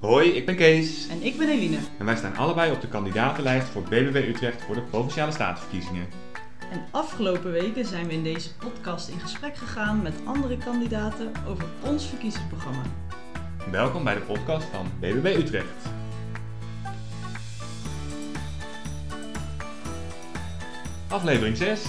Hoi, 0.00 0.28
ik 0.30 0.46
ben 0.46 0.56
Kees. 0.56 1.08
En 1.08 1.22
ik 1.22 1.38
ben 1.38 1.48
Eline. 1.48 1.78
En 1.98 2.04
wij 2.06 2.16
staan 2.16 2.36
allebei 2.36 2.72
op 2.72 2.80
de 2.80 2.88
kandidatenlijst 2.88 3.68
voor 3.68 3.82
BBB 3.82 4.28
Utrecht 4.28 4.62
voor 4.62 4.74
de 4.74 4.80
Provinciale 4.82 5.32
Statenverkiezingen. 5.32 6.06
En 6.72 6.84
afgelopen 6.90 7.50
weken 7.52 7.84
zijn 7.84 8.06
we 8.06 8.12
in 8.12 8.22
deze 8.22 8.54
podcast 8.54 9.08
in 9.08 9.20
gesprek 9.20 9.56
gegaan 9.56 10.02
met 10.02 10.14
andere 10.24 10.56
kandidaten 10.58 11.32
over 11.48 11.64
ons 11.84 12.06
verkiezingsprogramma. 12.06 12.82
Welkom 13.70 14.04
bij 14.04 14.14
de 14.14 14.20
podcast 14.20 14.66
van 14.72 14.86
BBB 15.00 15.24
Utrecht. 15.38 15.84
Aflevering 21.08 21.56
6. 21.56 21.84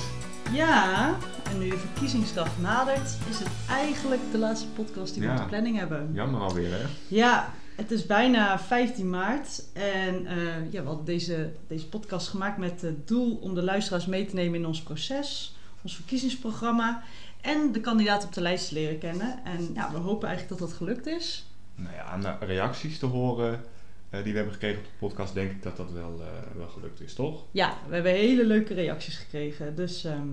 Ja, 0.52 1.16
en 1.52 1.60
nu 1.60 1.70
de 1.70 1.78
verkiezingsdag 1.78 2.48
nadert, 2.62 3.18
is 3.30 3.40
het 3.40 3.48
eigenlijk 3.70 4.22
de 4.32 4.38
laatste 4.38 4.68
podcast 4.68 5.14
die 5.14 5.22
we 5.24 5.28
Ja. 5.28 5.34
op 5.36 5.40
de 5.42 5.48
planning 5.48 5.78
hebben. 5.78 6.10
Jammer 6.14 6.42
alweer, 6.42 6.72
hè? 6.72 6.86
Ja, 7.08 7.54
het 7.78 7.92
is 7.92 8.06
bijna 8.06 8.60
15 8.60 9.10
maart 9.10 9.64
en 9.74 10.26
eh, 10.26 10.72
ja, 10.72 10.82
we 10.82 10.88
hadden 10.88 11.06
deze, 11.06 11.52
deze 11.68 11.88
podcast 11.88 12.28
gemaakt 12.28 12.58
met 12.58 12.82
het 12.82 13.08
doel 13.08 13.36
om 13.36 13.56
de 13.56 13.64
luisteraars 13.64 14.06
mee 14.06 14.26
te 14.26 14.36
nemen 14.36 14.60
in 14.60 14.66
ons 14.66 14.82
proces, 14.82 15.56
ons 15.84 15.96
verkiezingsprogramma 15.96 17.04
en 17.42 17.72
de 17.72 17.80
kandidaten 17.80 18.28
op 18.28 18.34
de 18.34 18.42
lijst 18.42 18.68
te 18.68 18.74
leren 18.74 18.98
kennen. 18.98 19.40
En 19.44 19.74
ja, 19.74 19.92
we 19.92 19.98
hopen 19.98 20.28
eigenlijk 20.28 20.60
dat 20.60 20.70
dat 20.70 20.78
gelukt 20.78 21.06
is. 21.06 21.46
Nou 21.76 21.94
ja, 21.94 22.04
aan 22.04 22.22
de 22.22 22.36
reacties 22.40 23.00
te 23.00 23.06
horen 23.06 23.64
eh, 24.10 24.24
die 24.24 24.32
we 24.32 24.38
hebben 24.38 24.54
gekregen 24.54 24.80
op 24.80 24.86
de 24.86 25.08
podcast, 25.08 25.34
denk 25.34 25.52
ik 25.52 25.64
dat 25.64 25.78
dat 25.78 25.92
wel, 25.92 26.22
eh, 26.22 26.58
wel 26.58 26.68
gelukt 26.68 27.02
is, 27.02 27.14
toch? 27.14 27.44
Ja, 27.52 27.78
we 27.88 27.94
hebben 27.94 28.12
hele 28.12 28.46
leuke 28.46 28.74
reacties 28.74 29.18
gekregen. 29.18 29.76
Dus 29.76 30.04
ehm, 30.04 30.30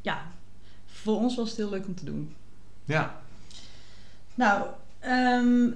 ja, 0.00 0.32
voor 0.86 1.16
ons 1.16 1.36
was 1.36 1.48
het 1.48 1.58
heel 1.58 1.70
leuk 1.70 1.86
om 1.86 1.94
te 1.94 2.04
doen. 2.04 2.34
Ja. 2.84 3.22
Nou, 4.34 4.66
ehm, 4.98 5.68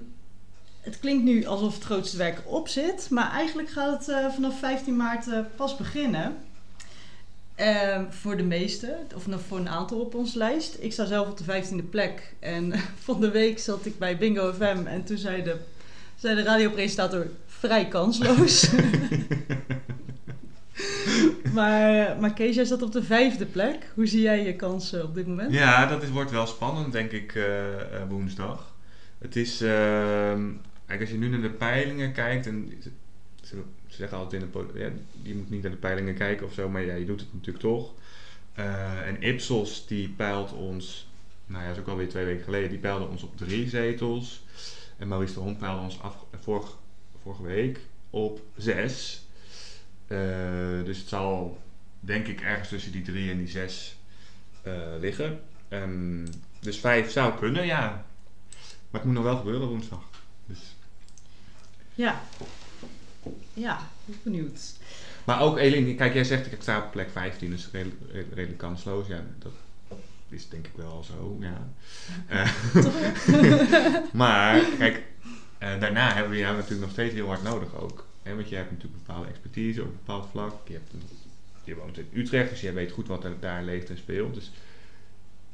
het 0.84 1.00
klinkt 1.00 1.24
nu 1.24 1.46
alsof 1.46 1.74
het 1.74 1.84
grootste 1.84 2.16
werk 2.16 2.42
op 2.44 2.68
zit. 2.68 3.10
Maar 3.10 3.30
eigenlijk 3.30 3.70
gaat 3.70 3.98
het 3.98 4.08
eh, 4.08 4.32
vanaf 4.34 4.58
15 4.58 4.96
maart 4.96 5.28
eh, 5.28 5.38
pas 5.56 5.76
beginnen. 5.76 6.36
Ehm, 7.54 8.04
voor 8.10 8.36
de 8.36 8.42
meesten, 8.42 8.98
of 9.14 9.26
nog 9.26 9.40
voor 9.48 9.58
een 9.58 9.68
aantal 9.68 10.00
op 10.00 10.14
onze 10.14 10.38
lijst. 10.38 10.76
Ik 10.80 10.92
sta 10.92 11.04
zelf 11.04 11.28
op 11.28 11.38
de 11.38 11.44
15e 11.44 11.88
plek. 11.90 12.34
En 12.38 12.72
van 13.04 13.20
de 13.20 13.30
week 13.30 13.58
zat 13.58 13.86
ik 13.86 13.98
bij 13.98 14.18
Bingo 14.18 14.52
FM. 14.52 14.86
En 14.86 15.04
toen 15.04 15.18
zei 15.18 15.42
de, 15.42 15.56
zei 16.14 16.34
de 16.34 16.42
radiopresentator 16.42 17.26
vrij 17.46 17.88
kansloos. 17.88 18.70
maar, 21.54 22.16
maar 22.20 22.32
Kees, 22.34 22.54
jij 22.54 22.64
zat 22.64 22.82
op 22.82 22.92
de 22.92 23.02
vijfde 23.02 23.46
plek. 23.46 23.92
Hoe 23.94 24.06
zie 24.06 24.20
jij 24.20 24.44
je 24.44 24.56
kansen 24.56 25.04
op 25.04 25.14
dit 25.14 25.26
moment? 25.26 25.52
Ja, 25.52 25.86
dat 25.86 26.02
is, 26.02 26.10
wordt 26.10 26.30
wel 26.30 26.46
spannend, 26.46 26.92
denk 26.92 27.10
ik, 27.10 27.34
eh, 27.34 27.54
woensdag. 28.08 28.72
Het 29.18 29.36
is, 29.36 29.60
ehm, 29.60 30.50
kijk, 30.86 31.00
als 31.00 31.10
je 31.10 31.16
nu 31.16 31.28
naar 31.28 31.40
de 31.40 31.50
peilingen 31.50 32.12
kijkt, 32.12 32.46
en 32.46 32.72
ze, 32.82 32.90
ze 33.42 33.62
zeggen 33.86 34.18
altijd 34.18 34.42
in 34.42 34.50
de, 34.52 34.78
ja, 34.78 34.90
je 35.22 35.34
moet 35.34 35.50
niet 35.50 35.62
naar 35.62 35.70
de 35.70 35.76
peilingen 35.76 36.14
kijken 36.14 36.46
of 36.46 36.52
zo, 36.52 36.68
maar 36.68 36.82
ja, 36.82 36.94
je 36.94 37.04
doet 37.04 37.20
het 37.20 37.32
natuurlijk 37.32 37.64
toch. 37.64 37.92
Eh, 38.54 39.06
en 39.06 39.22
Ipsos, 39.22 39.86
die 39.86 40.08
peilt 40.08 40.52
ons, 40.52 41.08
nou 41.46 41.62
ja, 41.62 41.68
dat 41.68 41.76
is 41.76 41.82
ook 41.82 41.88
alweer 41.88 42.08
twee 42.08 42.24
weken 42.24 42.44
geleden, 42.44 42.70
die 42.70 42.78
peilde 42.78 43.06
ons 43.06 43.22
op 43.22 43.36
drie 43.36 43.68
zetels. 43.68 44.42
En 44.96 45.08
Maurice 45.08 45.34
de 45.34 45.40
Hond 45.40 45.58
peilde 45.58 45.82
ons 45.82 46.00
af, 46.00 46.16
vorige, 46.40 46.72
vorige 47.22 47.42
week 47.42 47.80
op 48.10 48.40
zes. 48.56 49.24
Eh, 50.06 50.18
dus 50.84 50.98
het 50.98 51.08
zal, 51.08 51.58
denk 52.00 52.26
ik, 52.26 52.40
ergens 52.40 52.68
tussen 52.68 52.92
die 52.92 53.02
drie 53.02 53.30
en 53.30 53.38
die 53.38 53.48
zes 53.48 53.96
eh, 54.62 54.72
liggen. 55.00 55.40
Ehm, 55.68 56.26
dus 56.60 56.78
vijf 56.78 57.10
zou 57.10 57.38
kunnen, 57.38 57.66
ja. 57.66 58.06
Maar 58.90 59.00
het 59.00 59.04
moet 59.04 59.14
nog 59.14 59.24
wel 59.24 59.36
gebeuren 59.36 59.68
woensdag. 59.68 60.13
Dus. 60.46 60.58
Ja. 61.94 62.22
Ja, 63.54 63.90
benieuwd. 64.22 64.60
Maar 65.24 65.40
ook 65.40 65.58
Eline, 65.58 65.94
kijk, 65.94 66.14
jij 66.14 66.24
zegt 66.24 66.52
ik 66.52 66.62
sta 66.62 66.78
op 66.84 66.90
plek 66.90 67.10
15, 67.10 67.50
dus 67.50 67.68
redelijk, 67.72 68.00
redelijk 68.34 68.58
kansloos. 68.58 69.06
Ja, 69.06 69.24
dat 69.38 69.52
is 70.28 70.48
denk 70.48 70.66
ik 70.66 70.72
wel 70.76 71.04
zo, 71.04 71.36
ja. 71.40 71.68
Eh, 72.26 72.52
maar, 74.12 74.60
kijk, 74.78 75.02
eh, 75.58 75.80
daarna 75.80 76.12
hebben 76.14 76.32
we 76.32 76.38
jou 76.38 76.54
natuurlijk 76.54 76.80
nog 76.82 76.90
steeds 76.90 77.14
heel 77.14 77.26
hard 77.26 77.42
nodig 77.42 77.74
ook. 77.74 78.06
Hè? 78.22 78.34
Want 78.34 78.48
jij 78.48 78.58
hebt 78.58 78.70
natuurlijk 78.70 78.98
een 79.00 79.04
bepaalde 79.06 79.28
expertise 79.28 79.80
op 79.82 79.86
een 79.88 79.96
bepaald 80.04 80.28
vlak. 80.30 80.68
Je, 80.68 80.72
hebt 80.72 80.92
een- 80.92 81.02
je 81.64 81.74
woont 81.74 81.98
in 81.98 82.08
Utrecht, 82.12 82.50
dus 82.50 82.60
jij 82.60 82.74
weet 82.74 82.90
goed 82.92 83.08
wat 83.08 83.24
er 83.24 83.40
daar 83.40 83.62
leeft 83.64 83.90
en 83.90 83.96
speelt. 83.98 84.34
Dus 84.34 84.50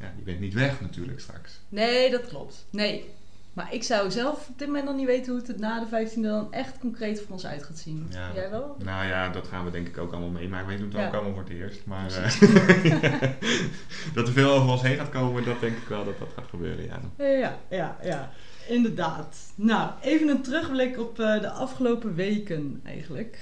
ja, 0.01 0.13
je 0.17 0.23
bent 0.23 0.41
niet 0.41 0.55
weg 0.55 0.81
natuurlijk 0.81 1.21
straks. 1.21 1.59
Nee, 1.69 2.11
dat 2.11 2.27
klopt. 2.27 2.67
Nee. 2.71 3.11
Maar 3.53 3.75
ik 3.75 3.83
zou 3.83 4.11
zelf 4.11 4.49
op 4.49 4.59
dit 4.59 4.67
moment 4.67 4.85
nog 4.87 4.97
niet 4.97 5.07
weten 5.07 5.33
hoe 5.33 5.43
het 5.47 5.59
na 5.59 5.85
de 5.85 6.07
15e 6.09 6.21
dan 6.21 6.53
echt 6.53 6.79
concreet 6.79 7.21
voor 7.21 7.33
ons 7.33 7.47
uit 7.47 7.63
gaat 7.63 7.79
zien. 7.79 8.07
Ja. 8.11 8.31
Jij 8.35 8.51
wel? 8.51 8.77
Nou 8.85 9.07
ja, 9.07 9.29
dat 9.29 9.47
gaan 9.47 9.65
we 9.65 9.71
denk 9.71 9.89
ik 9.89 9.99
ook 9.99 10.13
allemaal 10.13 10.31
meemaken. 10.31 10.69
We 10.69 10.77
doen 10.77 10.89
het 10.89 10.97
Ja. 11.01 11.07
ook 11.07 11.15
allemaal 11.15 11.33
voor 11.33 11.43
het 11.43 11.53
eerst. 11.53 11.81
Maar 11.87 12.07
eh, 12.13 12.23
dat 14.15 14.27
er 14.27 14.33
veel 14.33 14.51
over 14.51 14.71
ons 14.71 14.83
heen 14.83 14.97
gaat 14.97 15.09
komen, 15.09 15.45
dat 15.45 15.61
denk 15.61 15.77
ik 15.77 15.89
wel 15.89 16.05
dat 16.05 16.19
dat 16.19 16.29
gaat 16.37 16.49
gebeuren, 16.51 16.85
ja. 16.85 17.01
Ja, 17.25 17.59
ja, 17.71 17.97
ja. 18.03 18.31
Inderdaad. 18.69 19.37
Nou, 19.55 19.91
even 20.01 20.29
een 20.29 20.43
terugblik 20.43 20.99
op 20.99 21.21
eh, 21.21 21.41
de 21.41 21.51
afgelopen 21.51 22.15
weken 22.15 22.81
eigenlijk. 22.85 23.39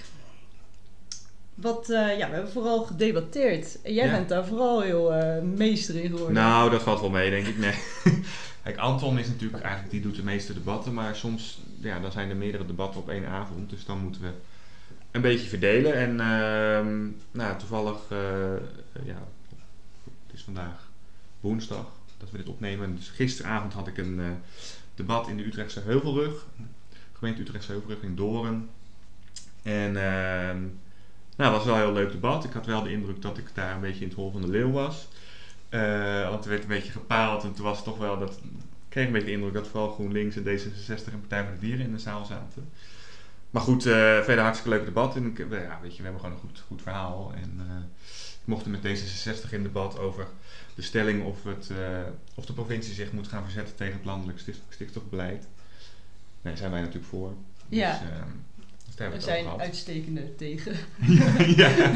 Wat, 1.61 1.91
eh, 1.91 2.19
ja, 2.19 2.29
we 2.29 2.35
hebben 2.35 2.53
vooral 2.53 2.85
gedebatteerd. 2.85 3.83
En 3.83 3.95
jij 3.95 4.07
Ja. 4.07 4.13
bent 4.13 4.29
daar 4.29 4.47
vooral 4.47 4.81
heel 4.81 5.15
eh, 5.15 5.43
meester 5.43 5.95
in 5.95 6.11
geworden. 6.11 6.33
Nou, 6.35 6.71
dat 6.71 6.83
valt 6.83 7.01
wel 7.01 7.11
mee, 7.11 7.31
denk 7.31 7.47
ik. 7.47 7.59
Nee. 7.59 7.75
Kijk, 8.63 8.77
Anton 8.77 9.19
is 9.19 9.27
natuurlijk 9.29 9.63
eigenlijk, 9.63 9.93
die 9.93 10.01
doet 10.03 10.17
de 10.17 10.23
meeste 10.23 10.55
debatten, 10.55 10.95
maar 10.95 11.17
soms, 11.17 11.59
ja, 11.81 12.01
dan 12.01 12.13
zijn 12.13 12.31
er 12.31 12.37
meerdere 12.37 12.67
debatten 12.67 13.01
op 13.01 13.09
één 13.09 13.27
avond. 13.27 13.71
Dus 13.71 13.85
dan 13.85 13.99
moeten 13.99 14.21
we 14.21 14.29
een 15.11 15.21
beetje 15.21 15.49
verdelen. 15.49 15.95
En 15.95 16.21
ehm, 16.21 17.07
nou, 17.31 17.59
toevallig, 17.59 17.99
eh, 18.09 18.19
ja, 19.05 19.23
het 20.27 20.35
is 20.35 20.43
vandaag 20.43 20.91
woensdag 21.41 21.87
dat 22.19 22.31
we 22.31 22.37
dit 22.37 22.49
opnemen. 22.49 22.97
Dus 22.97 23.09
gisteravond 23.09 23.73
had 23.73 23.87
ik 23.87 23.99
een 23.99 24.21
debat 24.95 25.29
in 25.29 25.37
de 25.37 25.47
Utrechtse 25.47 25.81
Heuvelrug. 25.81 26.47
Gemeente 27.13 27.41
Utrechtse 27.41 27.73
Heuvelrug 27.73 28.03
in 28.03 28.15
Doorn. 28.17 28.69
En 29.63 29.97
ehm 29.97 30.59
nou, 31.39 31.55
het 31.55 31.65
was 31.65 31.65
wel 31.65 31.75
een 31.75 31.93
heel 31.93 32.03
leuk 32.03 32.13
debat. 32.13 32.45
Ik 32.45 32.53
had 32.53 32.67
wel 32.67 32.83
de 32.83 32.91
indruk 32.91 33.23
dat 33.23 33.39
ik 33.39 33.55
daar 33.55 33.75
een 33.75 33.81
beetje 33.81 34.01
in 34.01 34.09
het 34.09 34.17
hol 34.17 34.31
van 34.31 34.41
de 34.41 34.49
leeuw 34.49 34.71
was. 34.71 35.09
Eh, 35.69 36.29
want 36.29 36.45
er 36.45 36.51
werd 36.51 36.63
een 36.63 36.69
beetje 36.69 36.93
gepaald 36.93 37.43
en 37.43 37.53
toen 37.55 37.65
was 37.65 37.77
het 37.77 37.85
toch 37.85 37.99
wel 37.99 38.19
dat. 38.19 38.31
Ik 38.31 38.95
kreeg 38.95 39.07
een 39.07 39.13
beetje 39.13 39.27
de 39.27 39.33
indruk 39.33 39.53
dat 39.53 39.69
vooral 39.69 39.91
GroenLinks 39.91 40.37
en 40.37 40.43
D66 40.43 41.13
en 41.13 41.21
Partij 41.21 41.45
voor 41.45 41.53
de 41.53 41.59
Dieren 41.59 41.85
in 41.85 41.93
de 41.93 41.99
zaal 41.99 42.25
zaten. 42.25 42.69
Maar 43.51 43.63
goed, 43.63 43.87
eh, 43.87 43.93
verder 44.23 44.39
hartstikke 44.39 44.77
leuk 44.77 44.85
debat. 44.85 45.17
En 45.17 45.27
ik, 45.27 45.39
ja, 45.39 45.79
weet 45.83 45.93
je, 45.93 45.97
we 45.97 46.03
hebben 46.03 46.21
gewoon 46.21 46.33
een 46.33 46.43
goed, 46.43 46.65
goed 46.67 46.83
verhaal. 46.83 47.33
En 47.35 47.55
eh, 47.59 47.77
ik 48.41 48.47
mocht 48.47 48.65
er 48.65 48.71
met 48.71 48.87
D66 48.87 49.51
in 49.51 49.63
debat 49.63 49.99
over 49.99 50.27
de 50.75 50.83
stelling 50.83 51.25
of, 51.25 51.45
het, 51.45 51.71
of 52.35 52.47
de 52.47 52.53
provincie 52.53 52.95
zich 52.95 53.13
moet 53.13 53.29
gaan 53.29 53.45
verzetten 53.45 53.75
tegen 53.75 53.95
het 53.95 54.05
landelijk 54.05 54.39
stikstofbeleid. 54.69 55.47
Nee, 56.43 56.57
zijn 56.57 56.71
wij 56.71 56.81
natuurlijk 56.81 57.09
voor. 57.09 57.35
Ja. 57.69 57.91
Dus, 57.91 58.01
ehm, 58.01 58.29
dus 58.55 58.58
daar 58.99 59.11
we 59.13 59.21
zijn 59.21 59.47
uitstekende 59.59 60.35
tegen. 60.35 60.77
ja. 61.57 61.71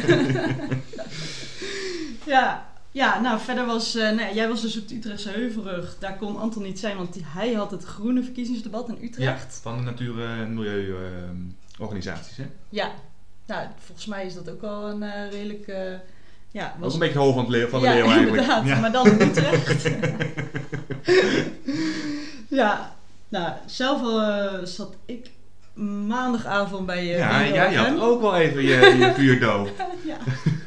Ja, 2.27 2.67
ja, 2.91 3.21
nou 3.21 3.41
verder 3.41 3.67
was, 3.67 3.95
eh, 3.95 4.11
nee, 4.11 4.35
jij 4.35 4.49
was 4.49 4.61
dus 4.63 4.79
op 4.81 4.89
de 4.89 4.95
Utrechtse 4.95 5.31
Heuvelrug. 5.31 5.97
Daar 5.99 6.17
kon 6.17 6.39
Anton 6.41 6.63
niet 6.63 6.79
zijn, 6.79 6.97
want 6.97 7.17
hij 7.23 7.53
had 7.53 7.71
het 7.71 7.85
groene 7.85 8.23
verkiezingsdebat 8.23 8.89
in 8.89 8.97
ja, 9.01 9.03
Utrecht. 9.07 9.59
van 9.63 9.77
de 9.77 9.83
natuur- 9.83 10.25
en 10.25 10.55
milieuorganisaties. 10.55 12.37
hè? 12.37 12.45
Ja. 12.69 12.91
Nou, 13.47 13.67
volgens 13.79 14.07
mij 14.07 14.27
is 14.27 14.35
dat 14.35 14.51
ook 14.51 14.61
wel 14.61 14.89
een 14.91 15.03
eh, 15.03 15.31
redelijk, 15.31 15.67
eh, 15.67 15.93
ja, 16.51 16.77
Ook 16.81 16.93
een 16.93 16.99
beetje 16.99 17.19
hol 17.19 17.33
van, 17.33 17.41
het 17.43 17.51
leeuw, 17.51 17.69
van 17.69 17.81
de 17.81 17.87
ja, 17.87 17.93
leeuw 17.95 18.05
eigenlijk. 18.11 18.31
inderdaad, 18.43 18.67
Ja. 18.67 18.81
maar 18.81 18.93
dan 18.93 19.07
in 19.07 19.21
Utrecht. 19.29 19.89
ja, 22.49 22.97
nou, 23.29 23.53
zelf 23.67 24.01
eh, 24.01 24.65
zat 24.65 24.97
ik 25.05 25.31
maandagavond 25.75 26.87
bij 26.87 27.05
je. 27.05 27.17
Ja, 27.17 27.47
jij 27.47 27.75
had 27.75 28.01
ook 28.01 28.21
wel 28.21 28.37
even 28.37 28.63
je, 28.63 28.69
je. 29.19 29.61
Ja, 30.05 30.19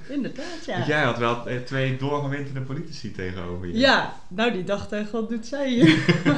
inderdaad, 0.08 0.66
ja. 0.66 0.86
Jij 0.86 1.04
had 1.04 1.18
wel 1.18 1.48
eh, 1.48 1.58
twee 1.58 1.98
doorgewinterde 1.98 2.62
politici 2.62 3.12
tegenover 3.12 3.68
je. 3.68 3.78
Ja, 3.78 4.14
nou 4.28 4.52
die 4.52 4.64
dacht 4.64 4.92
echt, 4.92 5.12
wat 5.12 5.30
doet 5.30 5.46
zij 5.46 5.70
hier? 5.70 5.88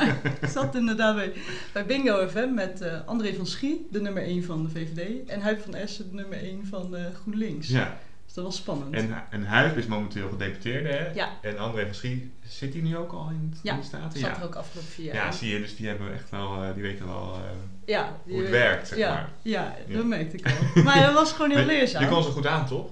Ik 0.42 0.48
zat 0.50 0.76
inderdaad 0.76 1.16
bij, 1.16 1.34
bij 1.74 1.86
Bingo 1.86 2.28
FM 2.28 2.54
met 2.54 2.82
eh, 2.82 2.94
André 3.06 3.34
van 3.34 3.48
Schie, 3.48 3.88
de 3.92 4.02
nummer 4.02 4.24
1 4.24 4.44
van 4.44 4.64
de 4.64 4.70
VVD. 4.70 5.30
En 5.30 5.42
Huib 5.42 5.62
van 5.64 5.76
Essen, 5.76 6.10
de 6.10 6.16
nummer 6.16 6.38
1 6.44 6.66
van 6.70 6.96
eh, 6.96 7.02
GroenLinks. 7.22 7.68
Ja. 7.68 7.98
Dat 8.38 8.46
was 8.46 8.56
spannend. 8.56 8.94
En, 8.94 9.24
en 9.30 9.46
Huip 9.46 9.78
is 9.78 9.86
momenteel 9.86 10.30
gedeputeerde, 10.30 10.90
hè? 10.90 11.12
Ja. 11.14 11.30
En 11.42 11.58
André 11.58 11.86
van 11.86 11.96
Schie, 11.96 12.32
zit 12.48 12.74
hij 12.74 12.82
nu 12.82 12.98
ook 12.98 13.12
al 13.12 13.30
in, 13.30 13.50
het- 13.52 13.60
Ja, 13.64 13.76
de 13.76 13.84
Staten? 13.84 14.20
zat 14.20 14.30
Ja. 14.30 14.38
er 14.38 14.44
ook 14.44 14.56
afgelopen 14.56 14.92
vier 14.92 15.06
jaar. 15.06 15.16
Ja, 15.26 15.32
zie 15.32 15.54
je, 15.54 15.60
dus 15.60 15.76
die 15.76 15.88
hebben 15.88 16.14
echt 16.14 16.30
wel, 16.30 16.64
eh, 16.64 16.74
die 16.74 16.84
weten 16.84 17.08
wel 17.08 17.34
eh, 17.34 17.40
ja, 17.86 18.16
hoe 18.24 18.42
het 18.42 18.50
werkt, 18.50 18.88
zeg 18.88 18.98
ja, 18.98 19.14
maar. 19.14 19.30
Ja, 19.42 19.76
Ja. 19.88 19.96
dat 19.96 20.06
merkte 20.06 20.38
ik 20.38 20.46
al. 20.46 20.84
Maar 20.84 21.02
dat 21.06 21.14
was 21.14 21.32
gewoon 21.32 21.50
heel 21.50 21.58
Maar 21.66 21.68
leerzaam. 21.68 22.02
Je 22.04 22.10
kon 22.10 22.24
ze 22.24 22.30
goed 22.30 22.46
aan, 22.48 22.66
toch? 22.68 22.90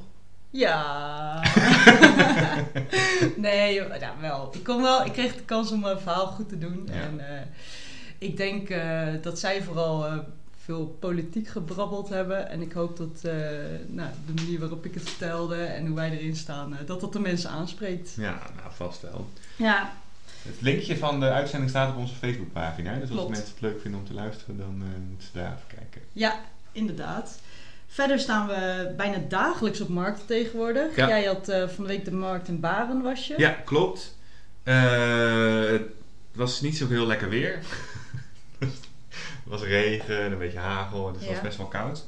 Ja. 0.49 1.41
nee, 3.35 3.73
ja, 3.73 4.13
wel. 4.21 4.49
Ik, 4.53 4.63
kon 4.63 4.81
wel. 4.81 5.05
ik 5.05 5.11
kreeg 5.11 5.35
de 5.35 5.41
kans 5.43 5.71
om 5.71 5.79
mijn 5.79 5.99
verhaal 5.99 6.27
goed 6.27 6.49
te 6.49 6.57
doen. 6.57 6.89
En, 6.89 7.29
eh, 7.35 7.41
Ik 8.17 8.37
denk 8.37 8.69
dat 9.23 9.39
zij 9.39 9.63
vooral 9.63 10.05
veel 10.65 10.97
politiek 10.99 11.47
gebrabbeld 11.47 12.09
hebben. 12.09 12.49
En 12.49 12.61
ik 12.61 12.71
hoop 12.71 12.97
dat 12.97 13.21
eh, 13.23 13.33
nou, 13.87 14.09
de 14.25 14.33
manier 14.41 14.59
waarop 14.59 14.85
ik 14.85 14.93
het 14.93 15.09
vertelde 15.09 15.55
en 15.63 15.85
hoe 15.85 15.95
wij 15.95 16.11
erin 16.11 16.35
staan, 16.35 16.77
eh, 16.77 16.79
dat 16.85 17.01
dat 17.01 17.13
de 17.13 17.19
mensen 17.19 17.49
aanspreekt. 17.49 18.13
Ja, 18.17 18.39
nou 18.55 18.71
vast 18.75 19.01
wel. 19.01 19.29
Ja, 19.55 19.93
Het 20.41 20.61
linkje 20.61 20.97
van 20.97 21.19
de 21.19 21.29
uitzending 21.29 21.69
staat 21.69 21.89
op 21.91 21.97
onze 21.97 22.15
Facebookpagina. 22.15 22.93
Dus 22.93 23.01
als 23.01 23.09
Klopt. 23.09 23.29
mensen 23.29 23.49
het 23.49 23.61
leuk 23.61 23.81
vinden 23.81 23.99
om 23.99 24.05
te 24.05 24.13
luisteren, 24.13 24.57
dan 24.57 24.81
eh, 24.81 24.99
moeten 25.09 25.27
ze 25.27 25.37
daar 25.39 25.53
even 25.53 25.77
kijken. 25.79 26.01
ja, 26.13 26.39
inderdaad. 26.71 27.39
Verder 27.87 28.19
staan 28.19 28.47
we 28.47 28.93
bijna 28.97 29.17
dagelijks 29.29 29.81
op 29.81 29.87
markten 29.89 30.25
tegenwoordig. 30.25 30.95
Ja. 30.95 31.07
Jij 31.07 31.23
had 31.25 31.49
eh, 31.49 31.67
van 31.67 31.83
de 31.83 31.89
week 31.89 32.05
de 32.05 32.11
markt 32.11 32.47
in 32.47 32.59
Baren, 32.59 33.01
was 33.01 33.27
je? 33.27 33.33
Ja, 33.37 33.49
klopt. 33.49 34.17
Eh, 34.63 35.69
het 35.71 35.81
was 36.35 36.61
niet 36.61 36.77
zo 36.77 36.87
heel 36.87 37.05
lekker 37.05 37.29
weer. 37.29 37.59
het 39.49 39.59
was 39.59 39.63
regen 39.63 40.23
en 40.23 40.31
een 40.31 40.37
beetje 40.37 40.59
hagel 40.59 41.07
en 41.07 41.13
dus 41.13 41.21
het 41.21 41.31
was 41.31 41.41
best 41.41 41.57
wel 41.57 41.67
koud. 41.67 42.05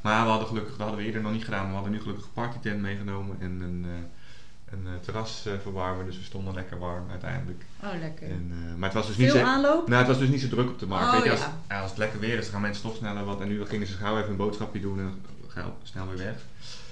Maar 0.00 0.24
we 0.24 0.30
hadden 0.30 0.48
gelukkig, 0.48 0.72
dat 0.76 0.80
hadden 0.80 0.98
we 0.98 1.04
eerder 1.04 1.22
nog 1.22 1.32
niet 1.32 1.44
gedaan, 1.44 1.60
maar 1.60 1.68
we 1.68 1.74
hadden 1.74 1.92
nu 1.92 2.00
gelukkig 2.00 2.24
een 2.24 2.32
partytent 2.32 2.80
meegenomen 2.80 3.36
en 3.40 3.60
een, 3.60 3.86
eh, 3.88 4.72
een 4.72 4.86
eh, 4.86 5.00
terrasverwarmer. 5.00 6.04
Dus 6.04 6.16
we 6.16 6.24
stonden 6.24 6.54
lekker 6.54 6.78
warm 6.78 7.10
uiteindelijk. 7.10 7.64
Oh, 7.82 8.00
lekker. 8.00 8.28
En, 8.30 8.74
maar 8.76 8.88
het 8.88 8.98
was 8.98 9.06
dus 9.06 9.16
niet 9.16 9.30
zo... 9.30 9.42
aanloop? 9.42 9.88
Nou, 9.88 9.98
het 9.98 10.08
was 10.08 10.18
dus 10.18 10.28
niet 10.28 10.40
zo 10.40 10.48
druk 10.48 10.68
op 10.68 10.78
de 10.78 10.86
markt. 10.86 11.06
Oh, 11.06 11.12
Weet 11.12 11.24
je, 11.24 11.30
als, 11.30 11.40
ja. 11.68 11.80
als 11.80 11.90
het 11.90 11.98
lekker 11.98 12.20
weer 12.20 12.38
is, 12.38 12.42
dan 12.42 12.52
gaan 12.52 12.60
mensen 12.60 12.82
toch 12.82 12.96
sneller 12.96 13.24
wat. 13.24 13.40
En 13.40 13.48
nu 13.48 13.64
gingen 13.64 13.86
ze 13.86 13.92
gauw 13.92 14.18
even 14.18 14.30
een 14.30 14.36
boodschapje 14.36 14.80
doen 14.80 14.98
en 14.98 15.22
gauw 15.48 15.76
snel 15.82 16.08
weer 16.08 16.24
weg. 16.24 16.36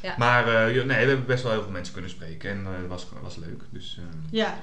Ja. 0.03 0.15
Maar 0.19 0.45
nee, 0.45 0.85
we 0.85 0.93
hebben 0.93 1.27
best 1.27 1.43
wel 1.43 1.53
heel 1.53 1.63
veel 1.63 1.71
mensen 1.71 1.93
kunnen 1.93 2.11
spreken 2.11 2.51
en 2.51 2.67
het 2.67 2.89
was, 2.89 3.07
was 3.23 3.37
leuk. 3.37 3.63
Dus, 3.71 4.01
Ja. 4.31 4.59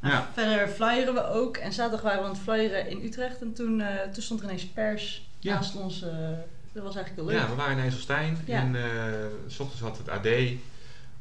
Nou, 0.00 0.14
Ja. 0.14 0.28
Verder 0.32 0.68
flyeren 0.68 1.14
we 1.14 1.24
ook. 1.26 1.56
En 1.56 1.72
zaterdag 1.72 2.02
waren 2.02 2.18
we 2.18 2.24
aan 2.24 2.32
het 2.34 2.40
flyeren 2.42 2.88
in 2.88 3.04
Utrecht. 3.04 3.40
En 3.40 3.52
toen, 3.52 3.80
eh, 3.80 4.00
toen 4.12 4.22
stond 4.22 4.40
er 4.40 4.46
ineens 4.46 4.66
pers 4.66 5.28
Ja. 5.38 5.54
naast 5.54 5.76
ons. 5.76 6.02
eh, 6.02 6.10
dat 6.72 6.82
was 6.82 6.94
eigenlijk 6.96 7.14
heel 7.14 7.24
leuk. 7.24 7.38
ja, 7.44 7.48
we 7.48 7.54
waren 7.60 7.76
in 7.76 7.82
IJsselstein 7.82 8.38
Ja. 8.44 8.58
en 8.60 8.76
eh, 8.76 8.82
s 9.46 9.58
ochtends 9.60 9.82
had 9.82 9.98
het 9.98 10.08
AD, 10.08 10.28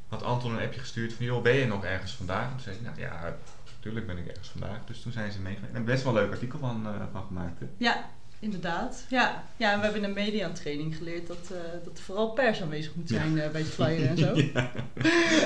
had 0.08 0.24
Anton 0.24 0.52
een 0.56 0.64
appje 0.64 0.80
gestuurd 0.80 1.14
van 1.14 1.26
joh, 1.26 1.42
ben 1.44 1.54
je 1.56 1.66
nog 1.68 1.84
ergens 1.86 2.12
vandaag? 2.12 2.50
Toen 2.50 2.60
zei 2.60 2.76
ik, 2.76 2.82
nou 2.82 3.00
ja, 3.00 3.36
natuurlijk 3.76 4.08
ben 4.08 4.18
ik 4.18 4.28
ergens 4.28 4.50
vandaag. 4.50 4.78
Dus 4.86 5.02
toen 5.02 5.12
zijn 5.12 5.32
ze 5.32 5.40
meegegaan. 5.40 5.70
En 5.74 5.86
best 5.86 6.04
wel 6.04 6.18
een 6.18 6.22
leuk 6.24 6.32
artikel 6.32 6.60
van, 6.60 6.88
van 7.12 7.24
gemaakt. 7.28 7.60
Hè? 7.60 7.66
Ja, 7.78 8.10
inderdaad. 8.40 9.06
Ja. 9.10 9.44
ja, 9.58 9.72
en 9.72 9.78
we 9.78 9.84
hebben 9.84 10.04
in 10.04 10.10
een 10.10 10.16
media-training 10.16 10.96
geleerd 10.96 11.28
dat, 11.28 11.52
eh, 11.52 11.58
dat 11.84 11.98
er 11.98 12.04
vooral 12.04 12.30
pers 12.30 12.62
aanwezig 12.62 12.96
moet 12.96 13.10
zijn 13.10 13.40
eh, 13.40 13.50
bij 13.50 13.62
het 13.62 13.70
flyeren 13.70 14.10
en 14.10 14.18
zo. 14.18 14.36
ja. 14.54 14.72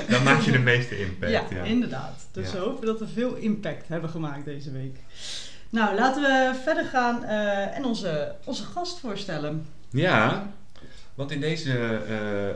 Dan 0.08 0.22
maak 0.22 0.40
je 0.40 0.50
de 0.50 0.58
meeste 0.72 0.98
impact. 0.98 1.32
Ja, 1.32 1.44
Ja, 1.50 1.62
inderdaad. 1.62 2.26
Dus 2.32 2.52
we 2.52 2.58
hopen 2.58 2.86
dat 2.86 2.98
we 2.98 3.08
veel 3.08 3.34
impact 3.34 3.88
hebben 3.88 4.10
gemaakt 4.10 4.44
deze 4.44 4.72
week. 4.72 4.96
Nou, 5.70 5.94
laten 5.94 6.22
we 6.22 6.60
verder 6.62 6.84
gaan 6.84 7.24
eh, 7.24 7.76
en 7.76 7.84
onze, 7.84 8.34
onze 8.44 8.64
gast 8.64 8.98
voorstellen. 8.98 9.66
Ja, 9.90 10.52
want 11.14 11.30
in 11.30 11.40
deze 11.40 12.00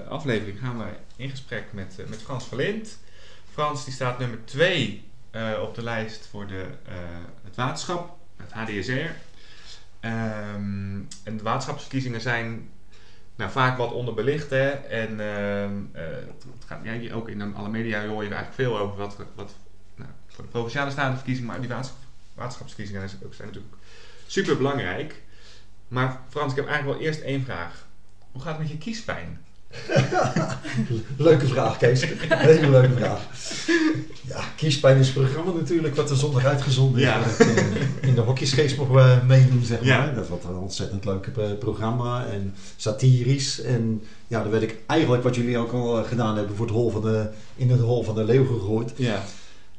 aflevering 0.09 0.59
gaan 0.59 0.79
we 0.79 0.85
in 1.17 1.31
gesprek 1.31 1.65
met, 1.73 1.97
met 2.09 2.23
Frans 2.23 2.47
Verlint. 2.47 2.99
Frans 3.53 3.85
die 3.85 3.95
staat 3.95 4.19
nummer 4.19 4.39
2 4.45 5.05
op 5.63 5.75
de 5.75 5.83
lijst 5.83 6.29
voor 6.31 6.47
de, 6.47 6.65
het 7.45 7.57
waterschap, 7.57 8.17
het 8.37 8.53
HDSR. 8.53 9.11
Ehm, 10.07 11.01
en 11.25 11.37
de 11.37 11.43
waterschapsverkiezingen 11.43 12.21
zijn 12.21 12.71
nou, 13.37 13.51
vaak 13.51 13.77
wat 13.77 13.93
onderbelicht. 13.93 14.51
Hè? 14.51 14.69
En 14.71 15.21
ehm, 15.21 15.73
eh, 15.93 16.05
het 16.27 16.65
gaat, 16.67 16.81
ja, 16.83 17.15
ook 17.15 17.29
in 17.29 17.55
alle 17.55 17.69
media 17.69 18.07
hoor 18.07 18.23
je 18.23 18.29
er 18.29 18.37
eigenlijk 18.37 18.55
veel 18.55 18.79
over 18.79 18.97
wat, 18.97 19.17
wat 19.35 19.55
nou, 19.95 20.11
voor 20.27 20.45
de 20.45 20.51
provinciale 20.51 20.91
statenverkiezingen, 20.91 21.51
maar 21.51 21.61
die 21.61 21.69
waterschap, 21.69 21.99
waterschapsverkiezingen 22.35 23.09
zijn, 23.09 23.23
zijn 23.31 23.49
natuurlijk 23.49 23.75
super 24.27 24.57
belangrijk. 24.57 25.23
Maar 25.89 26.21
Frans, 26.29 26.51
ik 26.51 26.57
heb 26.57 26.67
eigenlijk 26.67 26.99
wel 26.99 27.09
eerst 27.09 27.21
één 27.21 27.45
vraag. 27.45 27.87
Hoe 28.33 28.43
gaat 28.43 28.53
het 28.53 28.61
met 28.61 28.71
je 28.71 28.79
kiespijn? 28.79 29.45
Leuke 31.17 31.47
vraag, 31.47 31.77
Kees. 31.77 32.05
Hele 32.29 32.71
leuke 32.71 32.97
vraag. 32.97 33.21
Ja, 34.29 34.41
Kiespijn 34.57 34.99
is 34.99 35.13
programma 35.13 35.53
natuurlijk 35.53 35.97
wat 35.97 36.11
er 36.11 36.17
zondag 36.17 36.45
uitgezonden 36.45 37.01
is. 37.01 37.07
Ja. 37.07 37.23
eh, 37.39 38.09
in 38.09 38.15
de 38.15 38.21
hokjesgeest 38.21 38.77
mogen 38.77 38.95
we 38.95 39.19
meedoen, 39.27 39.65
zeg 39.65 39.79
maar. 39.79 39.89
Ja. 39.89 40.13
Dat 40.13 40.29
wat 40.29 40.45
een 40.45 40.57
ontzettend 40.57 41.05
leuk 41.05 41.27
eh, 41.27 41.45
programma 41.59 42.27
en 42.27 42.55
satirisch. 42.77 43.61
En 43.61 44.03
ja, 44.27 44.43
dan 44.43 44.51
werd 44.51 44.63
ik 44.63 44.77
eigenlijk 44.87 45.23
wat 45.23 45.35
jullie 45.35 45.59
ook 45.59 45.73
al 45.73 45.99
eh, 45.99 46.09
gedaan 46.09 46.37
hebben 46.37 46.57
voor 46.57 46.67
het 46.67 46.75
hol 46.75 46.91
van 46.91 47.03
de, 47.03 47.29
in 47.57 47.71
het 47.71 47.81
hol 47.81 48.03
van 48.03 48.15
de 48.15 48.25
leeuw 48.25 48.47
gegooid. 48.47 48.93
Ja. 48.97 49.25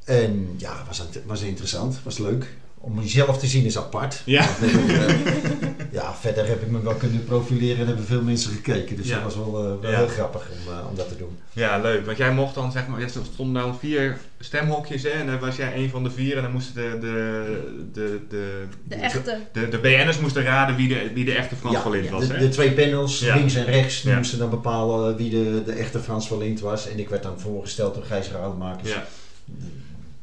En 0.04 0.50
ja, 0.58 0.84
was, 0.88 1.04
was 1.26 1.42
interessant, 1.42 2.00
was 2.04 2.18
leuk. 2.18 2.48
Om 2.80 3.00
jezelf 3.02 3.38
te 3.38 3.48
zien 3.48 3.66
is 3.66 3.78
apart. 3.78 4.22
Ja. 4.26 4.42
Eh, 4.62 4.74
ja, 5.92 6.14
verder 6.16 6.48
heb 6.48 6.62
ik 6.62 6.70
me 6.70 6.82
wel 6.82 6.94
kunnen 6.94 7.24
profileren 7.26 7.80
en 7.80 7.88
hebben 7.88 8.06
veel 8.06 8.22
mensen 8.22 8.52
gekeken. 8.52 8.96
Dus 8.96 9.08
Ja. 9.08 9.14
dat 9.16 9.24
was 9.24 9.36
wel, 9.36 9.64
eh, 9.64 9.82
wel 9.82 9.92
Ja. 9.92 9.98
heel 9.98 10.08
grappig 10.08 10.50
om, 10.52 10.74
eh, 10.74 10.88
om 10.90 10.96
dat 10.96 11.08
te 11.08 11.18
doen. 11.18 11.38
Ja, 11.54 11.78
leuk. 11.82 12.06
Want 12.06 12.18
jij 12.18 12.34
mocht 12.34 12.56
dan, 12.56 12.72
zeg 12.72 12.88
maar, 12.88 13.02
er 13.02 13.10
stonden 13.34 13.62
dan 13.64 13.80
vier 13.80 14.18
stemhokjes 14.40 15.04
hè, 15.04 15.10
en 15.10 15.26
dan 15.28 15.40
was 15.40 15.56
jij 15.56 15.76
een 15.76 15.90
van 15.90 16.04
de 16.04 16.12
vier 16.12 16.36
en 16.38 16.42
dan 16.44 16.52
moesten 16.52 16.74
de, 16.74 16.98
de, 17.00 17.60
de, 17.94 18.20
de, 18.30 18.64
De 18.84 18.96
echte. 18.96 19.38
de, 19.54 19.70
de 19.70 19.78
BN'ers 19.78 20.20
moesten 20.20 20.44
raden 20.44 20.76
wie 20.76 20.88
de, 20.88 21.12
wie 21.14 21.26
de 21.26 21.34
echte 21.34 21.56
Frans 21.56 21.76
Ja, 21.76 21.82
van 21.82 21.92
Lint 21.92 22.10
was. 22.10 22.28
De, 22.28 22.34
hè? 22.34 22.40
de 22.40 22.50
twee 22.50 22.72
panels, 22.72 23.20
Ja. 23.20 23.36
links 23.36 23.56
en 23.56 23.66
rechts, 23.66 24.04
moesten 24.04 24.40
dan 24.40 24.50
bepalen 24.50 25.16
wie 25.16 25.30
de, 25.30 25.62
de 25.66 25.72
echte 25.72 26.00
Frans 26.00 26.28
van 26.28 26.38
Lint 26.38 26.60
was. 26.60 26.90
En 26.90 27.00
ik 27.00 27.10
werd 27.10 27.24
dan 27.24 27.40
voorgesteld 27.40 27.94
door 27.94 28.04
Gijs 28.04 28.30
Rademakers. 28.32 28.90
ja. 28.90 29.08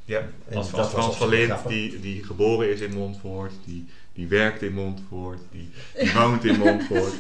Ja, 0.05 0.23
En 0.49 0.57
als, 0.57 0.69
Frans 0.69 1.17
van 1.17 1.29
Lint, 1.29 1.53
die, 1.69 2.01
die 2.01 2.25
geboren 2.25 2.71
is 2.73 2.81
in 2.81 2.95
Montfort, 2.95 3.53
die, 3.65 3.87
die 4.13 4.27
werkt 4.29 4.63
in 4.63 4.73
Montfort, 4.73 5.39
die, 5.53 5.71
die 5.99 6.13
woont 6.13 6.45
in 6.45 6.59
Montfort. 6.59 7.13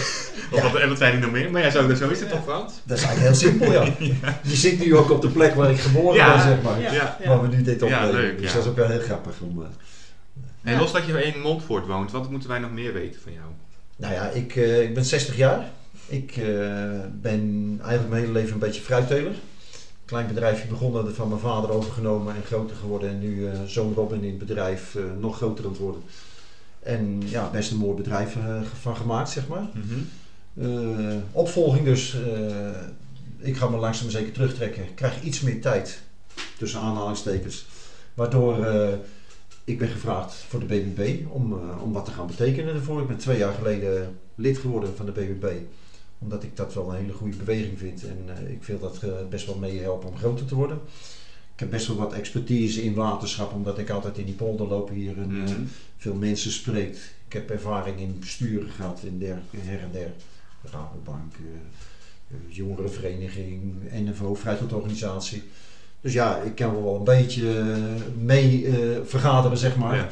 of 0.52 0.62
wat, 0.62 0.74
en 0.80 0.88
wat 0.88 0.98
zijn 0.98 1.12
die 1.12 1.20
nog 1.20 1.30
meer? 1.30 1.50
Maar 1.50 1.62
ja, 1.62 1.70
zo, 1.70 1.94
zo 1.94 2.08
is 2.08 2.20
het 2.20 2.28
toch, 2.28 2.42
Frans? 2.42 2.72
Dat 2.84 2.98
is 2.98 3.04
eigenlijk 3.04 3.34
heel 3.34 3.48
simpel, 3.50 3.72
ja. 3.82 3.94
Je 4.42 4.56
zit 4.56 4.78
nu 4.84 4.96
ook 4.96 5.10
op 5.10 5.20
de 5.22 5.28
plek 5.28 5.54
waar 5.54 5.70
ik 5.70 5.78
geboren 5.80 6.16
Ja. 6.16 6.34
ben, 6.34 6.42
zeg 6.42 6.62
maar. 6.62 6.80
Ja, 6.80 6.92
Ja. 6.92 7.16
ja. 7.22 7.28
Waar 7.28 7.42
we 7.42 7.56
nu 7.56 7.62
dit 7.62 7.80
Ja, 7.80 7.86
opnemen. 7.86 8.20
leuk, 8.20 8.38
dus 8.38 8.46
ja. 8.50 8.54
dat 8.56 8.64
is 8.64 8.70
ook 8.70 8.76
wel 8.76 8.88
heel 8.88 9.00
grappig. 9.00 9.40
Om, 9.40 9.62
eh, 9.62 9.68
En 10.62 10.72
Ja. 10.72 10.78
los 10.78 10.92
dat 10.92 11.06
je 11.06 11.24
in 11.24 11.40
Montfort 11.40 11.86
woont, 11.86 12.10
wat 12.10 12.30
moeten 12.30 12.48
wij 12.48 12.58
nog 12.58 12.70
meer 12.72 12.92
weten 12.92 13.20
van 13.20 13.32
jou? 13.32 13.44
Nou 13.96 14.14
ja, 14.14 14.28
ik, 14.28 14.56
eh, 14.56 14.82
ik 14.82 14.94
ben 14.94 15.04
60 15.04 15.36
jaar. 15.36 15.70
Ik 16.06 16.30
eh, 16.36 16.44
ben 17.12 17.78
eigenlijk 17.82 18.08
mijn 18.08 18.20
hele 18.22 18.32
leven 18.32 18.52
een 18.52 18.58
beetje 18.58 18.82
fruitteler. 18.82 19.32
Klein 20.04 20.26
bedrijfje 20.26 20.68
begonnen, 20.68 21.14
van 21.14 21.28
mijn 21.28 21.40
vader 21.40 21.70
overgenomen 21.70 22.34
en 22.34 22.42
groter 22.42 22.76
geworden. 22.76 23.10
En 23.10 23.18
nu 23.18 23.46
eh 23.46 23.60
zoon 23.66 23.94
Robin 23.94 24.22
in 24.22 24.28
het 24.28 24.38
bedrijf 24.38 24.94
eh, 24.94 25.02
nog 25.18 25.36
groter 25.36 25.64
aan 25.64 25.70
het 25.70 25.80
worden. 25.80 26.02
En 26.80 27.22
ja, 27.24 27.50
best 27.50 27.70
een 27.70 27.76
mooi 27.76 27.96
bedrijf 27.96 28.36
eh, 28.36 28.60
van 28.80 28.96
gemaakt, 28.96 29.30
zeg 29.30 29.48
maar. 29.48 29.68
Eh, 30.54 31.16
opvolging 31.32 31.84
dus. 31.84 32.16
ik 33.38 33.56
ga 33.56 33.68
me 33.68 33.76
langzaam 33.76 34.04
maar 34.04 34.12
zeker 34.12 34.32
terugtrekken. 34.32 34.82
Ik 34.82 34.94
krijg 34.94 35.22
iets 35.22 35.40
meer 35.40 35.60
tijd, 35.60 36.02
tussen 36.58 36.80
aanhalingstekens. 36.80 37.66
Waardoor 38.14 38.66
ik 39.64 39.78
ben 39.78 39.88
gevraagd 39.88 40.34
voor 40.34 40.60
de 40.60 40.66
BBB 40.66 41.26
om, 41.28 41.60
om 41.82 41.92
wat 41.92 42.04
te 42.04 42.10
gaan 42.10 42.26
betekenen 42.26 42.74
ervoor. 42.74 43.00
Ik 43.00 43.08
ben 43.08 43.16
twee 43.16 43.38
jaar 43.38 43.52
geleden 43.52 44.18
lid 44.34 44.58
geworden 44.58 44.96
van 44.96 45.06
de 45.06 45.12
BBB. 45.12 45.46
Omdat 46.22 46.42
ik 46.42 46.56
dat 46.56 46.74
wel 46.74 46.88
een 46.90 46.96
hele 47.00 47.12
goede 47.12 47.36
beweging 47.36 47.78
vind. 47.78 48.04
En 48.04 48.18
eh, 48.26 48.52
ik 48.52 48.62
wil 48.64 48.78
dat 48.78 48.98
eh, 49.02 49.10
best 49.30 49.46
wel 49.46 49.56
meehelpen 49.58 50.08
om 50.08 50.16
groter 50.16 50.46
te 50.46 50.54
worden. 50.54 50.80
Ik 51.54 51.60
heb 51.60 51.70
best 51.70 51.86
wel 51.86 51.96
wat 51.96 52.12
expertise 52.12 52.82
in 52.82 52.94
waterschap, 52.94 53.52
omdat 53.52 53.78
ik 53.78 53.90
altijd 53.90 54.18
in 54.18 54.24
die 54.24 54.34
polder 54.34 54.66
loop 54.66 54.90
hier 54.90 55.18
en 55.18 55.30
eh, 55.30 55.50
Mhm. 55.52 55.60
veel 55.96 56.14
mensen 56.14 56.50
spreekt. 56.52 56.98
Ik 57.26 57.32
heb 57.32 57.50
ervaring 57.50 58.00
in 58.00 58.16
besturen 58.20 58.68
gehad 58.70 59.00
in 59.04 59.18
der, 59.18 59.38
her 59.56 59.80
en 59.80 59.88
der. 59.92 60.12
Rabobank, 60.72 61.32
jongerenvereniging, 62.48 63.74
NFO, 63.92 64.34
vrijheidsorganisatie. 64.34 65.42
Dus 66.00 66.12
ja, 66.12 66.36
ik 66.36 66.54
kan 66.54 66.82
wel 66.82 66.96
een 66.96 67.04
beetje 67.04 67.64
mee 68.18 68.68
vergaderen, 69.04 69.56
zeg 69.58 69.76
maar. 69.76 69.96
Ja. 69.96 70.08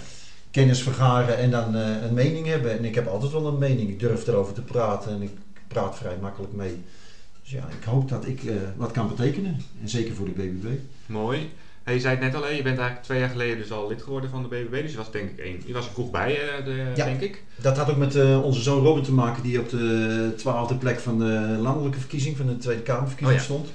Kennis 0.51 0.83
vergaren 0.83 1.39
en 1.39 1.51
dan 1.51 1.75
een 1.75 2.15
mening 2.15 2.47
hebben. 2.47 2.79
En 2.79 2.85
ik 2.85 2.95
heb 2.95 3.07
altijd 3.07 3.33
wel 3.33 3.47
een 3.47 3.59
mening. 3.59 3.89
Ik 3.89 4.01
durf 4.01 4.27
erover 4.27 4.55
te 4.55 4.63
praten 4.63 5.13
en 5.13 5.23
ik 5.23 5.31
praat 5.73 5.97
vrij 5.97 6.17
makkelijk 6.21 6.53
mee. 6.53 6.83
Dus 7.43 7.51
ja, 7.51 7.69
ik 7.79 7.85
hoop 7.85 8.09
dat 8.09 8.27
ik 8.27 8.43
eh, 8.45 8.55
wat 8.77 8.91
kan 8.91 9.09
betekenen. 9.09 9.61
En 9.83 9.89
zeker 9.89 10.15
voor 10.15 10.27
de 10.27 10.31
BBB. 10.33 10.67
Mooi. 11.07 11.51
Hey, 11.83 11.95
je 11.95 12.01
zei 12.01 12.15
het 12.17 12.25
net 12.25 12.35
al, 12.35 12.43
hè, 12.43 12.49
je 12.49 12.63
bent 12.63 12.79
eigenlijk 12.79 13.03
twee 13.07 13.19
jaar 13.19 13.29
geleden 13.29 13.59
dus 13.59 13.73
al 13.73 13.89
lid 13.89 14.03
geworden 14.03 14.31
van 14.31 14.43
de 14.43 14.49
BBB. 14.49 14.83
Dus 14.83 14.91
je 14.91 14.97
was 14.97 15.11
denk 15.13 15.31
ik 15.31 15.39
één, 15.39 15.63
je 15.67 15.73
was 15.73 15.87
er 15.87 15.93
vroeg 15.93 16.11
bij, 16.11 16.41
eh, 16.49 16.65
de, 16.65 16.93
Ja. 16.95 17.05
denk 17.05 17.21
ik. 17.21 17.43
Dat 17.57 17.77
had 17.77 17.91
ook 17.91 17.97
met 17.97 18.15
eh, 18.17 18.45
onze 18.45 18.61
zoon 18.61 18.85
Robin 18.85 19.03
te 19.03 19.13
maken, 19.13 19.43
die 19.43 19.61
op 19.61 19.69
de 19.71 20.33
twaalfde 20.37 20.75
plek 20.75 20.99
van 21.01 21.19
de 21.19 21.57
landelijke 21.61 21.99
verkiezing, 21.99 22.37
van 22.37 22.47
de 22.47 22.57
Tweede 22.57 22.83
Kamerverkiezing 22.83 23.41
Oh 23.41 23.47
ja. 23.47 23.53
stond. 23.55 23.69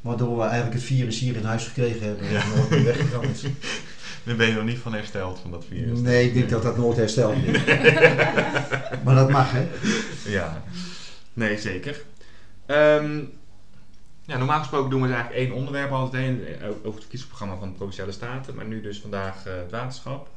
Waardoor 0.00 0.36
we 0.36 0.42
eigenlijk 0.42 0.74
het 0.74 0.82
virus 0.82 1.18
hier 1.18 1.36
in 1.36 1.44
huis 1.44 1.64
gekregen 1.66 2.06
hebben 2.06 2.26
en 2.28 2.42
nooit 2.56 2.70
meer 2.70 2.84
weggegaan 2.84 3.24
is. 3.24 3.42
Dan 4.24 4.36
ben 4.36 4.46
je 4.46 4.52
nog 4.54 4.64
niet 4.64 4.78
van 4.78 4.92
hersteld 4.94 5.38
van 5.38 5.50
dat 5.50 5.64
virus. 5.68 5.98
Nee, 6.00 6.26
ik 6.26 6.34
denk 6.34 6.50
dat 6.50 6.62
dat 6.62 6.76
nooit 6.76 6.96
hersteld 6.96 7.34
is. 7.46 7.64
maar 9.04 9.14
dat 9.14 9.30
mag, 9.30 9.50
hè? 9.52 9.68
Ja, 10.30 10.62
nee, 11.34 11.58
zeker. 11.58 12.02
Ehm, 12.66 13.24
ja, 14.26 14.36
normaal 14.36 14.58
gesproken 14.58 14.90
doen 14.90 15.00
we 15.00 15.06
dus 15.06 15.16
eigenlijk 15.16 15.46
één 15.46 15.56
onderwerp 15.56 15.90
altijd 15.90 16.22
heen, 16.22 16.46
eh, 16.46 16.68
over 16.68 16.84
het 16.84 16.94
verkiezingsprogramma 16.94 17.56
van 17.56 17.68
de 17.68 17.74
Provinciale 17.74 18.12
Staten. 18.12 18.54
Maar 18.54 18.66
nu 18.66 18.80
dus 18.80 19.00
vandaag 19.00 19.46
eh, 19.46 19.56
het 19.56 19.70
waterschap. 19.70 20.28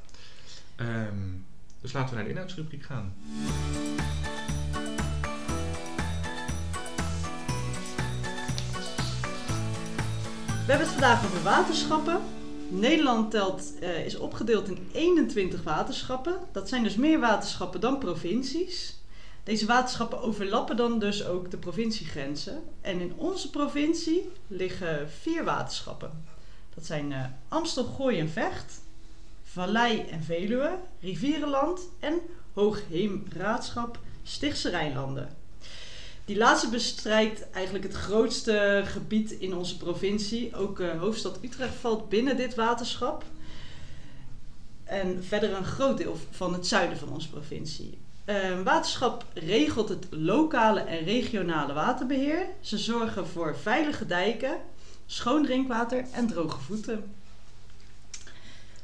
Ehm, 0.76 1.16
dus 1.82 1.94
laten 1.94 2.10
we 2.10 2.16
naar 2.16 2.24
de 2.24 2.30
inhoudsrubriek 2.30 2.84
gaan. 2.84 3.14
We 10.66 10.74
hebben 10.74 10.92
het 10.92 11.02
vandaag 11.02 11.26
over 11.26 11.44
waterschappen. 11.44 12.22
Nederland 12.70 13.32
telt, 13.32 13.80
eh, 13.80 14.06
is 14.06 14.18
opgedeeld 14.18 14.68
in 14.68 14.90
21 14.92 15.64
waterschappen. 15.64 16.38
Dat 16.52 16.70
zijn 16.70 16.84
dus 16.84 16.96
meer 16.96 17.20
waterschappen 17.20 17.82
dan 17.82 18.00
provincies. 18.00 18.97
Deze 19.48 19.66
waterschappen 19.66 20.22
overlappen 20.22 20.76
dan 20.76 21.00
dus 21.00 21.26
ook 21.26 21.52
de 21.52 21.58
provinciegrenzen. 21.58 22.64
En 22.82 23.00
in 23.00 23.14
onze 23.16 23.50
provincie 23.50 24.30
liggen 24.48 25.10
vier 25.10 25.44
waterschappen. 25.44 26.24
Dat 26.76 26.86
zijn 26.86 27.12
eh, 27.12 27.26
Amstel, 27.48 27.84
Gooi 27.84 28.20
en 28.20 28.30
Vecht, 28.30 28.82
Vallei 29.44 30.02
en 30.02 30.24
Veluwe, 30.24 30.78
Rivierenland 31.00 31.82
en 32.00 32.20
Hoogheemraadschap 32.54 34.00
Stichtse 34.24 34.70
Rijnlanden. 34.70 35.30
Die 36.26 36.38
laatste 36.38 36.70
bestrijkt 36.70 37.50
eigenlijk 37.50 37.86
het 37.86 37.96
grootste 37.96 38.82
gebied 38.86 39.32
in 39.32 39.56
onze 39.56 39.78
provincie. 39.78 40.56
Ook 40.56 40.80
uh, 40.80 41.00
hoofdstad 41.00 41.40
Utrecht 41.42 41.76
valt 41.76 42.10
binnen 42.10 42.38
dit 42.38 42.56
waterschap. 42.56 43.24
En 44.84 45.24
verder 45.24 45.54
een 45.54 45.66
groot 45.66 45.98
deel 45.98 46.18
van 46.32 46.54
het 46.54 46.68
zuiden 46.68 46.98
van 46.98 47.10
onze 47.10 47.30
provincie. 47.30 47.98
Uh, 48.28 48.62
waterschap 48.64 49.26
regelt 49.34 49.90
het 49.90 50.08
lokale 50.10 50.80
en 50.80 51.04
regionale 51.04 51.74
waterbeheer. 51.74 52.46
Ze 52.62 52.78
zorgen 52.78 53.28
voor 53.28 53.58
veilige 53.58 54.06
dijken, 54.06 54.58
schoon 55.06 55.44
drinkwater 55.44 56.06
en 56.12 56.28
droge 56.28 56.60
voeten. 56.60 57.16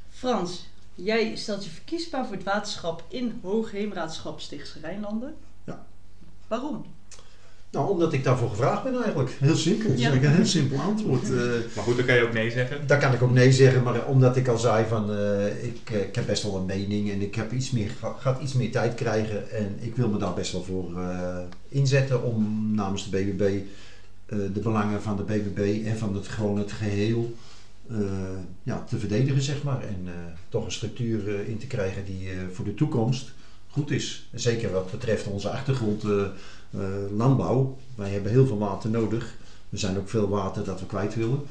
Frans, 0.10 0.68
jij 0.96 1.36
stelt 1.36 1.64
je 1.64 1.70
verkiesbaar 1.70 2.26
voor 2.26 2.36
het 2.36 2.44
waterschap 2.44 3.04
in 3.08 3.40
Hoogheemraadschap 3.42 4.40
Stichtse 4.40 4.80
Rijnlanden. 4.80 5.36
Ja. 5.64 5.86
Waarom? 6.48 6.86
Nou, 7.74 7.90
omdat 7.90 8.14
ik 8.14 8.24
daarvoor 8.24 8.50
gevraagd 8.50 8.84
ben 8.84 9.04
eigenlijk. 9.04 9.30
Heel 9.40 9.56
simpel. 9.56 9.88
Dat 9.88 9.96
is 9.98 10.02
Ja. 10.02 10.08
eigenlijk 10.10 10.32
een 10.34 10.40
heel 10.42 10.52
simpel 10.52 10.80
antwoord. 10.80 11.24
Eh, 11.32 11.38
Maar 11.76 11.84
goed, 11.84 11.98
dan 11.98 12.06
kan 12.06 12.16
je 12.16 12.22
ook 12.24 12.34
nee 12.34 12.52
zeggen. 12.52 12.88
daar 12.88 13.00
kan 13.00 13.14
ik 13.14 13.22
ook 13.22 13.32
nee 13.34 13.52
zeggen, 13.52 13.84
maar 13.84 14.06
omdat 14.06 14.36
ik 14.38 14.48
al 14.48 14.58
zei 14.58 14.86
van 14.88 15.12
eh, 15.18 15.64
ik, 15.64 15.80
eh, 15.92 16.02
ik 16.02 16.16
heb 16.16 16.26
best 16.26 16.44
wel 16.44 16.56
een 16.56 16.66
mening 16.66 17.12
en 17.12 17.22
ik 17.22 17.36
heb 17.36 17.52
iets 17.54 17.72
meer, 17.72 17.90
ga, 18.00 18.16
gaat 18.20 18.42
iets 18.42 18.54
meer 18.54 18.72
tijd 18.72 18.96
krijgen 18.96 19.52
en 19.52 19.78
ik 19.80 19.96
wil 19.96 20.10
me 20.10 20.18
daar 20.18 20.34
best 20.34 20.52
wel 20.52 20.64
voor 20.64 21.00
eh, 21.00 21.38
inzetten 21.70 22.24
om 22.24 22.72
namens 22.76 23.10
de 23.10 23.18
BBB 23.18 23.42
eh, 24.26 24.38
de 24.54 24.60
belangen 24.60 25.02
van 25.02 25.18
de 25.18 25.24
BBB 25.24 25.86
en 25.86 25.98
van 25.98 26.16
het, 26.16 26.28
gewoon 26.28 26.58
het 26.58 26.72
geheel 26.72 27.36
eh, 27.90 27.98
ja, 28.64 28.84
te 28.90 28.98
verdedigen, 29.00 29.42
zeg 29.42 29.64
maar. 29.64 29.82
En 29.82 30.02
eh, 30.06 30.12
toch 30.50 30.66
een 30.66 30.72
structuur 30.72 31.28
eh, 31.40 31.48
in 31.50 31.58
te 31.58 31.68
krijgen 31.68 32.06
die 32.06 32.30
eh, 32.30 32.36
voor 32.52 32.66
de 32.66 32.74
toekomst 32.74 33.32
goed 33.70 33.92
is. 33.92 34.28
En 34.32 34.40
zeker 34.40 34.72
wat 34.72 34.92
betreft 34.92 35.28
onze 35.28 35.50
achtergrond 35.50 36.04
eh, 36.04 36.10
eh, 36.12 36.26
landbouw. 37.16 37.78
Wij 37.96 38.10
hebben 38.10 38.32
heel 38.32 38.46
veel 38.48 38.58
water 38.58 38.90
nodig. 38.90 39.36
Er 39.70 39.78
zijn 39.80 39.98
ook 39.98 40.10
veel 40.10 40.30
water 40.30 40.64
dat 40.64 40.80
we 40.80 40.86
kwijt 40.86 41.16
willen. 41.16 41.42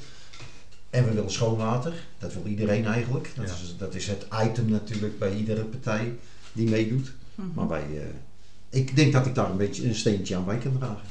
En 0.91 1.05
we 1.05 1.13
willen 1.15 1.31
schoon 1.31 1.57
water. 1.57 1.93
Dat 2.19 2.35
wil 2.35 2.47
iedereen 2.47 2.87
eigenlijk. 2.87 3.31
Dat, 3.35 3.47
Ja. 3.49 3.53
is, 3.53 3.75
dat 3.79 3.95
is 3.95 4.07
het 4.07 4.27
item 4.45 4.69
natuurlijk 4.71 5.19
bij 5.19 5.35
iedere 5.35 5.63
partij 5.65 6.15
die 6.53 6.71
meedoet. 6.71 7.13
Mhm. 7.35 7.47
Maar 7.55 7.69
wij, 7.69 7.85
eh, 7.95 8.79
ik 8.81 8.97
denk 8.97 9.13
dat 9.13 9.27
ik 9.27 9.35
daar 9.35 9.51
een 9.51 9.57
beetje 9.57 9.85
een 9.87 9.95
steentje 9.95 10.37
aan 10.37 10.45
bij 10.45 10.59
kan 10.59 10.79
dragen. 10.79 11.11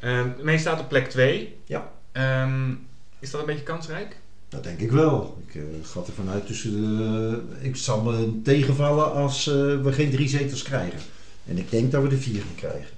Ehm 0.00 0.28
Mee 0.42 0.58
staat 0.58 0.80
op 0.80 0.88
plek 0.88 1.08
2. 1.10 1.56
Ja. 1.64 1.90
Ehm, 2.12 2.70
is 3.18 3.30
dat 3.30 3.40
een 3.40 3.46
beetje 3.46 3.62
kansrijk? 3.62 4.16
Dat 4.48 4.64
denk 4.64 4.78
ik 4.80 4.90
wel. 4.90 5.42
Ik 5.46 5.54
eh, 5.54 5.62
ga 5.82 6.00
ervan 6.06 6.28
uit 6.28 6.46
tussen 6.46 6.70
de... 6.72 7.40
Ik 7.60 7.76
zal 7.76 8.02
me 8.02 8.40
tegenvallen 8.42 9.12
als 9.12 9.46
eh, 9.46 9.54
we 9.82 9.92
geen 9.92 10.10
drie 10.10 10.28
zetels 10.28 10.62
krijgen. 10.62 10.98
En 11.46 11.58
ik 11.58 11.70
denk 11.70 11.92
dat 11.92 12.02
we 12.02 12.08
er 12.08 12.16
vier 12.18 12.40
gaan 12.42 12.54
krijgen. 12.54 12.90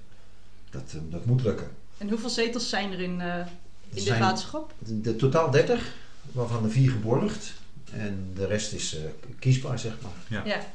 Dat, 0.74 0.92
eh, 0.94 1.00
dat 1.10 1.24
moet 1.24 1.42
lukken. 1.42 1.66
En 1.98 2.08
hoeveel 2.08 2.28
zetels 2.28 2.68
zijn 2.68 2.92
er 2.92 3.00
in, 3.00 3.20
eh, 3.20 3.38
in 3.88 4.04
dit 4.04 4.18
waterschap? 4.18 4.72
de, 4.78 5.00
de 5.00 5.16
totaal 5.16 5.50
30, 5.50 5.94
waarvan 6.32 6.64
er 6.64 6.70
vier 6.70 6.90
geborgd. 6.90 7.52
En 7.92 8.30
de 8.34 8.46
rest 8.46 8.72
is 8.72 8.96
eh, 8.96 9.02
kiesbaar, 9.38 9.78
zeg 9.78 9.92
maar. 10.02 10.44
Ja. 10.44 10.66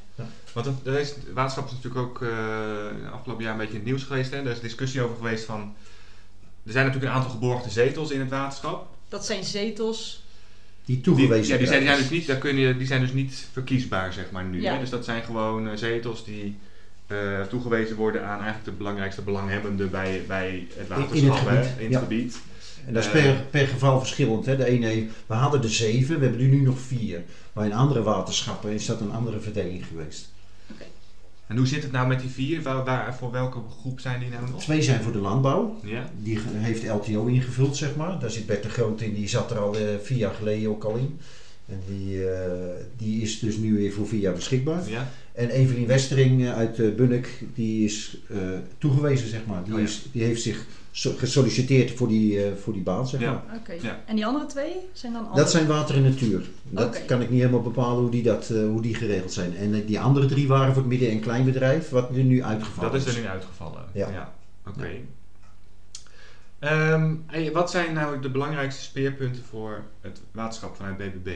Want 0.53 0.65
het, 0.65 0.75
er 0.85 1.13
waterschap 1.33 1.65
is 1.65 1.71
natuurlijk 1.71 2.01
ook 2.05 2.21
eh 2.21 3.11
afgelopen 3.11 3.43
jaar 3.43 3.51
een 3.51 3.59
beetje 3.59 3.73
in 3.73 3.79
het 3.79 3.89
nieuws 3.89 4.03
geweest. 4.03 4.31
Hè? 4.31 4.37
Er 4.37 4.51
is 4.51 4.59
discussie 4.59 5.01
over 5.01 5.15
geweest 5.15 5.45
van... 5.45 5.75
Er 6.63 6.71
zijn 6.71 6.85
natuurlijk 6.85 7.11
een 7.11 7.17
aantal 7.17 7.31
geborgde 7.31 7.69
zetels 7.69 8.11
in 8.11 8.19
het 8.19 8.29
waterschap. 8.29 8.87
Dat 9.09 9.25
zijn 9.25 9.43
zetels. 9.43 10.23
Die 10.85 10.95
Die, 10.95 11.03
toegewezen 11.03 11.53
ja, 11.53 11.57
die, 11.57 11.67
zijn, 11.67 11.79
die, 11.79 11.89
zijn 11.89 12.01
dus 12.01 12.09
niet, 12.09 12.27
daar 12.27 12.37
kun 12.37 12.55
je, 12.55 12.77
die 12.77 12.87
zijn 12.87 13.01
dus 13.01 13.13
niet 13.13 13.47
verkiesbaar, 13.51 14.13
zeg 14.13 14.31
maar, 14.31 14.43
nu. 14.43 14.61
Ja. 14.61 14.73
Hè? 14.73 14.79
Dus 14.79 14.89
dat 14.89 15.05
zijn 15.05 15.23
gewoon 15.23 15.69
eh, 15.69 15.77
zetels 15.77 16.25
die 16.25 16.57
eh, 17.09 17.41
toegewezen 17.41 17.95
worden 17.95 18.23
aan 18.23 18.37
eigenlijk 18.37 18.65
de 18.65 18.71
belangrijkste 18.71 19.21
belanghebbenden 19.21 19.89
bij, 19.89 20.23
bij 20.27 20.67
het 20.75 20.87
waterschap. 20.87 21.15
in 21.15 21.29
het 21.29 21.39
hè, 21.39 21.63
gebied, 21.63 21.77
in 21.77 21.83
het 21.83 21.93
ja. 21.93 21.99
gebied. 21.99 22.39
En 22.85 22.93
dat 22.93 23.03
is 23.03 23.11
Eh, 23.11 23.23
per, 23.23 23.45
per 23.49 23.67
geval 23.67 23.99
verschillend. 23.99 24.45
Hè. 24.45 24.57
De 24.57 24.65
ene, 24.65 25.07
we 25.25 25.33
hadden 25.33 25.63
er 25.63 25.69
zeven, 25.69 26.19
we 26.19 26.25
hebben 26.25 26.41
er 26.41 26.47
nu 26.47 26.61
nog 26.61 26.79
vier. 26.79 27.23
Maar 27.53 27.65
in 27.65 27.73
andere 27.73 28.03
waterschappen 28.03 28.71
is 28.71 28.85
dat 28.85 29.01
een 29.01 29.11
andere 29.11 29.39
verdeling 29.39 29.85
geweest. 29.85 30.31
En 31.47 31.57
hoe 31.57 31.67
zit 31.67 31.83
het 31.83 31.91
nou 31.91 32.07
met 32.07 32.19
die 32.19 32.29
vier? 32.29 32.61
Waar, 32.61 32.83
waar, 32.83 33.15
voor 33.15 33.31
welke 33.31 33.59
groep 33.79 33.99
zijn 33.99 34.19
die 34.19 34.29
nou 34.29 34.49
nog? 34.49 34.61
Twee 34.61 34.81
zijn 34.81 35.01
voor 35.01 35.11
de 35.11 35.17
landbouw. 35.17 35.79
Ja? 35.83 36.09
Die 36.21 36.39
heeft 36.53 36.87
LTO 36.87 37.25
ingevuld, 37.25 37.77
zeg 37.77 37.95
maar. 37.95 38.19
Daar 38.19 38.29
zit 38.29 38.45
Bert 38.45 38.63
de 38.63 38.69
Groot 38.69 39.01
in, 39.01 39.13
die 39.13 39.27
zat 39.27 39.51
er 39.51 39.59
al 39.59 39.75
eh, 39.75 39.83
vier 40.03 40.17
jaar 40.17 40.33
geleden 40.33 40.69
ook 40.69 40.83
al 40.83 40.95
in. 40.95 41.19
En 41.65 41.81
die, 41.87 42.29
eh, 42.29 42.51
die 42.97 43.21
is 43.21 43.39
dus 43.39 43.57
nu 43.57 43.75
weer 43.77 43.91
voor 43.91 44.07
vier 44.07 44.19
jaar 44.19 44.33
beschikbaar. 44.33 44.89
Ja? 44.89 45.11
En 45.39 45.49
Evelien 45.49 45.87
Westering 45.87 46.41
eh, 46.45 46.53
uit 46.57 46.77
uh, 46.79 46.95
Bunnik, 46.95 47.43
die 47.53 47.85
is 47.85 48.17
eh, 48.29 48.37
toegewezen, 48.77 49.27
zeg 49.29 49.45
maar. 49.45 49.63
Die, 49.63 49.73
Oh 49.73 49.79
ja. 49.79 49.85
is, 49.85 50.05
die 50.11 50.23
heeft 50.23 50.41
zich 50.41 50.65
so- 50.91 51.13
gesolliciteerd 51.17 51.91
voor 51.91 52.07
die, 52.07 52.43
eh, 52.43 52.51
voor 52.55 52.73
die 52.73 52.81
baan, 52.81 53.07
zeg 53.07 53.19
Ja. 53.21 53.31
maar. 53.31 53.57
Oké. 53.57 53.73
Ja. 53.81 53.99
En 54.05 54.15
die 54.15 54.25
andere 54.25 54.45
twee 54.45 54.71
zijn 54.93 55.13
dan 55.13 55.21
andere? 55.21 55.41
Dat 55.41 55.51
zijn 55.51 55.67
water 55.67 55.95
en 55.95 56.03
natuur. 56.03 56.41
Dat 56.69 56.85
Oké. 56.87 56.99
kan 57.05 57.21
ik 57.21 57.29
niet 57.29 57.39
helemaal 57.39 57.61
bepalen 57.61 58.01
hoe 58.01 58.11
die, 58.11 58.23
dat, 58.23 58.49
eh, 58.49 58.61
hoe 58.61 58.81
die 58.81 58.95
geregeld 58.95 59.33
zijn. 59.33 59.57
En 59.57 59.73
eh, 59.73 59.87
die 59.87 59.99
andere 59.99 60.25
drie 60.25 60.47
waren 60.47 60.73
voor 60.73 60.81
het 60.81 60.91
midden- 60.91 61.09
en 61.11 61.19
kleinbedrijf, 61.19 61.89
wat 61.89 62.09
er 62.15 62.23
nu 62.23 62.43
uitgevallen 62.43 62.91
Dat 62.91 63.07
is 63.07 63.15
er 63.15 63.21
nu 63.21 63.27
uitgevallen. 63.27 63.83
Ja. 63.93 64.33
Oké. 64.67 64.89
Ehm, 66.59 67.15
en 67.27 67.51
wat 67.53 67.71
zijn 67.71 67.93
nou 67.93 68.21
de 68.21 68.29
belangrijkste 68.29 68.81
speerpunten 68.83 69.43
voor 69.49 69.83
het 70.01 70.21
waterschap 70.31 70.75
vanuit 70.75 70.97
BBB? 70.97 71.29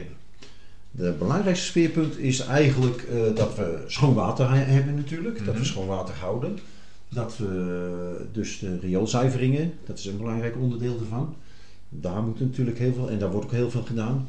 De 0.96 1.14
belangrijkste 1.18 1.66
speerpunt 1.66 2.18
is 2.18 2.40
eigenlijk 2.40 3.02
eh, 3.02 3.34
dat 3.36 3.56
we 3.56 3.84
schoon 3.86 4.14
water 4.14 4.50
he- 4.50 4.56
hebben 4.56 4.94
natuurlijk. 4.94 5.36
Dat 5.38 5.46
Mhm. 5.54 5.58
we 5.58 5.64
schoon 5.64 5.86
water 5.86 6.14
houden. 6.14 6.58
Dat 7.08 7.36
we 7.36 8.26
dus 8.32 8.58
de 8.58 8.78
rioolzuiveringen, 8.78 9.72
dat 9.86 9.98
is 9.98 10.04
een 10.06 10.16
belangrijk 10.16 10.56
onderdeel 10.58 10.98
ervan. 11.00 11.34
Daar 11.88 12.22
moet 12.22 12.40
natuurlijk 12.40 12.78
heel 12.78 12.92
veel, 12.94 13.10
en 13.10 13.18
daar 13.18 13.30
wordt 13.30 13.46
ook 13.46 13.52
heel 13.52 13.70
veel 13.70 13.82
gedaan. 13.82 14.26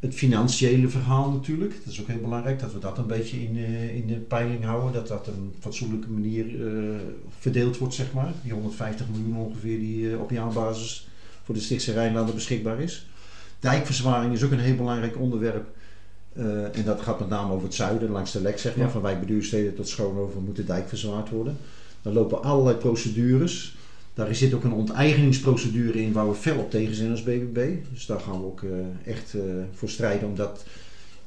Het 0.00 0.14
financiële 0.14 0.88
verhaal 0.88 1.30
natuurlijk, 1.30 1.74
dat 1.84 1.92
is 1.92 2.00
ook 2.00 2.06
heel 2.08 2.20
belangrijk. 2.20 2.60
Dat 2.60 2.72
we 2.72 2.78
dat 2.78 2.98
een 2.98 3.06
beetje 3.06 3.42
in, 3.42 3.56
eh, 3.56 3.94
in 3.96 4.06
de 4.06 4.14
peiling 4.14 4.64
houden. 4.64 4.92
Dat 4.92 5.08
dat 5.08 5.28
op 5.28 5.34
een 5.34 5.52
fatsoenlijke 5.60 6.10
manier 6.10 6.66
eh, 6.66 6.82
verdeeld 7.38 7.78
wordt, 7.78 7.94
zeg 7.94 8.12
maar. 8.12 8.32
Die 8.42 8.52
150 8.52 9.06
miljoen 9.12 9.36
ongeveer 9.36 9.78
die 9.78 10.18
op 10.18 10.30
jaarbasis 10.30 11.08
voor 11.44 11.54
de 11.54 11.60
Stichtse 11.60 11.92
Rijnlanden 11.92 12.34
beschikbaar 12.34 12.80
is. 12.80 13.06
Dijkverzwaring 13.60 14.32
is 14.32 14.42
ook 14.44 14.50
een 14.50 14.58
heel 14.58 14.76
belangrijk 14.76 15.18
onderwerp. 15.18 15.76
Eh, 16.38 16.78
en 16.78 16.84
dat 16.84 17.00
gaat 17.00 17.18
met 17.20 17.28
name 17.28 17.52
over 17.52 17.64
het 17.66 17.74
zuiden, 17.74 18.10
langs 18.10 18.32
de 18.32 18.40
lek, 18.40 18.58
zeg 18.58 18.76
maar. 18.76 18.86
Ja. 18.86 18.92
Van 18.92 19.02
wijkbeduursteden 19.02 19.74
tot 19.74 19.88
Schoonhoven 19.88 20.44
moet 20.44 20.56
de 20.56 20.64
dijk 20.64 20.88
verzwaard 20.88 21.30
worden. 21.30 21.56
Daar 22.02 22.12
lopen 22.12 22.42
allerlei 22.42 22.76
procedures. 22.76 23.76
Daar 24.14 24.34
zit 24.34 24.54
ook 24.54 24.64
een 24.64 24.72
onteigeningsprocedure 24.72 26.02
in 26.02 26.12
waar 26.12 26.28
we 26.28 26.34
fel 26.34 26.58
op 26.58 26.70
tegen 26.70 26.94
zijn 26.94 27.10
als 27.10 27.22
BBB. 27.22 27.68
Dus 27.92 28.06
daar 28.06 28.20
gaan 28.20 28.40
we 28.40 28.46
ook 28.46 28.62
eh, 28.62 29.12
echt 29.12 29.34
eh, 29.34 29.40
voor 29.72 29.88
strijden, 29.88 30.28
omdat 30.28 30.64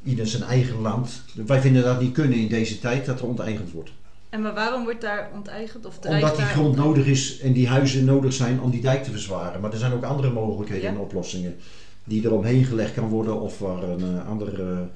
ieder 0.03 0.27
zijn 0.27 0.43
eigen 0.43 0.81
land... 0.81 1.23
Wij 1.45 1.61
vinden 1.61 1.83
dat 1.83 2.01
niet 2.01 2.13
kunnen 2.13 2.37
in 2.37 2.47
deze 2.47 2.79
tijd, 2.79 3.05
dat 3.05 3.19
er 3.19 3.27
onteigend 3.27 3.71
wordt. 3.71 3.91
En 4.29 4.41
maar 4.41 4.53
waarom 4.53 4.83
wordt 4.83 5.01
daar 5.01 5.29
onteigend? 5.35 5.85
Of 5.85 5.97
Omdat 5.97 6.35
die 6.35 6.45
grond 6.45 6.67
onteigend? 6.67 6.75
nodig 6.75 7.05
is 7.05 7.39
en 7.39 7.53
die 7.53 7.67
huizen 7.67 8.05
nodig 8.05 8.33
zijn 8.33 8.61
om 8.61 8.71
die 8.71 8.81
dijk 8.81 9.03
te 9.03 9.11
verzwaren. 9.11 9.61
Maar 9.61 9.71
er 9.71 9.77
zijn 9.77 9.93
ook 9.93 10.03
andere 10.03 10.31
mogelijkheden 10.31 10.83
Ja. 10.83 10.89
en 10.95 11.01
oplossingen 11.01 11.55
die 12.03 12.25
er 12.25 12.33
omheen 12.33 12.65
gelegd 12.65 12.93
kan 12.93 13.07
worden 13.07 13.41
of 13.41 13.59
waar 13.59 13.83
een 13.83 14.17
eh, 14.17 14.29
andere. 14.29 14.87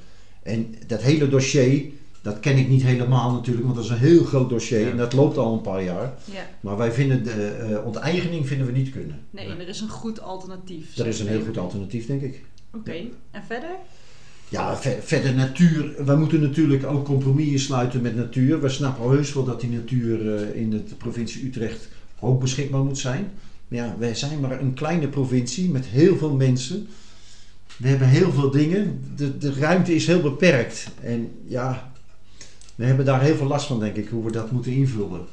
En 0.45 0.75
dat 0.87 1.01
hele 1.01 1.27
dossier, 1.29 1.83
dat 2.21 2.39
ken 2.39 2.57
ik 2.57 2.67
niet 2.69 2.83
helemaal 2.83 3.31
natuurlijk, 3.31 3.63
want 3.65 3.75
dat 3.75 3.85
is 3.85 3.91
een 3.91 3.97
heel 3.97 4.23
groot 4.23 4.49
dossier 4.49 4.79
Ja. 4.79 4.89
en 4.89 4.97
dat 4.97 5.13
loopt 5.13 5.37
al 5.37 5.53
een 5.53 5.61
paar 5.61 5.83
jaar. 5.83 6.13
Ja. 6.33 6.47
Maar 6.61 6.77
wij 6.77 6.91
vinden 6.91 7.23
de 7.23 7.31
eh, 7.47 7.85
onteigening 7.85 8.47
vinden 8.47 8.67
we 8.67 8.73
niet 8.73 8.89
kunnen. 8.89 9.19
Nee, 9.29 9.47
Nee. 9.47 9.57
er 9.57 9.67
is 9.67 9.81
een 9.81 9.89
goed 9.89 10.21
alternatief. 10.21 10.93
Dat 10.95 11.05
is 11.05 11.19
een 11.19 11.27
heel 11.27 11.43
goed 11.45 11.57
alternatief, 11.57 12.05
denk 12.05 12.21
ik. 12.21 12.41
Oké, 12.73 12.93
en 13.31 13.43
verder? 13.47 13.69
Ja, 14.49 14.77
ver- 14.77 15.01
verder 15.01 15.33
natuur. 15.33 16.05
Wij 16.05 16.15
moeten 16.15 16.41
natuurlijk 16.41 16.85
ook 16.85 17.05
compromissen 17.05 17.59
sluiten 17.59 18.01
met 18.01 18.15
natuur. 18.15 18.61
We 18.61 18.69
snappen 18.69 19.09
heus 19.09 19.33
wel 19.33 19.43
dat 19.43 19.61
die 19.61 19.69
natuur 19.69 20.35
eh, 20.35 20.61
in 20.61 20.69
de 20.69 20.81
provincie 20.97 21.45
Utrecht 21.45 21.87
ook 22.19 22.39
beschikbaar 22.41 22.83
moet 22.83 22.97
zijn. 22.97 23.31
Maar 23.67 23.79
ja, 23.79 23.95
wij 23.99 24.15
zijn 24.15 24.39
maar 24.39 24.61
een 24.61 24.73
kleine 24.73 25.07
provincie 25.07 25.69
met 25.69 25.85
heel 25.85 26.17
veel 26.17 26.33
mensen. 26.35 26.87
We 27.77 27.87
hebben 27.87 28.07
heel 28.07 28.31
veel 28.31 28.51
dingen. 28.51 29.13
De, 29.15 29.37
de 29.37 29.53
ruimte 29.53 29.95
is 29.95 30.07
heel 30.07 30.21
beperkt. 30.21 30.87
En 31.01 31.31
ja, 31.47 31.91
We 32.75 32.85
hebben 32.85 33.05
daar 33.05 33.21
heel 33.21 33.35
veel 33.35 33.47
last 33.47 33.67
van, 33.67 33.79
denk 33.79 33.95
ik, 33.95 34.09
hoe 34.09 34.23
we 34.23 34.31
dat 34.31 34.51
moeten 34.51 34.71
invullen. 34.71 35.25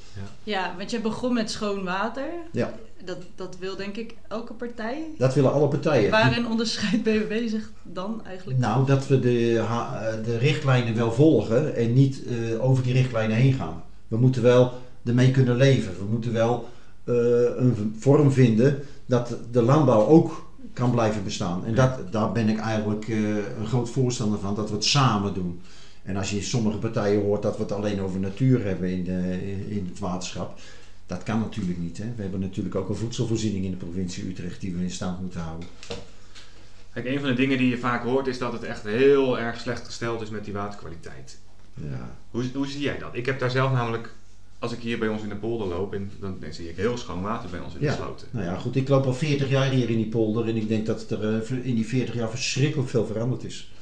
Ja, 0.44 0.74
want 0.76 0.90
je 0.90 1.00
begon 1.00 1.34
met 1.34 1.50
schoon 1.50 1.84
water. 1.84 2.28
Ja. 2.52 2.74
Dat, 3.04 3.16
dat 3.34 3.56
wil 3.58 3.76
denk 3.76 3.96
ik 3.96 4.14
elke 4.28 4.52
partij. 4.52 5.04
Dat 5.18 5.34
willen 5.34 5.52
alle 5.52 5.68
partijen. 5.68 6.10
Waarin 6.10 6.46
onderscheidt 6.46 7.02
BBB 7.02 7.48
zich 7.48 7.70
dan 7.82 8.20
eigenlijk? 8.26 8.58
Nou, 8.58 8.86
dat 8.86 9.06
we 9.06 9.20
de, 9.20 9.58
eh, 9.58 10.04
de 10.24 10.38
richtlijnen 10.38 10.94
wel 10.94 11.12
volgen 11.12 11.76
en 11.76 11.92
niet 11.92 12.22
eh, 12.24 12.64
over 12.64 12.82
die 12.82 12.92
richtlijnen 12.92 13.36
heen 13.36 13.52
gaan. 13.52 13.82
We 14.08 14.16
moeten 14.16 14.42
wel 14.42 14.72
ermee 15.04 15.30
kunnen 15.30 15.56
leven. 15.56 15.92
We 15.98 16.04
moeten 16.10 16.32
wel 16.32 16.68
eh, 17.04 17.14
een 17.56 17.96
vorm 17.98 18.32
vinden 18.32 18.82
dat 19.06 19.36
de 19.50 19.62
landbouw 19.62 20.06
ook 20.06 20.50
kan 20.72 20.90
blijven 20.90 21.24
bestaan. 21.24 21.64
En 21.64 21.74
dat, 21.74 22.12
daar 22.12 22.32
ben 22.32 22.48
ik 22.48 22.58
eigenlijk 22.58 23.08
eh, 23.08 23.36
een 23.58 23.66
groot 23.66 23.90
voorstander 23.90 24.38
van, 24.38 24.54
dat 24.54 24.68
we 24.68 24.74
het 24.74 24.84
samen 24.84 25.34
doen. 25.34 25.60
En 26.02 26.16
als 26.16 26.30
je 26.30 26.42
sommige 26.42 26.78
partijen 26.78 27.22
hoort 27.22 27.42
dat 27.42 27.56
we 27.56 27.62
het 27.62 27.72
alleen 27.72 28.00
over 28.00 28.20
natuur 28.20 28.64
hebben 28.64 28.90
in, 28.90 29.04
de, 29.04 29.38
in 29.68 29.86
het 29.88 29.98
waterschap, 29.98 30.58
dat 31.06 31.22
kan 31.22 31.40
natuurlijk 31.40 31.78
niet. 31.78 31.98
Hè? 31.98 32.04
We 32.16 32.22
hebben 32.22 32.40
natuurlijk 32.40 32.74
ook 32.74 32.88
een 32.88 32.96
voedselvoorziening 32.96 33.64
in 33.64 33.70
de 33.70 33.76
provincie 33.76 34.28
Utrecht 34.28 34.60
die 34.60 34.74
we 34.74 34.82
in 34.82 34.90
stand 34.90 35.20
moeten 35.20 35.40
houden. 35.40 35.68
Kijk, 36.92 37.06
een 37.06 37.20
van 37.20 37.28
de 37.28 37.34
dingen 37.34 37.58
die 37.58 37.68
je 37.68 37.78
vaak 37.78 38.02
hoort 38.02 38.26
is 38.26 38.38
dat 38.38 38.52
het 38.52 38.62
echt 38.62 38.82
heel 38.82 39.38
erg 39.38 39.60
slecht 39.60 39.86
gesteld 39.86 40.20
is 40.20 40.30
met 40.30 40.44
die 40.44 40.52
waterkwaliteit. 40.52 41.38
Ja. 41.74 42.16
Hoe, 42.30 42.44
hoe 42.54 42.66
zie 42.66 42.80
jij 42.80 42.98
dat? 42.98 43.14
Ik 43.14 43.26
heb 43.26 43.38
daar 43.38 43.50
zelf 43.50 43.72
namelijk, 43.72 44.14
als 44.62 44.72
ik 44.72 44.78
hier 44.78 44.98
bij 44.98 45.08
ons 45.08 45.22
in 45.22 45.28
de 45.28 45.34
polder 45.34 45.66
loop, 45.66 45.94
en 45.94 46.10
dan, 46.20 46.36
dan 46.40 46.52
zie 46.52 46.68
ik 46.68 46.76
heel 46.76 46.96
schoon 46.96 47.22
water 47.22 47.50
bij 47.50 47.60
ons 47.60 47.74
in 47.74 47.80
de 47.80 47.84
Ja. 47.86 47.94
sloten. 47.94 48.26
Nou 48.30 48.44
ja, 48.44 48.54
goed, 48.58 48.76
ik 48.76 48.88
loop 48.88 49.04
al 49.04 49.14
40 49.14 49.50
jaar 49.50 49.70
hier 49.70 49.90
in 49.90 49.96
die 49.96 50.08
polder 50.08 50.48
en 50.48 50.56
ik 50.56 50.68
denk 50.68 50.86
dat 50.86 51.10
er 51.10 51.34
eh, 51.34 51.66
in 51.66 51.74
die 51.74 51.86
40 51.86 52.14
jaar 52.14 52.30
verschrikkelijk 52.30 52.88
veel 52.88 53.06
veranderd 53.06 53.44
is. 53.44 53.72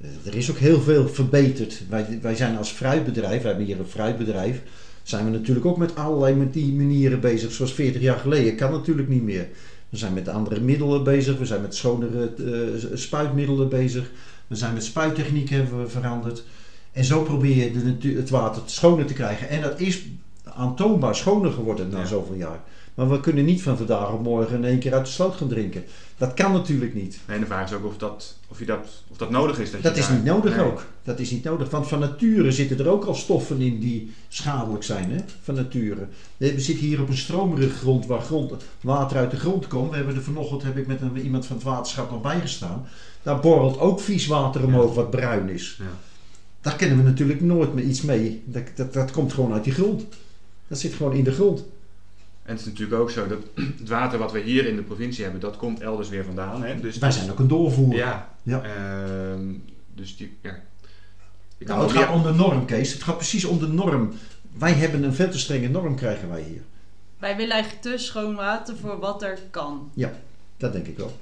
Eh, 0.00 0.08
er 0.24 0.34
is 0.34 0.50
ook 0.50 0.58
heel 0.58 0.80
veel 0.80 1.08
verbeterd. 1.08 1.82
Wij, 1.88 2.18
wij 2.22 2.36
zijn 2.36 2.56
als 2.56 2.70
fruitbedrijf, 2.70 3.42
we 3.42 3.48
hebben 3.48 3.66
hier 3.66 3.78
een 3.78 3.86
fruitbedrijf, 3.86 4.62
zijn 5.02 5.24
we 5.24 5.30
natuurlijk 5.30 5.66
ook 5.66 5.76
met 5.76 5.96
allerlei 5.96 6.34
met 6.34 6.52
die 6.52 6.72
manieren 6.72 7.20
bezig, 7.20 7.52
zoals 7.52 7.72
40 7.74 8.02
jaar 8.02 8.18
geleden. 8.18 8.56
Kan 8.56 8.70
natuurlijk 8.72 9.08
niet 9.08 9.22
meer. 9.22 9.48
We 9.88 9.96
zijn 9.96 10.12
met 10.12 10.28
andere 10.28 10.60
middelen 10.60 11.04
bezig, 11.04 11.38
we 11.38 11.46
zijn 11.46 11.62
met 11.62 11.74
schonere 11.74 12.32
eh, 12.34 12.96
spuitmiddelen 12.96 13.68
bezig, 13.68 14.10
we 14.46 14.56
zijn 14.56 14.74
met 14.74 14.84
spuittechniek 14.84 15.48
hebben 15.48 15.80
we 15.82 15.88
veranderd. 15.88 16.44
En 16.96 17.04
zo 17.04 17.22
probeer 17.22 17.56
je 17.56 17.72
de 17.72 17.84
natu- 17.84 18.16
het 18.16 18.30
water 18.30 18.62
schoner 18.66 19.06
te 19.06 19.12
krijgen. 19.14 19.48
En 19.48 19.60
dat 19.62 19.80
is 19.80 20.02
aantoonbaar 20.44 21.14
schoner 21.14 21.52
geworden 21.52 21.88
na 21.88 21.98
Ja. 21.98 22.06
zoveel 22.06 22.34
jaar. 22.34 22.60
Maar 22.94 23.10
we 23.10 23.20
kunnen 23.20 23.44
niet 23.44 23.62
van 23.62 23.76
vandaag 23.76 24.12
op 24.12 24.22
morgen 24.22 24.56
in 24.56 24.64
één 24.64 24.78
keer 24.78 24.94
uit 24.94 25.04
de 25.04 25.10
sloot 25.10 25.34
gaan 25.34 25.48
drinken. 25.48 25.84
Dat 26.16 26.34
kan 26.34 26.52
natuurlijk 26.52 26.94
niet. 26.94 27.18
Nee, 27.26 27.36
en 27.36 27.42
de 27.42 27.46
vraag 27.48 27.64
is 27.70 27.76
ook 27.76 27.84
of 27.84 27.96
dat, 27.96 28.36
of 28.48 28.58
je 28.58 28.64
dat, 28.66 29.02
of 29.10 29.16
dat 29.16 29.30
nodig 29.30 29.58
is. 29.58 29.70
Dat, 29.70 29.82
je 29.82 29.88
Dat 29.88 29.96
is 29.96 30.06
daar- 30.06 30.14
niet 30.16 30.24
nodig 30.24 30.56
Nee. 30.56 30.64
ook. 30.64 30.84
Dat 31.02 31.18
is 31.18 31.30
niet 31.30 31.44
nodig. 31.44 31.70
Want 31.70 31.88
van 31.88 31.98
nature 31.98 32.52
zitten 32.52 32.78
er 32.78 32.88
ook 32.88 33.04
al 33.04 33.14
stoffen 33.14 33.60
in 33.60 33.78
die 33.80 34.12
schadelijk 34.28 34.84
zijn. 34.84 35.10
Hè? 35.10 35.18
Van 35.42 35.54
nature. 35.54 36.06
We 36.36 36.60
zitten 36.60 36.86
hier 36.86 37.00
op 37.00 37.08
een 37.08 37.16
stromerige 37.16 37.74
grond 37.76 38.06
waar 38.06 38.20
grond, 38.20 38.52
water 38.80 39.16
uit 39.16 39.30
de 39.30 39.36
grond 39.36 39.66
komt. 39.66 39.90
We 39.90 39.96
hebben 39.96 40.14
er 40.14 40.22
vanochtend 40.22 40.62
heb 40.62 40.76
ik 40.76 40.86
met 40.86 41.00
een, 41.00 41.18
iemand 41.20 41.46
van 41.46 41.56
het 41.56 41.64
waterschap 41.64 42.10
nog 42.10 42.20
bijgestaan. 42.22 42.86
Daar 43.22 43.40
borrelt 43.40 43.78
ook 43.78 44.00
vies 44.00 44.26
water 44.26 44.64
omhoog 44.64 44.94
wat 44.94 45.10
bruin 45.10 45.48
is. 45.48 45.76
Ja. 45.78 45.84
Daar 46.66 46.76
kennen 46.76 46.96
we 46.96 47.02
natuurlijk 47.02 47.40
nooit 47.40 47.74
meer 47.74 47.84
iets 47.84 48.02
mee. 48.02 48.42
Dat, 48.44 48.62
dat, 48.74 48.92
dat 48.92 49.10
komt 49.10 49.32
gewoon 49.32 49.52
uit 49.52 49.64
die 49.64 49.72
grond. 49.72 50.04
Dat 50.68 50.78
zit 50.78 50.94
gewoon 50.94 51.12
in 51.12 51.24
de 51.24 51.32
grond. 51.32 51.64
En 52.42 52.52
het 52.52 52.60
is 52.60 52.66
natuurlijk 52.66 53.00
ook 53.00 53.10
zo 53.10 53.26
dat 53.26 53.38
het 53.78 53.88
water 53.88 54.18
wat 54.18 54.32
we 54.32 54.40
hier 54.40 54.66
in 54.66 54.76
de 54.76 54.82
provincie 54.82 55.22
hebben, 55.22 55.40
dat 55.40 55.56
komt 55.56 55.80
elders 55.80 56.08
weer 56.08 56.24
vandaan. 56.24 56.62
Hè? 56.62 56.80
Dus 56.80 56.98
Wij 56.98 57.10
zijn 57.10 57.30
ook 57.30 57.38
een 57.38 57.48
doorvoerder. 57.48 57.98
Ja. 57.98 58.34
Ja. 58.42 58.62
Ehm, 58.62 59.44
dus 59.94 60.16
die, 60.16 60.36
ja. 60.42 60.50
Kan 61.58 61.76
Nou, 61.76 61.82
het 61.82 61.96
gaat 61.96 62.14
om 62.14 62.22
de 62.22 62.32
norm, 62.32 62.64
Kees. 62.64 62.92
Het 62.92 63.02
gaat 63.02 63.16
precies 63.16 63.44
om 63.44 63.58
de 63.58 63.68
norm. 63.68 64.12
Wij 64.58 64.72
hebben 64.72 65.02
een 65.02 65.14
veel 65.14 65.30
te 65.30 65.38
strenge 65.38 65.68
norm, 65.68 65.96
krijgen 65.96 66.28
wij 66.28 66.42
hier. 66.42 66.62
Wij 67.18 67.36
willen 67.36 67.52
eigenlijk 67.52 67.82
te 67.82 67.98
schoon 67.98 68.34
water 68.34 68.76
voor 68.76 68.98
wat 68.98 69.22
er 69.22 69.38
kan. 69.50 69.90
Dat 70.56 70.72
denk 70.72 70.86
ik 70.86 70.96
wel. 70.96 71.18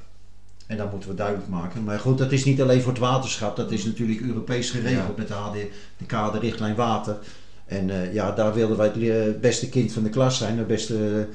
En 0.66 0.77
dat 0.77 0.90
moeten 0.90 1.09
we 1.11 1.14
duidelijk 1.16 1.48
maken. 1.48 1.85
Maar 1.85 1.98
goed, 1.98 2.18
dat 2.18 2.33
is 2.33 2.44
niet 2.44 2.62
alleen 2.62 2.81
voor 2.83 2.92
het 2.92 3.00
waterschap. 3.00 3.57
Dat 3.57 3.70
is 3.70 3.85
natuurlijk 3.85 4.20
Europees 4.20 4.70
geregeld 4.70 5.07
Ja. 5.07 5.14
met 5.16 5.29
de, 5.29 5.35
HD, 5.35 5.53
de 5.96 6.05
kaderrichtlijn 6.07 6.74
water. 6.74 7.18
En 7.66 7.90
eh, 7.90 8.14
ja, 8.14 8.33
daar 8.33 8.55
wilden 8.55 8.77
wij 8.77 8.87
het 8.87 8.96
le- 8.96 9.37
beste 9.40 9.68
kind 9.68 9.92
van 9.92 10.03
de 10.03 10.09
klas 10.09 10.38
zijn. 10.38 10.59
Het 10.59 10.66
beste, 10.66 11.29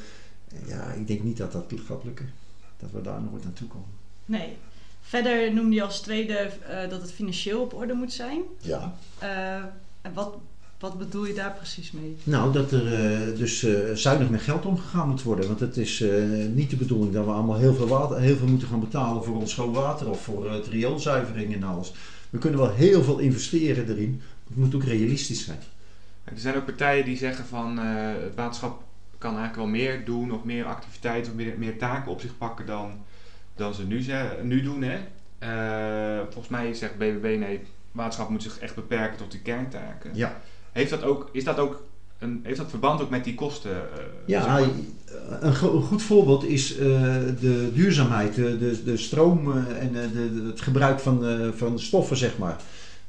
eh, 0.53 0.67
ja, 0.69 0.91
ik 0.91 1.07
denk 1.07 1.23
niet 1.23 1.37
dat 1.37 1.51
dat 1.51 1.65
gaat 1.87 2.03
lukken. 2.03 2.29
Dat 2.79 2.89
we 2.91 3.01
daar 3.01 3.21
nooit 3.31 3.43
naartoe 3.43 3.67
komen. 3.67 3.87
Nee. 4.25 4.57
Verder 5.01 5.53
noemde 5.53 5.75
je 5.75 5.83
als 5.83 6.01
tweede 6.01 6.33
eh, 6.37 6.89
dat 6.89 7.01
het 7.01 7.11
financieel 7.11 7.61
op 7.61 7.73
orde 7.73 7.93
moet 7.93 8.13
zijn. 8.13 8.41
Ja. 8.59 8.93
Eh, 9.17 9.53
en 10.01 10.13
wat, 10.13 10.33
wat 10.79 10.97
bedoel 10.97 11.25
je 11.25 11.33
daar 11.33 11.53
precies 11.53 11.91
mee? 11.91 12.17
Nou, 12.23 12.53
dat 12.53 12.71
er 12.71 12.93
eh, 12.93 13.37
dus 13.37 13.63
eh, 13.63 13.93
zuinig 13.93 14.29
met 14.29 14.41
geld 14.41 14.65
omgegaan 14.65 15.09
moet 15.09 15.23
worden. 15.23 15.47
Want 15.47 15.59
het 15.59 15.77
is 15.77 16.01
eh, 16.01 16.23
niet 16.53 16.69
de 16.69 16.75
bedoeling 16.75 17.13
dat 17.13 17.25
we 17.25 17.31
allemaal 17.31 17.57
heel 17.57 17.75
veel, 17.75 17.87
water, 17.87 18.19
heel 18.19 18.35
veel 18.35 18.47
moeten 18.47 18.67
gaan 18.67 18.79
betalen 18.79 19.23
voor 19.23 19.35
ons 19.35 19.51
schoon 19.51 19.73
water 19.73 20.09
of 20.09 20.21
voor 20.23 20.45
eh, 20.45 20.53
het 20.53 20.67
rioolzuivering 20.67 21.53
en 21.53 21.63
alles. 21.63 21.93
We 22.29 22.37
kunnen 22.37 22.59
wel 22.59 22.73
heel 22.73 23.03
veel 23.03 23.19
investeren 23.19 23.89
erin. 23.89 24.21
Het 24.47 24.57
moet 24.57 24.75
ook 24.75 24.83
realistisch 24.83 25.45
zijn. 25.45 25.59
Er 26.23 26.39
zijn 26.39 26.55
ook 26.55 26.65
partijen 26.65 27.05
die 27.05 27.17
zeggen 27.17 27.45
van 27.45 27.79
eh, 27.79 27.85
het 28.23 28.35
waterschap 28.35 28.83
kan 29.17 29.37
eigenlijk 29.37 29.55
wel 29.55 29.81
meer 29.81 30.05
doen 30.05 30.31
of 30.31 30.43
meer 30.43 30.65
activiteiten 30.65 31.31
of 31.31 31.37
meer, 31.37 31.53
meer 31.57 31.77
taken 31.77 32.11
op 32.11 32.21
zich 32.21 32.37
pakken 32.37 32.65
dan, 32.65 32.91
dan 33.55 33.73
ze 33.73 33.85
nu, 33.85 34.05
nu 34.43 34.61
doen. 34.61 34.83
Hè? 34.83 34.99
Eh, 35.39 36.23
volgens 36.23 36.47
mij 36.47 36.73
zegt 36.73 36.97
BBB 36.97 37.35
nee, 37.39 37.57
het 37.57 37.67
waterschap 37.91 38.29
moet 38.29 38.43
zich 38.43 38.59
echt 38.59 38.75
beperken 38.75 39.17
tot 39.17 39.31
die 39.31 39.41
kerntaken. 39.41 40.11
Ja, 40.13 40.41
Heeft 40.71 40.89
dat 40.89 41.03
ook, 41.03 41.29
is 41.31 41.43
dat 41.43 41.57
ook 41.57 41.83
een, 42.19 42.39
heeft 42.43 42.57
dat 42.57 42.69
verband 42.69 43.01
ook 43.01 43.09
met 43.09 43.23
die 43.23 43.35
kosten? 43.35 43.71
eh, 43.71 43.97
zeg 43.97 44.05
ja 44.25 44.47
maar? 44.47 44.61
een, 45.41 45.55
go- 45.55 45.75
een 45.75 45.81
goed 45.83 46.01
voorbeeld 46.01 46.43
is 46.43 46.77
eh, 46.77 46.79
de 47.39 47.71
duurzaamheid, 47.73 48.35
de, 48.35 48.57
de, 48.57 48.83
de 48.83 48.97
stroom 48.97 49.51
eh, 49.51 49.57
en 49.81 49.87
eh, 50.03 50.11
de, 50.13 50.43
het 50.47 50.61
gebruik 50.61 50.99
van, 50.99 51.25
eh, 51.27 51.47
van 51.55 51.79
stoffen, 51.79 52.17
zeg 52.17 52.37
maar. 52.37 52.61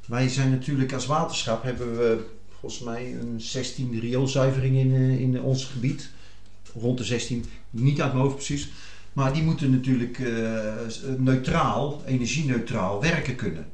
Wij 0.07 0.29
zijn 0.29 0.51
natuurlijk 0.51 0.93
als 0.93 1.07
waterschap, 1.07 1.63
hebben 1.63 1.97
we 1.99 2.19
volgens 2.61 2.83
mij 2.83 3.17
een 3.21 3.41
16 3.41 4.01
rioolzuiveringen 4.01 4.81
in, 4.81 4.95
eh, 4.95 5.21
in 5.21 5.41
ons 5.43 5.65
gebied. 5.65 6.11
Rond 6.81 6.99
de 6.99 7.05
16, 7.05 7.45
niet 7.71 8.01
uit 8.01 8.13
mijn 8.13 8.25
hoofd 8.25 8.37
precies. 8.37 8.69
Maar 9.13 9.33
die 9.33 9.43
moeten 9.43 9.71
natuurlijk 9.71 10.19
eh, 10.19 10.63
neutraal, 11.17 12.03
energie-neutraal 12.07 13.01
werken 13.01 13.35
kunnen. 13.37 13.67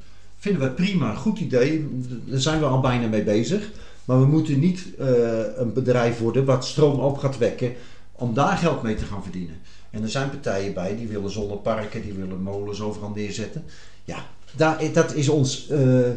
Vinden 0.47 0.67
we 0.67 0.83
prima, 0.83 1.13
goed 1.13 1.39
idee. 1.39 1.87
Daar 2.25 2.39
zijn 2.39 2.59
we 2.59 2.65
al 2.65 2.79
bijna 2.79 3.07
mee 3.07 3.23
bezig. 3.23 3.69
Maar 4.05 4.19
we 4.19 4.25
moeten 4.25 4.59
niet 4.59 4.85
eh, 4.99 5.07
een 5.55 5.73
bedrijf 5.73 6.19
worden 6.19 6.45
wat 6.45 6.65
stroom 6.65 6.99
op 6.99 7.17
gaat 7.17 7.37
wekken 7.37 7.73
om 8.11 8.33
daar 8.33 8.57
geld 8.57 8.81
mee 8.81 8.95
te 8.95 9.05
gaan 9.05 9.23
verdienen. 9.23 9.55
En 9.89 10.03
er 10.03 10.09
zijn 10.09 10.29
partijen 10.29 10.73
bij 10.73 10.95
die 10.95 11.07
willen 11.07 11.31
zonneparken, 11.31 12.01
die 12.01 12.13
willen 12.13 12.41
molens 12.41 12.81
overal 12.81 13.11
neerzetten. 13.15 13.63
Ja, 14.05 14.25
daar, 14.55 14.93
dat 14.93 15.13
is 15.13 15.29
ons 15.29 15.69
eh, 15.69 16.09
eh, 16.09 16.15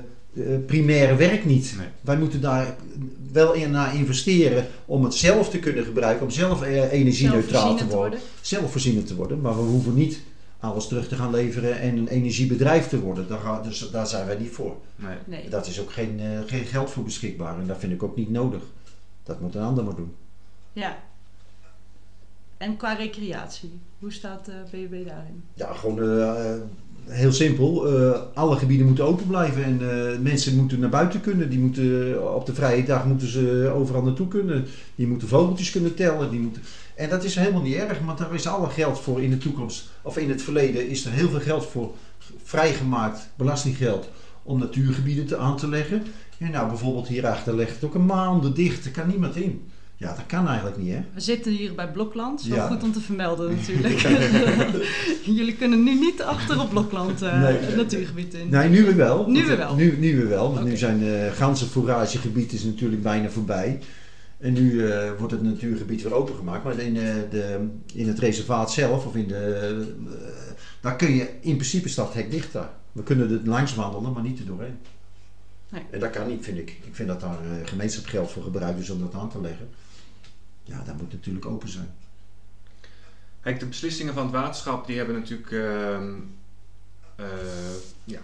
primaire 0.67 1.15
werk 1.17 1.45
niet. 1.45 1.75
Nee. 1.79 1.87
Wij 2.01 2.17
moeten 2.17 2.41
daar 2.41 2.77
wel 3.33 3.53
in 3.53 3.71
naar 3.71 3.95
investeren 3.95 4.67
om 4.87 5.05
het 5.05 5.15
zelf 5.15 5.51
te 5.51 5.59
kunnen 5.59 5.85
gebruiken, 5.85 6.27
om 6.27 6.33
zelf 6.33 6.63
eh, 6.63 6.93
energie-neutraal 6.93 7.77
te 7.77 7.87
worden, 7.87 8.19
zelfvoorzienend 8.41 9.07
te 9.07 9.15
worden. 9.15 9.41
Maar 9.41 9.57
we 9.57 9.63
hoeven 9.63 9.95
niet 9.95 10.21
alles 10.61 10.89
terug 10.89 11.09
te 11.09 11.15
gaan 11.15 11.31
leveren 11.31 11.81
en 11.81 11.97
een 11.97 12.09
energiebedrijf 12.09 12.89
te 12.89 13.01
worden. 13.01 13.29
Daar, 13.29 13.63
dus, 13.63 13.91
daar 13.91 14.07
zijn 14.07 14.27
wij 14.27 14.39
niet 14.39 14.51
voor. 14.51 14.77
Nee. 14.97 15.17
Nee. 15.25 15.49
Daar 15.49 15.67
is 15.67 15.81
ook 15.81 15.93
geen, 15.93 16.21
eh, 16.21 16.39
geen 16.47 16.65
geld 16.65 16.91
voor 16.91 17.05
beschikbaar 17.05 17.59
en 17.59 17.67
dat 17.67 17.79
vind 17.79 17.93
ik 17.93 18.03
ook 18.03 18.17
niet 18.17 18.31
nodig. 18.31 18.63
Dat 19.23 19.41
moet 19.41 19.55
een 19.55 19.63
ander 19.63 19.85
maar 19.85 19.95
doen. 19.95 20.15
Ja. 20.73 20.99
En 22.57 22.77
qua 22.77 22.93
recreatie, 22.93 23.79
hoe 23.99 24.13
staat 24.13 24.45
de 24.45 24.63
BBB 24.71 25.07
daarin? 25.07 25.45
Ja, 25.55 25.73
gewoon 25.73 26.03
eh, 26.03 26.55
eh, 26.55 26.61
heel 27.11 27.33
simpel. 27.33 27.87
Eh, 27.87 28.21
alle 28.35 28.57
gebieden 28.57 28.87
moeten 28.87 29.05
open 29.05 29.27
blijven 29.27 29.65
en 29.65 29.81
eh, 29.91 30.19
mensen 30.19 30.57
moeten 30.57 30.81
naar 30.81 30.89
buiten 30.89 31.21
kunnen. 31.21 31.51
Die 31.51 31.59
moeten, 31.59 32.15
eh, 32.15 32.35
op 32.35 32.47
de 32.47 32.55
vrije 32.55 32.85
dag 32.85 33.07
moeten 33.07 33.29
ze 33.29 33.71
overal 33.75 34.03
naartoe 34.03 34.29
kunnen. 34.29 34.67
Die 34.95 35.07
moeten 35.07 35.29
vogeltjes 35.29 35.71
kunnen 35.71 35.95
tellen. 35.95 36.31
Die 36.31 36.41
moeten... 36.41 36.63
En 37.01 37.09
dat 37.09 37.25
is 37.25 37.35
helemaal 37.35 37.63
niet 37.63 37.75
erg, 37.75 37.99
want 38.05 38.19
daar 38.19 38.35
is 38.35 38.47
alle 38.47 38.69
geld 38.69 39.01
voor 39.01 39.23
in 39.23 39.31
de 39.31 39.39
toekomst. 39.39 39.89
Of 40.03 40.17
in 40.17 40.29
het 40.31 40.43
verleden 40.43 40.89
is 40.89 41.05
er 41.05 41.13
heel 41.13 41.29
veel 41.29 41.41
geld 41.41 41.67
voor 41.67 41.95
vrijgemaakt, 42.45 43.29
belastinggeld, 43.37 44.09
om 44.43 44.59
natuurgebieden 44.59 45.27
te, 45.27 45.37
aan 45.37 45.57
te 45.57 45.69
leggen. 45.69 46.03
En 46.39 46.51
nou, 46.51 46.69
bijvoorbeeld 46.69 47.09
hierachter 47.09 47.55
ligt 47.55 47.75
het 47.75 47.85
ook 47.85 47.95
een 47.95 48.07
maanden 48.07 48.55
dicht. 48.55 48.85
Er 48.85 48.91
kan 48.91 49.09
niemand 49.09 49.37
in. 49.37 49.63
Ja, 49.97 50.15
dat 50.15 50.27
kan 50.27 50.47
eigenlijk 50.49 50.77
niet, 50.77 50.93
hè? 50.93 51.01
We 51.15 51.21
zitten 51.21 51.53
hier 51.53 51.75
bij 51.75 51.91
Blokland. 51.91 52.43
Wel 52.47 52.57
Ja. 52.57 52.67
goed 52.67 52.83
om 52.83 52.93
te 52.93 53.01
vermelden 53.01 53.51
natuurlijk. 53.57 54.01
Jullie 55.39 55.55
kunnen 55.57 55.83
nu 55.83 55.95
niet 55.99 56.23
achter 56.23 56.61
op 56.61 56.71
Blokland 56.71 57.23
eh, 57.23 57.41
Nee. 57.41 57.57
het 57.57 57.77
natuurgebied 57.77 58.35
in. 58.35 58.49
Nee, 58.49 58.69
nu 58.69 58.85
weer 58.85 58.97
wel. 58.97 59.29
Nu 59.29 59.47
weer 59.47 59.57
wel. 59.57 59.75
Nu, 59.75 59.97
nu 59.99 60.17
weer 60.17 60.29
wel, 60.29 60.55
want 60.55 60.67
nu 60.67 60.77
zijn 60.77 61.03
uh, 61.03 61.33
ganzenfoeragegebied 61.33 62.53
is 62.53 62.65
natuurlijk 62.65 63.03
bijna 63.03 63.29
voorbij. 63.29 63.79
En 64.41 64.53
nu 64.53 64.87
eh, 64.87 65.13
wordt 65.19 65.33
het 65.33 65.43
natuurgebied 65.43 66.03
weer 66.03 66.15
opengemaakt. 66.15 66.65
Maar 66.65 66.79
in, 66.79 66.97
eh, 66.97 67.15
de, 67.31 67.69
in 67.95 68.09
het 68.09 68.19
reservaat 68.19 68.73
zelf, 68.73 69.07
of 69.07 69.17
in 69.17 69.29
de, 69.29 69.87
eh, 70.11 70.21
daar 70.81 70.97
kun 70.97 71.15
je 71.15 71.29
in 71.41 71.57
principe 71.57 71.89
staat 71.89 72.07
het 72.07 72.15
hek 72.15 72.31
dicht 72.31 72.53
daar. 72.53 72.71
We 72.93 73.03
kunnen 73.03 73.31
er 73.31 73.49
langs 73.49 73.75
wandelen, 73.75 74.13
maar 74.13 74.23
niet 74.23 74.39
er 74.39 74.47
doorheen. 74.47 74.79
Nee. 75.69 75.83
En 75.91 76.01
dat 76.01 76.11
kan 76.11 76.29
niet, 76.29 76.45
vind 76.45 76.59
ik. 76.59 76.71
Ik 76.71 76.95
vind 76.95 77.09
dat 77.09 77.21
daar 77.21 77.39
uh, 77.45 77.67
gemeenschapsgeld 77.67 78.31
voor 78.31 78.43
gebruikt 78.43 78.81
is 78.81 78.91
om 78.91 79.01
dat 79.01 79.15
aan 79.15 79.31
te 79.31 79.41
leggen. 79.41 79.69
Ja, 80.65 80.83
dat 80.87 80.97
moet 80.97 81.13
natuurlijk 81.13 81.47
open 81.47 81.69
zijn. 81.69 81.95
Kijk, 83.41 83.61
de 83.61 83.67
beslissingen 83.67 84.15
van 84.15 84.23
het 84.23 84.33
waterschap 84.33 84.87
die 84.87 84.97
hebben 84.97 85.15
natuurlijk 85.15 85.51
uh, 85.51 86.01
uh, 87.21 87.27
ja, 88.05 88.21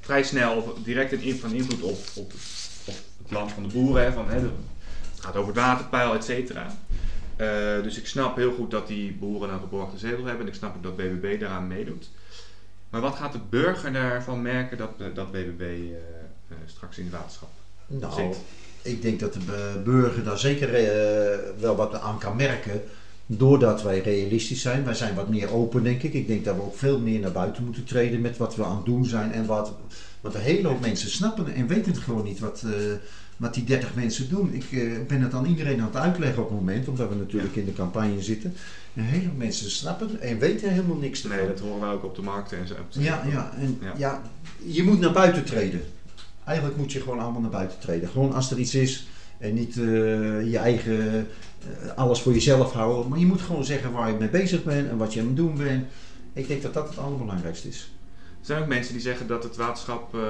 vrij 0.00 0.22
snel 0.22 0.56
of 0.56 0.82
direct 0.82 1.12
een 1.12 1.38
van 1.38 1.52
invloed 1.52 1.82
op, 1.82 1.98
op, 2.14 2.32
op, 2.84 2.94
het 3.22 3.30
land 3.30 3.52
van 3.52 3.62
de 3.62 3.68
boeren. 3.68 4.04
Hè, 4.04 4.12
van, 4.12 4.28
hè, 4.28 4.40
het 4.40 4.50
gaat 5.20 5.36
over 5.36 5.54
het 5.54 5.62
waterpeil, 5.62 6.14
et 6.14 6.24
cetera. 6.24 6.66
Uh, 7.36 7.82
dus 7.82 7.98
ik 7.98 8.06
snap 8.06 8.36
heel 8.36 8.52
goed 8.52 8.70
dat 8.70 8.86
die 8.86 9.12
boeren 9.12 9.50
een 9.50 9.60
geborgde 9.60 9.98
zetel 9.98 10.24
hebben 10.24 10.40
en 10.40 10.52
ik 10.52 10.54
snap 10.54 10.76
ook 10.76 10.82
dat 10.82 10.96
BBB 10.96 11.40
daaraan 11.40 11.66
meedoet. 11.66 12.10
Maar 12.90 13.00
wat 13.00 13.16
gaat 13.16 13.32
de 13.32 13.40
burger 13.50 13.92
daarvan 13.92 14.42
merken 14.42 14.76
dat, 14.76 14.90
dat 15.14 15.30
BBB 15.30 15.64
straks 16.66 16.98
in 16.98 17.04
het 17.04 17.12
waterschap 17.12 17.50
nou, 17.86 18.12
zit? 18.12 18.38
Ik 18.82 19.02
denk 19.02 19.20
dat 19.20 19.32
de 19.32 19.80
burger 19.84 20.24
daar 20.24 20.38
zeker 20.38 20.70
wel 21.58 21.76
wat 21.76 22.00
aan 22.00 22.18
kan 22.18 22.36
merken 22.36 22.82
doordat 23.26 23.82
wij 23.82 24.00
realistisch 24.00 24.60
zijn. 24.60 24.84
Wij 24.84 24.94
zijn 24.94 25.14
wat 25.14 25.28
meer 25.28 25.52
open, 25.52 25.82
denk 25.82 26.02
ik. 26.02 26.14
Ik 26.14 26.26
denk 26.26 26.44
dat 26.44 26.56
we 26.56 26.62
ook 26.62 26.76
veel 26.76 26.98
meer 26.98 27.20
naar 27.20 27.32
buiten 27.32 27.64
moeten 27.64 27.84
treden 27.84 28.20
met 28.20 28.36
wat 28.36 28.56
we 28.56 28.64
aan 28.64 28.76
het 28.76 28.84
doen 28.84 29.04
zijn. 29.04 29.32
En 29.32 29.46
wat, 29.46 29.72
wat 30.20 30.34
een 30.34 30.40
hele 30.40 30.68
hoop 30.68 30.80
mensen 30.80 31.10
snappen 31.10 31.54
en 31.54 31.66
weten 31.66 31.92
het 31.92 32.00
gewoon 32.00 32.24
niet 32.24 32.38
wat, 32.38 32.62
uh, 32.66 32.72
wat 33.36 33.54
die 33.54 33.64
30 33.64 33.94
mensen 33.94 34.28
doen. 34.28 34.54
Ik 34.54 34.70
uh, 34.70 34.98
ben 35.06 35.20
het 35.20 35.34
aan 35.34 35.46
iedereen 35.46 35.80
aan 35.80 35.86
het 35.86 35.96
uitleggen 35.96 36.42
op 36.42 36.48
het 36.48 36.58
moment, 36.58 36.88
omdat 36.88 37.08
we 37.08 37.14
natuurlijk 37.14 37.56
in 37.56 37.64
de 37.64 37.72
campagne 37.72 38.22
zitten. 38.22 38.54
Een 38.94 39.02
hele 39.02 39.26
hoop 39.26 39.36
mensen 39.36 39.70
snappen 39.70 40.20
en 40.20 40.38
weten 40.38 40.70
helemaal 40.70 40.96
niks 40.96 41.22
ervan. 41.22 41.38
Nee, 41.38 41.46
dat 41.46 41.60
horen 41.60 41.80
we 41.80 41.94
ook 41.94 42.04
op 42.04 42.14
de 42.14 42.22
markten 42.22 42.58
en 42.58 42.66
zo. 42.66 42.74
Ja, 42.88 43.22
ja, 43.30 43.52
en 43.58 43.78
ja. 43.82 43.92
ja, 43.96 44.22
je 44.66 44.82
moet 44.82 45.00
naar 45.00 45.12
buiten 45.12 45.44
treden. 45.44 45.80
Eigenlijk 46.44 46.78
moet 46.78 46.92
je 46.92 47.00
gewoon 47.00 47.18
allemaal 47.18 47.40
naar 47.40 47.50
buiten 47.50 47.78
treden. 47.78 48.08
Gewoon 48.08 48.32
als 48.32 48.50
er 48.50 48.58
iets 48.58 48.74
is 48.74 49.06
en 49.38 49.54
niet 49.54 49.76
uh, 49.76 50.50
je 50.50 50.58
eigen 50.58 51.26
eh, 51.60 51.96
alles 51.96 52.20
voor 52.20 52.32
jezelf 52.32 52.72
houden. 52.72 53.08
Maar 53.08 53.18
je 53.18 53.26
moet 53.26 53.40
gewoon 53.40 53.64
zeggen 53.64 53.92
waar 53.92 54.10
je 54.10 54.16
mee 54.18 54.28
bezig 54.28 54.64
bent 54.64 54.88
en 54.88 54.96
wat 54.96 55.12
je 55.12 55.20
aan 55.20 55.26
het 55.26 55.36
doen 55.36 55.56
bent. 55.56 55.84
Ik 56.32 56.48
denk 56.48 56.62
dat 56.62 56.74
dat 56.74 56.88
het 56.88 56.98
allerbelangrijkste 56.98 57.68
is. 57.68 57.90
Er 58.46 58.52
zijn 58.52 58.64
ook 58.64 58.74
mensen 58.74 58.92
die 58.92 59.02
zeggen 59.02 59.26
dat 59.26 59.42
het 59.42 59.56
waterschap 59.56 60.14
uh, 60.14 60.20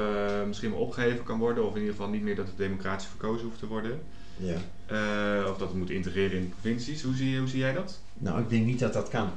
misschien 0.47 0.71
wel 0.71 0.79
opgeheven 0.79 1.25
kan 1.25 1.39
worden, 1.39 1.65
of 1.65 1.75
in 1.75 1.81
ieder 1.81 1.95
geval 1.95 2.11
niet 2.11 2.23
meer 2.23 2.37
dat 2.37 2.47
het 2.47 2.57
democratisch 2.57 3.07
verkozen 3.07 3.47
hoeft 3.47 3.59
te 3.59 3.67
worden. 3.67 4.01
Ja. 4.37 4.57
Uh, 4.93 5.51
of 5.51 5.59
dat 5.59 5.69
het 5.69 5.77
moet 5.77 5.91
integreren 5.91 6.39
in 6.39 6.43
de 6.43 6.55
provincies. 6.61 7.03
Hoe 7.03 7.15
zie, 7.15 7.39
hoe 7.39 7.49
zie 7.49 7.59
jij 7.59 7.73
dat? 7.73 7.99
Nou, 8.15 8.41
ik 8.41 8.51
denk 8.51 8.67
niet 8.67 8.79
dat 8.79 8.93
dat 8.93 9.09
kan. 9.09 9.31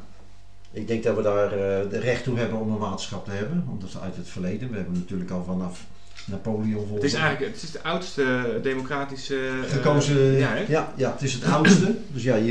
Ik 0.71 0.87
denk 0.87 1.03
dat 1.03 1.15
we 1.15 1.21
daar 1.21 1.51
uh, 1.51 1.89
de 1.89 1.99
recht 1.99 2.23
toe 2.23 2.37
hebben 2.37 2.59
om 2.59 2.71
een 2.71 2.77
waterschap 2.77 3.25
te 3.25 3.31
hebben, 3.31 3.65
omdat 3.69 3.97
uit 4.01 4.15
het 4.15 4.27
verleden, 4.27 4.69
we 4.69 4.75
hebben 4.75 4.93
natuurlijk 4.93 5.31
al 5.31 5.43
vanaf 5.43 5.85
Napoleon 6.25 6.93
Het 6.93 7.03
is 7.03 7.13
eigenlijk 7.13 7.53
het 7.53 7.63
is 7.63 7.71
de 7.71 7.83
oudste 7.83 8.59
democratische... 8.61 9.49
Gekozen, 9.67 10.37
ja, 10.37 10.55
ja, 10.67 10.93
ja, 10.97 11.11
het 11.11 11.21
is 11.21 11.33
het 11.33 11.43
oudste. 11.43 11.95
dus 12.13 12.23
ja, 12.23 12.41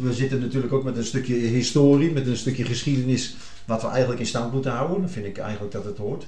we 0.00 0.12
zitten 0.12 0.40
natuurlijk 0.40 0.72
ook 0.72 0.84
met 0.84 0.96
een 0.96 1.04
stukje 1.04 1.34
historie, 1.34 2.12
met 2.12 2.26
een 2.26 2.36
stukje 2.36 2.64
geschiedenis, 2.64 3.36
wat 3.68 3.82
we 3.82 3.88
eigenlijk 3.88 4.20
in 4.20 4.26
stand 4.26 4.52
moeten 4.52 4.72
houden. 4.72 5.00
Dan 5.00 5.10
vind 5.10 5.26
ik 5.26 5.38
eigenlijk 5.38 5.72
dat 5.72 5.84
het 5.84 5.98
hoort. 5.98 6.26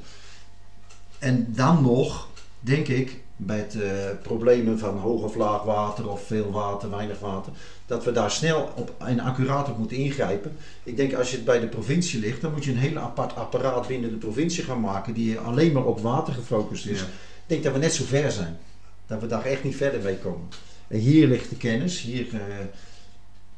En 1.18 1.46
dan 1.48 1.82
nog, 1.82 2.28
denk 2.60 2.88
ik, 2.88 3.20
met 3.36 3.74
uh, 3.74 3.90
problemen 4.22 4.78
van 4.78 4.98
hoog 4.98 5.22
of 5.22 5.34
laag 5.34 5.62
water 5.62 6.10
of 6.10 6.26
veel 6.26 6.50
water, 6.50 6.90
weinig 6.90 7.18
water, 7.18 7.52
dat 7.86 8.04
we 8.04 8.12
daar 8.12 8.30
snel 8.30 8.72
op 8.76 8.94
en 8.98 9.20
accuraat 9.20 9.68
op 9.68 9.78
moeten 9.78 9.96
ingrijpen. 9.96 10.56
Ik 10.82 10.96
denk 10.96 11.14
als 11.14 11.30
je 11.30 11.36
het 11.36 11.44
bij 11.44 11.60
de 11.60 11.66
provincie 11.66 12.20
ligt, 12.20 12.40
dan 12.40 12.52
moet 12.52 12.64
je 12.64 12.70
een 12.70 12.78
heel 12.78 12.98
apart 12.98 13.36
apparaat 13.36 13.86
binnen 13.86 14.10
de 14.10 14.16
provincie 14.16 14.64
gaan 14.64 14.80
maken 14.80 15.14
die 15.14 15.38
alleen 15.38 15.72
maar 15.72 15.84
op 15.84 16.00
water 16.00 16.34
gefocust 16.34 16.86
is. 16.86 17.00
Ik 17.00 17.06
denk 17.46 17.62
dat 17.62 17.72
we 17.72 17.78
net 17.78 17.94
zo 17.94 18.04
ver 18.04 18.32
zijn. 18.32 18.58
Dat 19.06 19.20
we 19.20 19.26
daar 19.26 19.44
echt 19.44 19.64
niet 19.64 19.76
verder 19.76 20.00
mee 20.00 20.16
komen. 20.16 20.48
En 20.88 20.98
hier 20.98 21.26
ligt 21.26 21.50
de 21.50 21.56
kennis. 21.56 22.00
Hier 22.00 22.26
uh, 22.26 22.40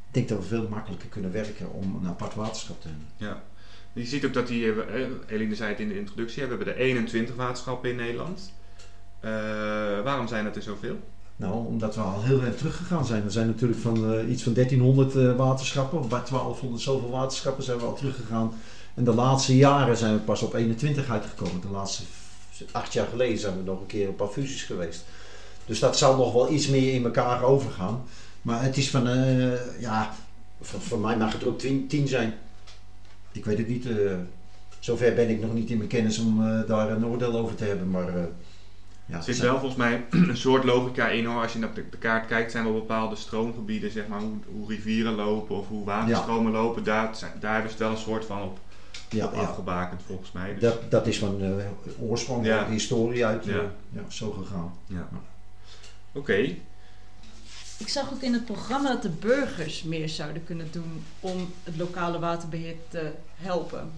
ik 0.08 0.18
denk 0.18 0.28
dat 0.28 0.38
we 0.38 0.44
veel 0.44 0.68
makkelijker 0.68 1.08
kunnen 1.08 1.32
werken 1.32 1.72
om 1.72 1.98
een 2.02 2.08
apart 2.08 2.34
waterschap 2.34 2.80
te 2.80 2.88
hebben. 2.88 3.06
Ja. 3.16 3.42
Je 3.92 4.06
ziet 4.06 4.24
ook 4.24 4.34
dat 4.34 4.46
die, 4.46 4.64
uh, 4.64 4.76
Eline 5.26 5.54
zei 5.54 5.70
het 5.70 5.80
in 5.80 5.88
de 5.88 5.98
introductie, 5.98 6.42
we 6.42 6.48
hebben 6.48 6.66
er 6.66 6.76
21 6.76 7.34
waterschappen 7.34 7.90
in 7.90 7.96
Nederland. 7.96 8.52
Uh, 9.24 9.30
waarom 10.04 10.28
zijn 10.28 10.44
het 10.44 10.56
er 10.56 10.62
zoveel? 10.62 10.98
Nou, 11.36 11.66
omdat 11.66 11.94
we 11.94 12.00
al 12.00 12.22
heel 12.22 12.42
erg 12.42 12.56
teruggegaan 12.56 13.06
zijn. 13.06 13.24
We 13.24 13.30
zijn 13.30 13.46
natuurlijk 13.46 13.80
van 13.80 14.14
uh, 14.14 14.30
iets 14.30 14.42
van 14.42 14.52
1300 14.52 15.14
uh, 15.14 15.36
waterschappen, 15.36 16.00
bij 16.00 16.22
1200 16.30 16.82
zoveel 16.82 17.10
waterschappen 17.10 17.64
zijn 17.64 17.78
we 17.78 17.84
al 17.84 17.94
teruggegaan. 17.94 18.52
En 18.94 19.04
de 19.04 19.14
laatste 19.14 19.56
jaren 19.56 19.96
zijn 19.96 20.14
we 20.14 20.20
pas 20.20 20.42
op 20.42 20.54
21 20.54 21.10
uitgekomen. 21.10 21.60
De 21.60 21.68
laatste 21.68 22.02
acht 22.70 22.92
jaar 22.92 23.06
geleden 23.06 23.38
zijn 23.38 23.56
we 23.56 23.62
nog 23.62 23.80
een 23.80 23.86
keer 23.86 24.08
een 24.08 24.16
paar 24.16 24.28
fusies 24.28 24.62
geweest. 24.62 25.04
Dus 25.66 25.78
dat 25.78 25.98
zal 25.98 26.16
nog 26.16 26.32
wel 26.32 26.52
iets 26.52 26.68
meer 26.68 26.94
in 26.94 27.04
elkaar 27.04 27.42
overgaan. 27.42 28.04
Maar 28.42 28.62
het 28.62 28.76
is 28.76 28.90
van, 28.90 29.08
ja, 29.78 30.14
voor, 30.60 30.80
voor, 30.80 30.98
mij 30.98 31.16
mag 31.16 31.32
het 31.32 31.42
er 31.42 31.48
ook 31.48 31.58
10 31.58 32.08
zijn. 32.08 32.34
Ik 33.32 33.44
weet 33.44 33.58
het 33.58 33.68
niet. 33.68 33.88
zover 34.78 35.14
ben 35.14 35.28
ik 35.28 35.40
nog 35.40 35.54
niet 35.54 35.70
in 35.70 35.76
mijn 35.76 35.88
kennis 35.88 36.18
om 36.18 36.64
daar 36.66 36.90
een 36.90 37.06
oordeel 37.06 37.38
over 37.38 37.54
te 37.54 37.64
hebben. 37.64 37.90
Maar 37.90 38.28
ja, 39.06 39.16
er 39.16 39.22
zit 39.22 39.38
wel 39.38 39.58
volgens 39.58 39.76
mij 39.76 40.04
een 40.10 40.36
soort 40.36 40.64
logica 40.64 41.08
in 41.08 41.24
hoor. 41.24 41.42
Als 41.42 41.52
je 41.52 41.58
naar 41.58 41.74
de, 41.74 41.84
de 41.90 41.96
kaart 41.96 42.26
kijkt, 42.26 42.50
zijn 42.50 42.64
wel 42.64 42.72
bepaalde 42.72 43.16
stroomgebieden, 43.16 43.90
zeg 43.90 44.06
maar, 44.06 44.20
hoe, 44.20 44.36
hoe 44.52 44.68
rivieren 44.68 45.14
lopen 45.14 45.56
of 45.56 45.68
hoe 45.68 45.84
waterstromen 45.84 46.52
lopen. 46.52 46.84
Daar, 46.84 47.18
daar 47.40 47.52
hebben 47.52 47.72
ze 47.72 47.78
wel 47.78 47.90
een 47.90 47.96
soort 47.96 48.24
van 48.24 48.42
op, 48.42 48.58
ja, 49.08 49.26
op 49.26 49.32
afgebakend 49.32 50.00
volgens 50.06 50.32
mij. 50.32 50.52
Dus. 50.52 50.60
Dat, 50.60 50.90
dat 50.90 51.06
is 51.06 51.18
van 51.18 51.42
uh, 51.42 51.64
oorsprong, 52.00 52.42
de 52.42 52.64
historie 52.68 53.26
uit 53.26 53.46
uh, 53.46 53.54
ja. 53.90 54.02
zo 54.08 54.30
gegaan. 54.30 54.72
Ja. 54.86 55.08
Oké. 56.12 56.54
Ik 57.82 57.88
zag 57.88 58.12
ook 58.12 58.22
in 58.22 58.32
het 58.32 58.44
programma 58.44 58.88
dat 58.88 59.02
de 59.02 59.08
burgers 59.08 59.82
meer 59.82 60.08
zouden 60.08 60.44
kunnen 60.44 60.66
doen 60.70 61.04
om 61.20 61.52
het 61.62 61.76
lokale 61.76 62.18
waterbeheer 62.18 62.74
te 62.88 63.10
helpen. 63.34 63.90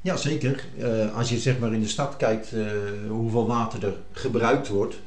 Ja, 0.00 0.16
zeker. 0.16 0.64
Uh, 0.78 1.16
als 1.16 1.28
je 1.28 1.38
zeg 1.38 1.58
maar 1.58 1.72
in 1.72 1.80
de 1.80 1.88
stad 1.88 2.16
kijkt 2.16 2.52
uh, 2.52 2.70
hoeveel 3.08 3.46
water 3.46 3.84
er 3.84 3.96
gebruikt 4.12 4.68
wordt, 4.68 4.98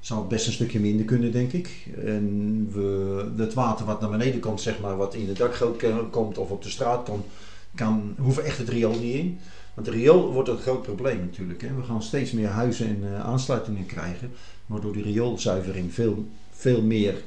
zal 0.00 0.18
het 0.18 0.28
best 0.28 0.46
een 0.46 0.52
stukje 0.52 0.80
minder 0.80 1.04
kunnen, 1.04 1.32
denk 1.32 1.52
ik. 1.52 1.86
En 2.04 2.68
we, 2.72 3.24
het 3.36 3.54
water 3.54 3.86
wat 3.86 4.00
naar 4.00 4.10
beneden 4.10 4.40
komt, 4.40 4.60
zeg 4.60 4.80
maar, 4.80 4.96
wat 4.96 5.14
in 5.14 5.26
de 5.26 5.32
dakgoot 5.32 5.82
komt 6.10 6.38
of 6.38 6.50
op 6.50 6.62
de 6.62 6.70
straat 6.70 7.04
komt, 7.04 7.26
kan, 7.74 8.14
hoeven 8.18 8.44
echt 8.44 8.58
het 8.58 8.68
riool 8.68 8.98
niet 8.98 9.14
in. 9.14 9.38
Want 9.74 9.86
de 9.86 9.92
riool 9.92 10.32
wordt 10.32 10.48
een 10.48 10.58
groot 10.58 10.82
probleem 10.82 11.20
natuurlijk. 11.20 11.62
Hè. 11.62 11.74
We 11.74 11.82
gaan 11.82 12.02
steeds 12.02 12.32
meer 12.32 12.48
huizen 12.48 12.86
en 12.86 13.22
aansluitingen 13.22 13.86
krijgen, 13.86 14.32
waardoor 14.66 14.92
de 14.92 15.02
rioolzuivering 15.02 15.94
veel, 15.94 16.28
veel 16.50 16.82
meer 16.82 17.22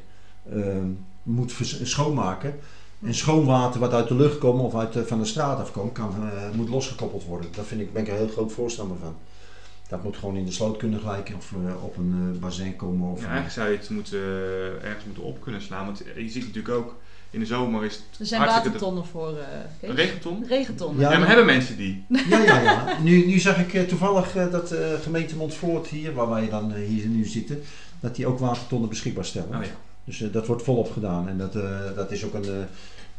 moet 1.24 1.54
schoonmaken. 1.84 2.60
En 3.06 3.14
schoon 3.14 3.46
water 3.46 3.80
wat 3.80 3.94
uit 3.94 4.08
de 4.08 4.16
lucht 4.16 4.38
komt 4.38 4.62
of 4.62 4.76
uit, 4.76 4.98
van 5.06 5.20
de 5.20 5.26
straat 5.26 5.60
afkomt, 5.60 5.92
kan, 5.92 6.16
uh, 6.20 6.56
moet 6.56 6.70
losgekoppeld 6.70 7.24
worden. 7.24 7.50
Daar 7.56 7.66
vind 7.66 7.82
ik, 7.82 7.94
ben 7.94 8.02
ik 8.02 8.08
een 8.08 8.16
heel 8.16 8.28
groot 8.28 8.52
voorstander 8.52 8.98
van. 8.98 9.16
Dat 9.88 10.04
moet 10.04 10.18
gewoon 10.18 10.36
in 10.36 10.46
de 10.46 10.52
sloot 10.52 10.78
kunnen 10.78 11.00
gelijken 11.00 11.36
of 11.36 11.52
uh, 11.52 11.84
op 11.84 11.98
een 11.98 12.32
uh, 12.34 12.40
bassin 12.40 12.76
komen. 12.76 13.12
Of 13.12 13.20
ja, 13.20 13.24
eigenlijk 13.24 13.54
zou 13.54 13.70
je 13.70 13.78
het 13.78 13.90
moeten, 13.90 14.20
ergens 14.84 15.06
moeten 15.06 15.24
op 15.24 15.42
kunnen 15.42 15.62
slaan. 15.62 15.86
Want 15.86 16.04
je 16.16 16.30
ziet 16.30 16.46
natuurlijk 16.46 16.76
ook, 16.76 16.96
in 17.30 17.40
de 17.40 17.46
zomer 17.46 17.86
is 17.86 17.94
het 17.94 18.20
Er 18.20 18.26
zijn 18.26 18.42
watertonnen 18.42 19.06
voor. 19.06 19.32
Uh, 19.32 19.90
een 19.90 19.96
regenton? 19.96 20.46
Regentonnen. 20.48 21.02
Ja, 21.02 21.12
ja, 21.12 21.18
maar 21.18 21.28
hebben 21.28 21.46
mensen 21.46 21.78
die? 21.78 22.04
Ja, 22.30 22.44
ja, 22.44 22.60
ja. 22.60 22.98
Nu, 23.04 23.26
nu 23.26 23.40
zag 23.40 23.58
ik 23.58 23.88
toevallig 23.88 24.32
dat 24.52 24.76
gemeente 25.02 25.36
Montfort 25.36 25.88
hier, 25.88 26.14
waar 26.14 26.30
wij 26.30 26.50
dan 26.50 26.74
hier 26.74 27.06
nu 27.06 27.26
zitten, 27.26 27.62
dat 28.00 28.16
die 28.16 28.28
ook 28.28 28.40
watertonnen 28.40 28.90
beschikbaar 28.90 29.26
stellen. 29.26 29.58
Oh, 29.58 29.64
ja. 29.64 29.91
Dus 30.04 30.20
uh, 30.20 30.34
dat 30.34 30.48
wordt 30.48 30.64
volop 30.64 30.92
gedaan. 30.92 31.28
En 31.28 31.38
dat, 31.38 31.56
uh, 31.56 31.80
dat 31.96 32.12
is 32.12 32.26
ook 32.26 32.34
een. 32.34 32.46
Uh, 32.46 32.56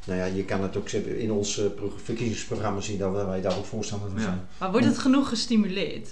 nou 0.06 0.18
ja, 0.18 0.24
je 0.24 0.44
kan 0.44 0.62
het 0.62 0.76
ook 0.76 0.88
in 0.90 1.32
ons 1.32 1.60
verkiezingsprogramma 1.96 2.80
zien 2.80 2.98
dat 2.98 3.26
wij 3.26 3.40
daar 3.40 3.56
ook 3.58 3.64
voorstander 3.64 4.10
van 4.10 4.20
zijn. 4.20 4.40
Maar 4.58 4.70
wordt 4.70 4.86
het 4.86 4.98
genoeg 4.98 5.28
gestimuleerd? 5.28 6.08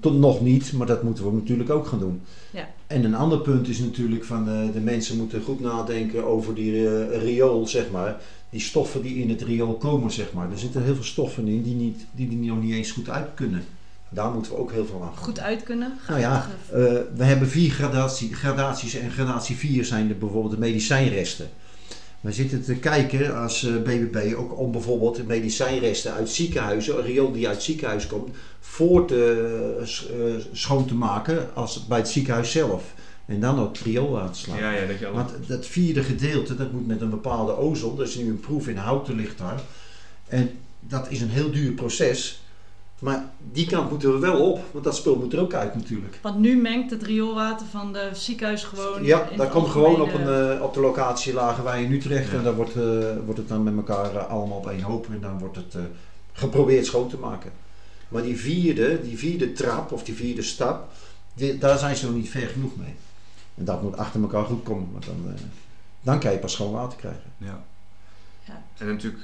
Tot 0.00 0.18
nog 0.18 0.40
niet, 0.40 0.72
maar 0.72 0.86
dat 0.86 1.02
moeten 1.02 1.24
we 1.24 1.32
natuurlijk 1.32 1.70
ook 1.70 1.86
gaan 1.86 1.98
doen. 1.98 2.22
Ja. 2.50 2.68
En 2.86 3.04
een 3.04 3.14
ander 3.14 3.40
punt 3.40 3.68
is 3.68 3.78
natuurlijk 3.78 4.24
van 4.24 4.44
de, 4.44 4.70
de 4.72 4.80
mensen 4.80 5.16
moeten 5.16 5.42
goed 5.42 5.60
nadenken 5.60 6.24
over 6.24 6.54
die 6.54 7.06
riool, 7.18 7.66
zeg 7.66 7.90
maar. 7.90 8.20
Die 8.50 8.60
stoffen 8.60 9.02
die 9.02 9.16
in 9.16 9.28
het 9.28 9.42
riool 9.42 9.74
komen, 9.74 10.10
zeg 10.10 10.32
maar. 10.32 10.50
Er 10.50 10.58
zitten 10.58 10.82
heel 10.82 10.94
veel 10.94 11.04
stoffen 11.04 11.48
in 11.48 11.62
die, 11.62 11.74
niet, 11.74 12.06
die, 12.12 12.28
die 12.28 12.38
nog 12.38 12.62
niet 12.62 12.74
eens 12.74 12.90
goed 12.90 13.08
uit 13.08 13.28
kunnen. 13.34 13.64
Daar 14.10 14.30
moeten 14.30 14.52
we 14.52 14.58
ook 14.58 14.72
heel 14.72 14.86
veel 14.86 15.02
aan 15.02 15.16
Goed 15.16 15.40
uit 15.40 15.62
kunnen? 15.62 15.98
Nou 16.08 16.20
ja, 16.20 16.46
uh, 16.66 16.74
we 17.14 17.24
hebben 17.24 17.48
vier 17.48 17.70
gradatie, 17.70 18.34
gradaties 18.34 18.94
en 18.94 19.10
gradatie 19.10 19.56
4 19.56 19.84
zijn 19.84 20.08
de, 20.08 20.14
bijvoorbeeld 20.14 20.52
de 20.52 20.58
medicijnresten. 20.58 21.48
We 22.20 22.32
zitten 22.32 22.62
te 22.62 22.74
kijken 22.74 23.36
als 23.36 23.68
BBB 23.84 24.34
ook 24.36 24.58
om 24.58 24.72
bijvoorbeeld 24.72 25.16
de 25.16 25.24
medicijnresten 25.24 26.12
uit 26.12 26.28
ziekenhuizen, 26.28 26.98
een 26.98 27.04
riool 27.04 27.32
die 27.32 27.48
uit 27.48 27.62
ziekenhuis 27.62 28.06
komt, 28.06 28.28
voor 28.60 29.06
te 29.06 29.76
uh, 30.18 30.44
schoon 30.52 30.86
te 30.86 30.94
maken 30.94 31.54
als 31.54 31.86
bij 31.86 31.98
het 31.98 32.08
ziekenhuis 32.08 32.50
zelf. 32.50 32.94
En 33.26 33.40
dan 33.40 33.58
ook 33.58 33.76
riool 33.76 34.20
aan 34.20 34.32
te 34.32 34.38
slaan. 34.38 34.58
Ja, 34.58 34.70
ja, 34.70 34.86
dat 34.86 34.98
je 34.98 35.10
Want 35.10 35.30
dat 35.46 35.66
vierde 35.66 36.02
gedeelte, 36.02 36.56
dat 36.56 36.72
moet 36.72 36.86
met 36.86 37.00
een 37.00 37.10
bepaalde 37.10 37.56
ozon. 37.56 37.96
Dat 37.96 38.08
is 38.08 38.16
nu 38.16 38.28
een 38.28 38.40
proef 38.40 38.68
in 38.68 38.76
houten 38.76 39.14
ligt 39.14 39.38
daar. 39.38 39.60
En 40.28 40.50
dat 40.80 41.10
is 41.10 41.20
een 41.20 41.30
heel 41.30 41.50
duur 41.50 41.72
proces. 41.72 42.42
Maar 43.00 43.24
die 43.52 43.66
kant 43.66 43.90
moeten 43.90 44.12
we 44.12 44.18
wel 44.18 44.50
op, 44.52 44.60
want 44.72 44.84
dat 44.84 44.96
spul 44.96 45.16
moet 45.16 45.32
er 45.32 45.40
ook 45.40 45.54
uit 45.54 45.74
natuurlijk. 45.74 46.18
Want 46.22 46.38
nu 46.38 46.56
mengt 46.56 46.90
het 46.90 47.02
rioolwater 47.02 47.66
van 47.66 47.92
de 47.92 48.10
ziekenhuis 48.12 48.64
gewoon. 48.64 49.04
Ja, 49.04 49.28
in 49.28 49.36
dat 49.36 49.50
komt 49.50 49.68
gewoon 49.68 50.00
op, 50.00 50.14
een, 50.14 50.54
eh, 50.56 50.62
op 50.62 50.74
de 50.74 50.80
locatie 50.80 51.32
lagen 51.32 51.64
wij 51.64 51.82
in 51.84 51.92
Utrecht 51.92 52.30
Ja. 52.30 52.36
en 52.38 52.44
daar 52.44 52.54
wordt, 52.54 52.74
eh, 52.76 53.16
wordt 53.24 53.38
het 53.38 53.48
dan 53.48 53.62
met 53.62 53.76
elkaar 53.76 54.14
eh, 54.16 54.26
allemaal 54.28 54.56
op 54.56 54.68
één 54.68 54.80
hoop 54.82 55.06
en 55.10 55.20
dan 55.20 55.38
wordt 55.38 55.56
het 55.56 55.74
eh, 55.74 55.80
geprobeerd 56.32 56.86
schoon 56.86 57.08
te 57.08 57.16
maken. 57.16 57.52
Maar 58.08 58.22
die 58.22 58.36
vierde, 58.38 59.00
die 59.02 59.18
vierde 59.18 59.52
trap 59.52 59.92
of 59.92 60.04
die 60.04 60.14
vierde 60.14 60.42
stap, 60.42 60.88
die- 61.34 61.58
daar 61.58 61.78
zijn 61.78 61.96
ze 61.96 62.06
nog 62.06 62.14
niet 62.14 62.30
ver 62.30 62.48
genoeg 62.48 62.76
mee. 62.76 62.94
En 63.54 63.64
dat 63.64 63.82
moet 63.82 63.96
achter 63.96 64.20
elkaar 64.20 64.44
goed 64.44 64.62
komen, 64.62 64.88
want 64.92 65.06
dan, 65.06 65.24
dan 66.00 66.20
kan 66.20 66.32
je 66.32 66.38
pas 66.38 66.52
schoon 66.52 66.72
water 66.72 66.98
krijgen. 66.98 67.32
Ja. 67.38 67.62
Ja. 68.44 68.62
En 68.78 68.86
natuurlijk, 68.86 69.22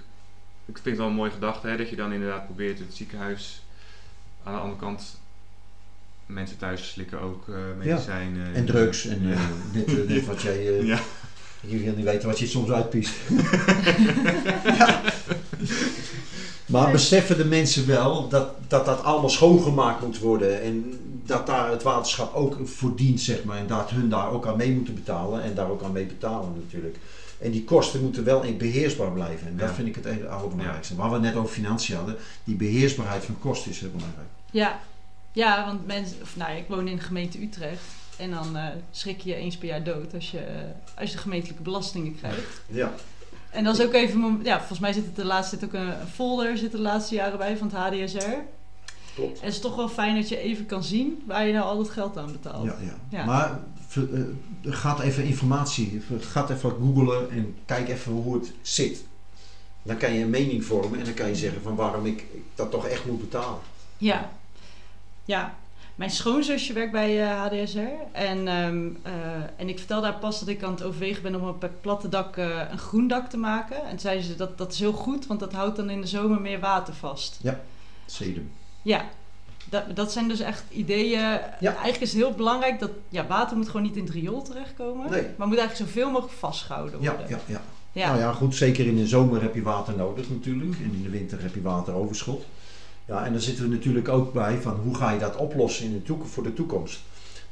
ik 0.66 0.74
vind 0.74 0.84
het 0.84 0.96
wel 0.96 1.06
een 1.06 1.12
mooie 1.14 1.30
gedachte 1.30 1.66
hè, 1.66 1.76
dat 1.76 1.88
je 1.88 1.96
dan 1.96 2.12
inderdaad 2.12 2.44
probeert 2.44 2.78
het 2.78 2.94
ziekenhuis 2.94 3.60
aan 4.46 4.54
de 4.54 4.60
andere 4.60 4.80
kant. 4.80 5.20
Mensen 6.26 6.56
thuis 6.58 6.88
slikken 6.90 7.20
ook 7.20 7.48
eh 7.48 7.54
medicijnen. 7.78 8.54
En 8.54 8.64
drugs 8.64 9.06
en 9.06 9.32
eh, 9.32 9.38
net, 9.72 9.86
eh, 9.86 10.08
net 10.08 10.26
wat 10.32 10.42
jij... 10.42 10.78
eh, 10.78 10.86
Ja. 10.86 10.98
Je 11.60 11.78
wil 11.78 11.94
niet 11.96 12.04
weten 12.04 12.28
wat 12.28 12.38
je 12.38 12.46
soms 12.46 12.70
uitpiest. 12.70 13.12
Ja. 14.78 15.00
Maar 16.66 16.90
beseffen 16.92 17.36
de 17.36 17.44
mensen 17.44 17.86
wel 17.86 18.28
dat, 18.28 18.48
dat 18.68 18.84
dat 18.86 19.02
allemaal 19.02 19.30
schoongemaakt 19.30 20.02
moet 20.02 20.18
worden 20.18 20.62
en 20.62 20.98
dat 21.24 21.46
daar 21.46 21.70
het 21.70 21.82
waterschap 21.82 22.34
ook 22.34 22.56
voor 22.64 22.96
dient, 22.96 23.20
zeg 23.20 23.44
maar. 23.44 23.56
En 23.58 23.66
dat 23.66 23.90
hun 23.90 24.08
daar 24.08 24.30
ook 24.30 24.46
aan 24.46 24.56
mee 24.56 24.72
moeten 24.72 24.94
betalen 24.94 25.42
en 25.42 25.54
daar 25.54 25.70
ook 25.70 25.82
aan 25.82 25.92
mee 25.92 26.04
betalen 26.06 26.52
natuurlijk. 26.64 26.96
En 27.38 27.50
die 27.50 27.64
kosten 27.64 28.02
moeten 28.02 28.24
wel 28.24 28.42
in 28.42 28.56
beheersbaar 28.58 29.10
blijven. 29.12 29.46
En 29.46 29.56
dat 29.56 29.68
Ja. 29.68 29.74
vind 29.74 29.88
ik 29.88 29.94
het 29.94 30.28
allerbelangrijkste. 30.28 30.94
Waar 30.96 31.08
we 31.08 31.14
het 31.14 31.22
net 31.22 31.34
over 31.36 31.54
financiën 31.54 31.96
hadden, 31.96 32.16
die 32.44 32.54
beheersbaarheid 32.56 33.24
van 33.24 33.38
kosten 33.38 33.70
is 33.70 33.80
heel 33.80 33.90
belangrijk. 33.90 34.28
Ja. 34.50 34.80
ja, 35.32 35.64
want 35.66 35.86
mensen, 35.86 36.22
of 36.22 36.36
nou, 36.36 36.56
ik 36.56 36.64
woon 36.68 36.88
in 36.88 36.96
de 36.96 37.02
gemeente 37.02 37.42
Utrecht. 37.42 37.82
En 38.16 38.30
dan 38.30 38.56
eh, 38.56 38.64
schrik 38.90 39.20
je 39.20 39.34
eens 39.34 39.56
per 39.56 39.68
jaar 39.68 39.84
dood 39.84 40.14
als 40.14 40.30
je, 40.30 40.38
eh, 40.38 41.00
als 41.00 41.12
je 41.12 41.18
gemeentelijke 41.18 41.62
belastingen 41.62 42.16
krijgt. 42.16 42.62
Ja. 42.66 42.92
En 43.50 43.64
dat 43.64 43.78
is 43.78 43.84
ook 43.86 43.92
even, 43.92 44.40
ja, 44.42 44.58
volgens 44.58 44.78
mij 44.78 44.92
zit 44.92 45.04
het 45.04 45.16
de 45.16 45.24
laatste, 45.24 45.56
zit 45.58 45.64
ook 45.64 45.72
een 45.72 45.92
folder 46.12 46.58
zit 46.58 46.72
de 46.72 46.80
laatste 46.80 47.14
jaren 47.14 47.38
bij 47.38 47.56
van 47.56 47.70
het 47.72 47.76
HDSR. 47.76 48.38
Klopt. 49.14 49.38
En 49.38 49.44
het 49.44 49.54
is 49.54 49.60
toch 49.60 49.76
wel 49.76 49.88
fijn 49.88 50.14
dat 50.14 50.28
je 50.28 50.38
even 50.38 50.66
kan 50.66 50.84
zien 50.84 51.22
waar 51.26 51.46
je 51.46 51.52
nou 51.52 51.64
al 51.64 51.76
dat 51.76 51.90
geld 51.90 52.16
aan 52.16 52.32
betaalt. 52.32 52.64
Ja, 52.64 52.76
ja. 52.80 53.18
Ja. 53.18 53.24
Maar 53.24 53.60
eh, 53.94 54.20
gaat 54.62 55.00
even 55.00 55.24
informatie, 55.24 56.02
gaat 56.20 56.50
even 56.50 56.70
googlen 56.70 57.30
en 57.30 57.56
kijk 57.66 57.88
even 57.88 58.12
hoe 58.12 58.34
het 58.34 58.52
zit. 58.62 59.04
Dan 59.82 59.96
kan 59.96 60.12
je 60.12 60.22
een 60.22 60.30
mening 60.30 60.64
vormen 60.64 60.98
en 60.98 61.04
dan 61.04 61.14
kan 61.14 61.28
je 61.28 61.34
zeggen 61.34 61.62
van 61.62 61.74
waarom 61.74 62.06
ik 62.06 62.24
dat 62.54 62.70
toch 62.70 62.86
echt 62.86 63.06
moet 63.06 63.20
betalen. 63.20 63.58
Ja. 63.98 64.30
Ja. 65.24 65.54
Mijn 65.94 66.10
schoonzusje 66.10 66.72
werkt 66.72 66.92
bij 66.92 67.22
eh, 67.22 67.42
HDSR. 67.42 67.78
En, 68.12 68.48
ehm, 68.48 68.88
eh, 69.02 69.12
en 69.56 69.68
ik 69.68 69.78
vertelde 69.78 70.06
haar 70.06 70.18
pas 70.18 70.38
dat 70.38 70.48
ik 70.48 70.62
aan 70.62 70.70
het 70.70 70.82
overwegen 70.82 71.22
ben 71.22 71.34
om 71.34 71.48
op 71.48 71.62
het 71.62 71.80
platte 71.80 72.08
dak 72.08 72.36
eh, 72.36 72.60
een 72.70 72.78
groen 72.78 73.08
dak 73.08 73.30
te 73.30 73.36
maken. 73.36 73.82
En 73.82 73.88
toen 73.88 73.98
zei 73.98 74.22
ze 74.22 74.36
dat 74.36 74.58
dat 74.58 74.72
is 74.72 74.78
heel 74.78 74.92
goed, 74.92 75.26
want 75.26 75.40
dat 75.40 75.52
houdt 75.52 75.76
dan 75.76 75.90
in 75.90 76.00
de 76.00 76.06
zomer 76.06 76.40
meer 76.40 76.60
water 76.60 76.94
vast. 76.94 77.40
Sedum. 78.06 78.50
Ja, 78.82 79.04
dat, 79.64 79.96
dat 79.96 80.12
zijn 80.12 80.28
dus 80.28 80.40
echt 80.40 80.64
ideeën. 80.70 81.20
Eigenlijk 81.60 82.00
is 82.00 82.12
het 82.12 82.22
heel 82.22 82.32
belangrijk 82.32 82.78
dat 82.78 82.90
ja, 83.08 83.26
water 83.26 83.56
moet 83.56 83.66
gewoon 83.66 83.82
niet 83.82 83.96
in 83.96 84.04
het 84.04 84.12
riool 84.12 84.42
terechtkomen. 84.42 85.10
Nee. 85.10 85.26
Maar 85.36 85.46
moet 85.46 85.58
eigenlijk 85.58 85.90
zoveel 85.90 86.10
mogelijk 86.10 86.38
vastgehouden 86.38 87.00
Ja, 87.00 87.10
worden. 87.10 87.28
ja, 87.28 87.38
ja. 87.46 87.60
Ja. 87.92 88.06
Nou 88.06 88.18
ja, 88.18 88.32
goed, 88.32 88.54
zeker 88.54 88.86
in 88.86 88.96
de 88.96 89.06
zomer 89.06 89.42
heb 89.42 89.54
je 89.54 89.62
water 89.62 89.96
nodig 89.96 90.30
natuurlijk. 90.30 90.76
En 90.78 90.92
in 90.94 91.02
de 91.02 91.10
winter 91.10 91.42
heb 91.42 91.54
je 91.54 91.62
wateroverschot. 91.62 92.44
Ja, 93.06 93.24
en 93.24 93.32
dan 93.32 93.40
zitten 93.40 93.64
we 93.68 93.74
natuurlijk 93.74 94.08
ook 94.08 94.32
bij 94.32 94.58
van 94.60 94.74
hoe 94.84 94.94
ga 94.94 95.10
je 95.10 95.18
dat 95.18 95.36
oplossen 95.36 95.84
in 95.84 95.92
de 95.92 96.02
toekomst, 96.02 96.32
voor 96.32 96.42
de 96.42 96.54
toekomst. 96.54 97.00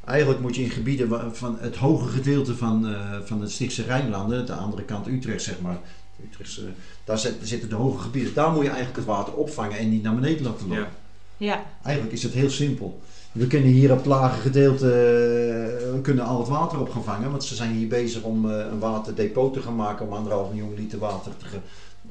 Eigenlijk 0.05 0.41
moet 0.41 0.57
je 0.57 0.63
in 0.63 0.71
gebieden 0.71 1.37
van 1.37 1.57
het 1.61 1.77
hoge 1.77 2.09
gedeelte 2.09 2.57
van, 2.57 2.89
eh, 2.89 3.01
van 3.25 3.41
het 3.41 3.51
Stichtse 3.51 3.83
Rijnlanden, 3.83 4.47
de 4.47 4.53
andere 4.53 4.83
kant 4.83 5.07
Utrecht 5.07 5.43
zeg 5.43 5.61
maar, 5.61 5.79
Utrechtse, 6.25 6.63
daar 7.05 7.19
zit- 7.19 7.37
zitten 7.43 7.69
de 7.69 7.75
hoge 7.75 8.03
gebieden, 8.03 8.35
daar 8.35 8.51
moet 8.51 8.63
je 8.63 8.69
eigenlijk 8.69 8.97
het 8.97 9.07
water 9.07 9.33
opvangen 9.35 9.79
en 9.79 9.91
niet 9.91 10.03
naar 10.03 10.15
beneden 10.15 10.45
laten 10.45 10.69
lopen. 10.69 10.83
Ja. 10.83 10.89
Ja, 11.37 11.65
Eigenlijk 11.83 12.15
is 12.17 12.23
het 12.23 12.33
heel 12.33 12.51
simpel. 12.51 13.01
We 13.33 13.47
kunnen 13.47 13.71
hier 13.71 13.91
op 13.91 13.97
het 13.97 14.07
lage 14.07 14.41
gedeelte 14.41 14.87
eh, 14.87 15.93
we 15.93 15.99
kunnen 16.03 16.25
al 16.25 16.39
het 16.39 16.49
water 16.49 16.81
op 16.81 16.91
gaan 16.91 17.05
vangen. 17.05 17.31
Want 17.31 17.45
ze 17.45 17.55
zijn 17.55 17.71
hier 17.73 17.89
bezig 17.89 18.23
om 18.23 18.51
eh, 18.51 18.59
een 18.71 18.79
waterdepot 18.79 19.53
te 19.53 19.63
gaan 19.63 19.77
maken 19.77 20.07
om 20.07 20.13
anderhalf 20.13 20.49
miljoen 20.53 20.75
liter 20.75 20.99
water 20.99 21.33
te 21.37 21.47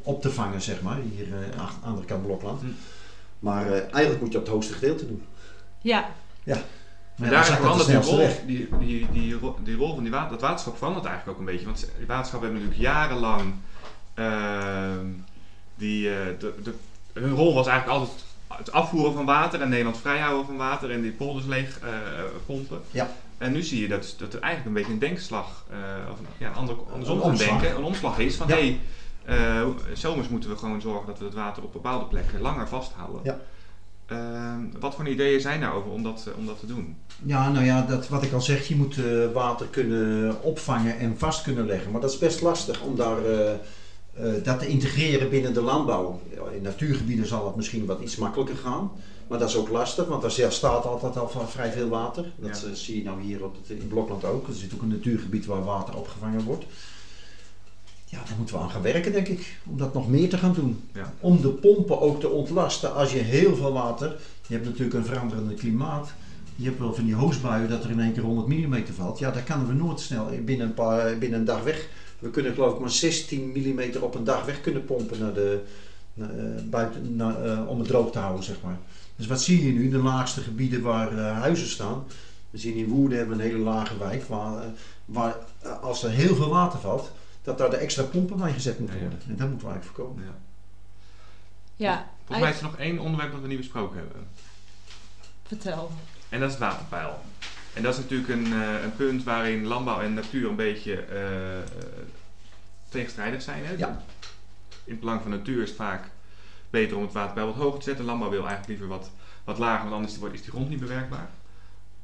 op 0.01 0.21
te 0.21 0.31
vangen, 0.31 0.61
zeg 0.61 0.81
maar. 0.81 0.97
Hier 1.15 1.27
eh, 1.27 1.59
aan 1.61 1.69
de 1.81 1.87
andere 1.87 2.05
kant 2.05 2.25
Blokland. 2.25 2.61
Hm. 2.61 2.67
Maar 3.43 3.65
eh, 3.71 3.93
eigenlijk 3.93 4.21
moet 4.21 4.31
je 4.31 4.37
op 4.37 4.43
het 4.43 4.53
hoogste 4.53 4.73
gedeelte 4.73 5.07
doen. 5.07 5.23
ja, 5.81 6.09
Maar 6.43 6.57
En 7.15 7.25
ja, 7.25 7.29
daar 7.29 7.45
het 7.45 7.55
de 7.55 7.61
verandert 7.61 7.87
die 7.87 7.97
rol, 7.97 8.27
die, 8.45 8.69
die, 8.79 9.07
die, 9.11 9.39
die 9.63 9.75
rol 9.75 9.93
van 9.93 10.03
die 10.03 10.11
water, 10.11 10.31
dat 10.31 10.41
waterschap 10.41 10.77
verandert 10.77 11.05
eigenlijk 11.05 11.37
ook 11.37 11.45
een 11.47 11.51
beetje. 11.51 11.65
Want 11.65 11.87
die 11.97 12.07
waterschappen 12.07 12.49
hebben 12.49 12.67
natuurlijk 12.67 12.89
jarenlang 12.89 13.53
ehm, 14.13 15.05
die, 15.75 16.09
eh, 16.09 16.15
de, 16.39 16.53
de, 16.63 16.73
hun 17.13 17.33
rol 17.33 17.53
was 17.53 17.67
eigenlijk 17.67 17.99
altijd 17.99 18.23
het 18.47 18.71
afvoeren 18.71 19.13
van 19.13 19.25
water 19.25 19.61
en 19.61 19.69
Nederland 19.69 19.97
vrijhouden 19.97 20.45
van 20.45 20.57
water 20.57 20.91
en 20.91 21.01
die 21.01 21.11
polders 21.11 21.45
leeg 21.45 21.79
eh, 21.79 21.89
pompen. 22.45 22.81
Ja. 22.91 23.11
En 23.37 23.51
nu 23.51 23.61
zie 23.61 23.81
je 23.81 23.87
dat, 23.87 24.15
dat 24.17 24.33
er 24.33 24.39
eigenlijk 24.41 24.65
een 24.65 24.81
beetje 24.81 24.93
een 24.93 25.09
denkslag, 25.09 25.65
eh, 25.71 26.11
of 26.11 26.19
een, 26.19 26.25
ja, 26.37 26.49
ander, 26.51 26.75
andersom 26.91 27.15
Een 27.15 27.21
gaan 27.21 27.31
omslag. 27.31 27.59
denken, 27.61 27.77
een 27.77 27.83
omslag 27.83 28.19
is 28.19 28.35
van 28.35 28.47
Ja. 28.47 28.55
hé, 28.55 28.61
hey, 28.61 28.79
eh, 29.25 29.67
zomers 29.93 30.27
moeten 30.27 30.49
we 30.49 30.55
gewoon 30.57 30.81
zorgen 30.81 31.05
dat 31.07 31.19
we 31.19 31.25
het 31.25 31.33
water 31.33 31.63
op 31.63 31.73
bepaalde 31.73 32.05
plekken 32.05 32.41
langer 32.41 32.67
vasthouden. 32.67 33.21
Ja. 33.23 33.39
Ehm, 34.05 34.79
wat 34.79 34.95
voor 34.95 35.07
ideeën 35.07 35.41
zijn 35.41 35.59
daarover 35.61 35.91
om 35.91 36.03
dat, 36.03 36.25
eh, 36.27 36.37
om 36.37 36.45
dat 36.45 36.59
te 36.59 36.65
doen? 36.65 36.95
Ja, 37.25 37.51
nou 37.51 37.65
ja, 37.65 37.81
dat, 37.81 38.07
wat 38.07 38.23
ik 38.23 38.33
al 38.33 38.41
zeg, 38.41 38.67
je 38.67 38.75
moet 38.75 38.97
eh, 38.97 39.31
water 39.33 39.67
kunnen 39.67 40.41
opvangen 40.41 40.99
en 40.99 41.17
vast 41.17 41.41
kunnen 41.43 41.65
leggen. 41.65 41.91
Maar 41.91 42.01
dat 42.01 42.11
is 42.11 42.17
best 42.17 42.41
lastig 42.41 42.81
om 42.81 42.95
daar, 42.95 43.17
dat 44.43 44.59
te 44.59 44.67
integreren 44.67 45.29
binnen 45.29 45.53
de 45.53 45.61
landbouw. 45.61 46.21
In 46.55 46.61
natuurgebieden 46.61 47.27
zal 47.27 47.45
het 47.45 47.55
misschien 47.55 47.85
wat 47.85 48.01
iets 48.01 48.15
makkelijker 48.15 48.55
gaan. 48.55 48.91
Maar 49.27 49.39
dat 49.39 49.49
is 49.49 49.55
ook 49.55 49.69
lastig, 49.69 50.07
want 50.07 50.21
daar 50.21 50.51
staat 50.51 50.85
altijd 50.85 51.17
al 51.17 51.29
van 51.29 51.49
vrij 51.49 51.71
veel 51.71 51.89
water. 51.89 52.31
Dat 52.35 52.61
Ja. 52.61 52.73
zie 52.75 52.97
je 52.97 53.03
nou 53.03 53.21
hier 53.21 53.43
op 53.43 53.55
het, 53.55 53.79
in 53.79 53.87
Blokland 53.87 54.25
ook. 54.25 54.47
Er 54.47 54.53
zit 54.53 54.73
ook 54.73 54.81
een 54.81 54.87
natuurgebied 54.87 55.45
waar 55.45 55.63
water 55.63 55.97
opgevangen 55.97 56.43
wordt. 56.43 56.65
Ja, 58.13 58.19
daar 58.27 58.37
moeten 58.37 58.55
we 58.55 58.61
aan 58.61 58.69
gaan 58.69 58.81
werken, 58.81 59.11
denk 59.11 59.27
ik. 59.27 59.57
Om 59.69 59.77
dat 59.77 59.93
nog 59.93 60.09
meer 60.09 60.29
te 60.29 60.37
gaan 60.37 60.53
doen. 60.53 60.83
Ja. 60.93 61.13
Om 61.19 61.41
de 61.41 61.49
pompen 61.49 62.01
ook 62.01 62.19
te 62.19 62.29
ontlasten. 62.29 62.93
Als 62.93 63.11
je 63.11 63.19
heel 63.19 63.55
veel 63.55 63.73
water... 63.73 64.15
Je 64.47 64.53
hebt 64.53 64.65
natuurlijk 64.65 64.93
een 64.93 65.05
veranderende 65.05 65.53
klimaat. 65.53 66.13
Je 66.55 66.65
hebt 66.65 66.79
wel 66.79 66.93
van 66.93 67.05
die 67.05 67.15
hoosbuien 67.15 67.69
dat 67.69 67.83
er 67.83 67.89
in 67.89 67.99
één 67.99 68.13
keer 68.13 68.23
100 68.23 68.47
mm 68.47 68.85
valt. 68.95 69.19
Ja, 69.19 69.31
daar 69.31 69.41
kunnen 69.41 69.67
we 69.67 69.73
nooit 69.73 69.99
snel 69.99 70.29
binnen 70.45 70.67
een, 70.67 70.73
paar, 70.73 71.17
binnen 71.17 71.39
een 71.39 71.45
dag 71.45 71.63
weg. 71.63 71.87
We 72.19 72.29
kunnen 72.29 72.53
geloof 72.53 72.73
ik 72.73 72.79
maar 72.79 72.89
16 72.89 73.51
mm 73.55 74.01
op 74.01 74.15
een 74.15 74.23
dag 74.23 74.45
weg 74.45 74.61
kunnen 74.61 74.85
pompen 74.85 75.19
naar 75.19 75.33
de, 75.33 75.61
naar, 76.13 76.29
eh, 76.29 76.63
buiten, 76.69 77.15
naar, 77.15 77.45
eh, 77.45 77.67
om 77.67 77.79
het 77.79 77.87
droog 77.87 78.11
te 78.11 78.19
houden, 78.19 78.43
zeg 78.43 78.55
maar. 78.63 78.77
Dus 79.15 79.27
wat 79.27 79.41
zie 79.41 79.65
je 79.65 79.71
nu? 79.71 79.89
De 79.89 79.97
laagste 79.97 80.41
gebieden 80.41 80.81
waar 80.81 81.17
eh, 81.17 81.39
huizen 81.39 81.67
staan. 81.67 82.03
We 82.49 82.57
zien 82.57 82.75
in 82.75 82.87
Woerden 82.87 83.17
hebben 83.17 83.37
we 83.37 83.43
een 83.43 83.49
hele 83.49 83.63
lage 83.63 83.97
wijk 83.97 84.23
waar, 84.23 84.63
waar 85.05 85.35
als 85.81 86.03
er 86.03 86.09
heel 86.09 86.35
veel 86.35 86.49
water 86.49 86.79
valt, 86.79 87.11
dat 87.43 87.57
daar 87.57 87.69
de 87.69 87.77
extra 87.77 88.03
pompen 88.03 88.37
bij 88.37 88.53
gezet 88.53 88.79
moeten 88.79 88.97
Ja, 88.97 89.03
ja. 89.03 89.09
worden. 89.09 89.27
En 89.29 89.35
dat 89.35 89.49
moeten 89.49 89.67
we 89.67 89.73
eigenlijk 89.73 90.01
voorkomen. 90.01 90.23
Ja. 90.25 90.35
ja. 91.75 92.09
Volgens 92.25 92.39
mij 92.39 92.49
is 92.49 92.57
er 92.57 92.63
nog 92.63 92.77
één 92.77 92.99
onderwerp 92.99 93.31
dat 93.31 93.41
we 93.41 93.47
niet 93.47 93.57
besproken 93.57 93.97
hebben. 93.97 94.27
Vertel. 95.47 95.91
En 96.29 96.39
dat 96.39 96.49
is 96.49 96.55
het 96.55 96.63
waterpeil. 96.63 97.19
En 97.73 97.83
dat 97.83 97.93
is 97.93 97.99
natuurlijk 97.99 98.29
een, 98.29 98.53
eh, 98.53 98.83
een 98.83 98.95
punt 98.95 99.23
waarin 99.23 99.65
landbouw 99.65 100.01
en 100.01 100.13
natuur 100.13 100.49
een 100.49 100.55
beetje 100.55 100.95
eh, 101.01 101.57
eh, 101.59 101.63
tegenstrijdig 102.89 103.41
zijn. 103.41 103.65
Hè? 103.65 103.73
Ja. 103.73 104.03
In 104.83 104.91
het 104.91 104.99
belang 104.99 105.21
van 105.21 105.31
natuur 105.31 105.61
is 105.61 105.67
het 105.67 105.77
vaak 105.77 106.09
beter 106.69 106.97
om 106.97 107.03
het 107.03 107.13
waterpeil 107.13 107.45
wat 107.45 107.55
hoger 107.55 107.79
te 107.79 107.85
zetten. 107.85 108.05
Landbouw 108.05 108.29
wil 108.29 108.47
eigenlijk 108.47 108.67
liever 108.69 108.87
wat, 108.87 109.09
wat 109.43 109.57
lager, 109.57 109.83
want 109.83 109.95
anders 109.95 110.17
wordt- 110.17 110.35
is 110.35 110.41
die 110.41 110.51
grond 110.51 110.69
niet 110.69 110.79
bewerkbaar. 110.79 111.29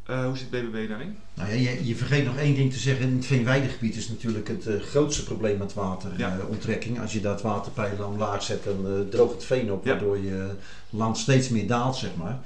Eh, 0.09 0.25
hoe 0.25 0.37
zit 0.37 0.49
BBB 0.49 0.87
daarin? 0.89 1.17
Nou 1.33 1.49
ja, 1.49 1.55
je, 1.71 1.85
je 1.87 1.95
vergeet 1.95 2.25
nog 2.25 2.37
één 2.37 2.55
ding 2.55 2.73
te 2.73 2.79
zeggen. 2.79 3.05
In 3.05 3.15
het 3.15 3.25
veenweidegebied 3.25 3.95
is 3.95 4.09
natuurlijk 4.09 4.47
het 4.47 4.67
eh, 4.67 4.79
grootste 4.81 5.23
probleem 5.23 5.57
met 5.57 5.73
Ja. 5.75 5.81
wateronttrekking. 5.81 7.01
Als 7.01 7.13
je 7.13 7.21
dat 7.21 7.41
waterpeil 7.41 8.05
omlaag 8.07 8.43
zet, 8.43 8.63
dan 8.63 8.85
eh, 8.87 8.91
droogt 9.09 9.33
het 9.33 9.43
veen 9.45 9.71
op, 9.71 9.85
Ja. 9.85 9.91
waardoor 9.91 10.17
je 10.17 10.47
land 10.89 11.17
steeds 11.17 11.49
meer 11.49 11.67
daalt, 11.67 11.95
zeg 11.95 12.09
maar. 12.15 12.39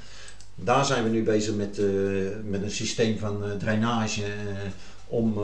Daar 0.56 0.86
zijn 0.86 1.04
we 1.04 1.10
nu 1.10 1.24
bezig 1.24 1.56
met, 1.56 1.78
eh, 1.80 1.86
met 2.46 2.62
een 2.64 2.72
systeem 2.72 3.18
van 3.18 3.44
eh, 3.46 3.52
drainage 3.52 4.24
eh, 4.24 4.30
om 5.08 5.38
eh, 5.38 5.44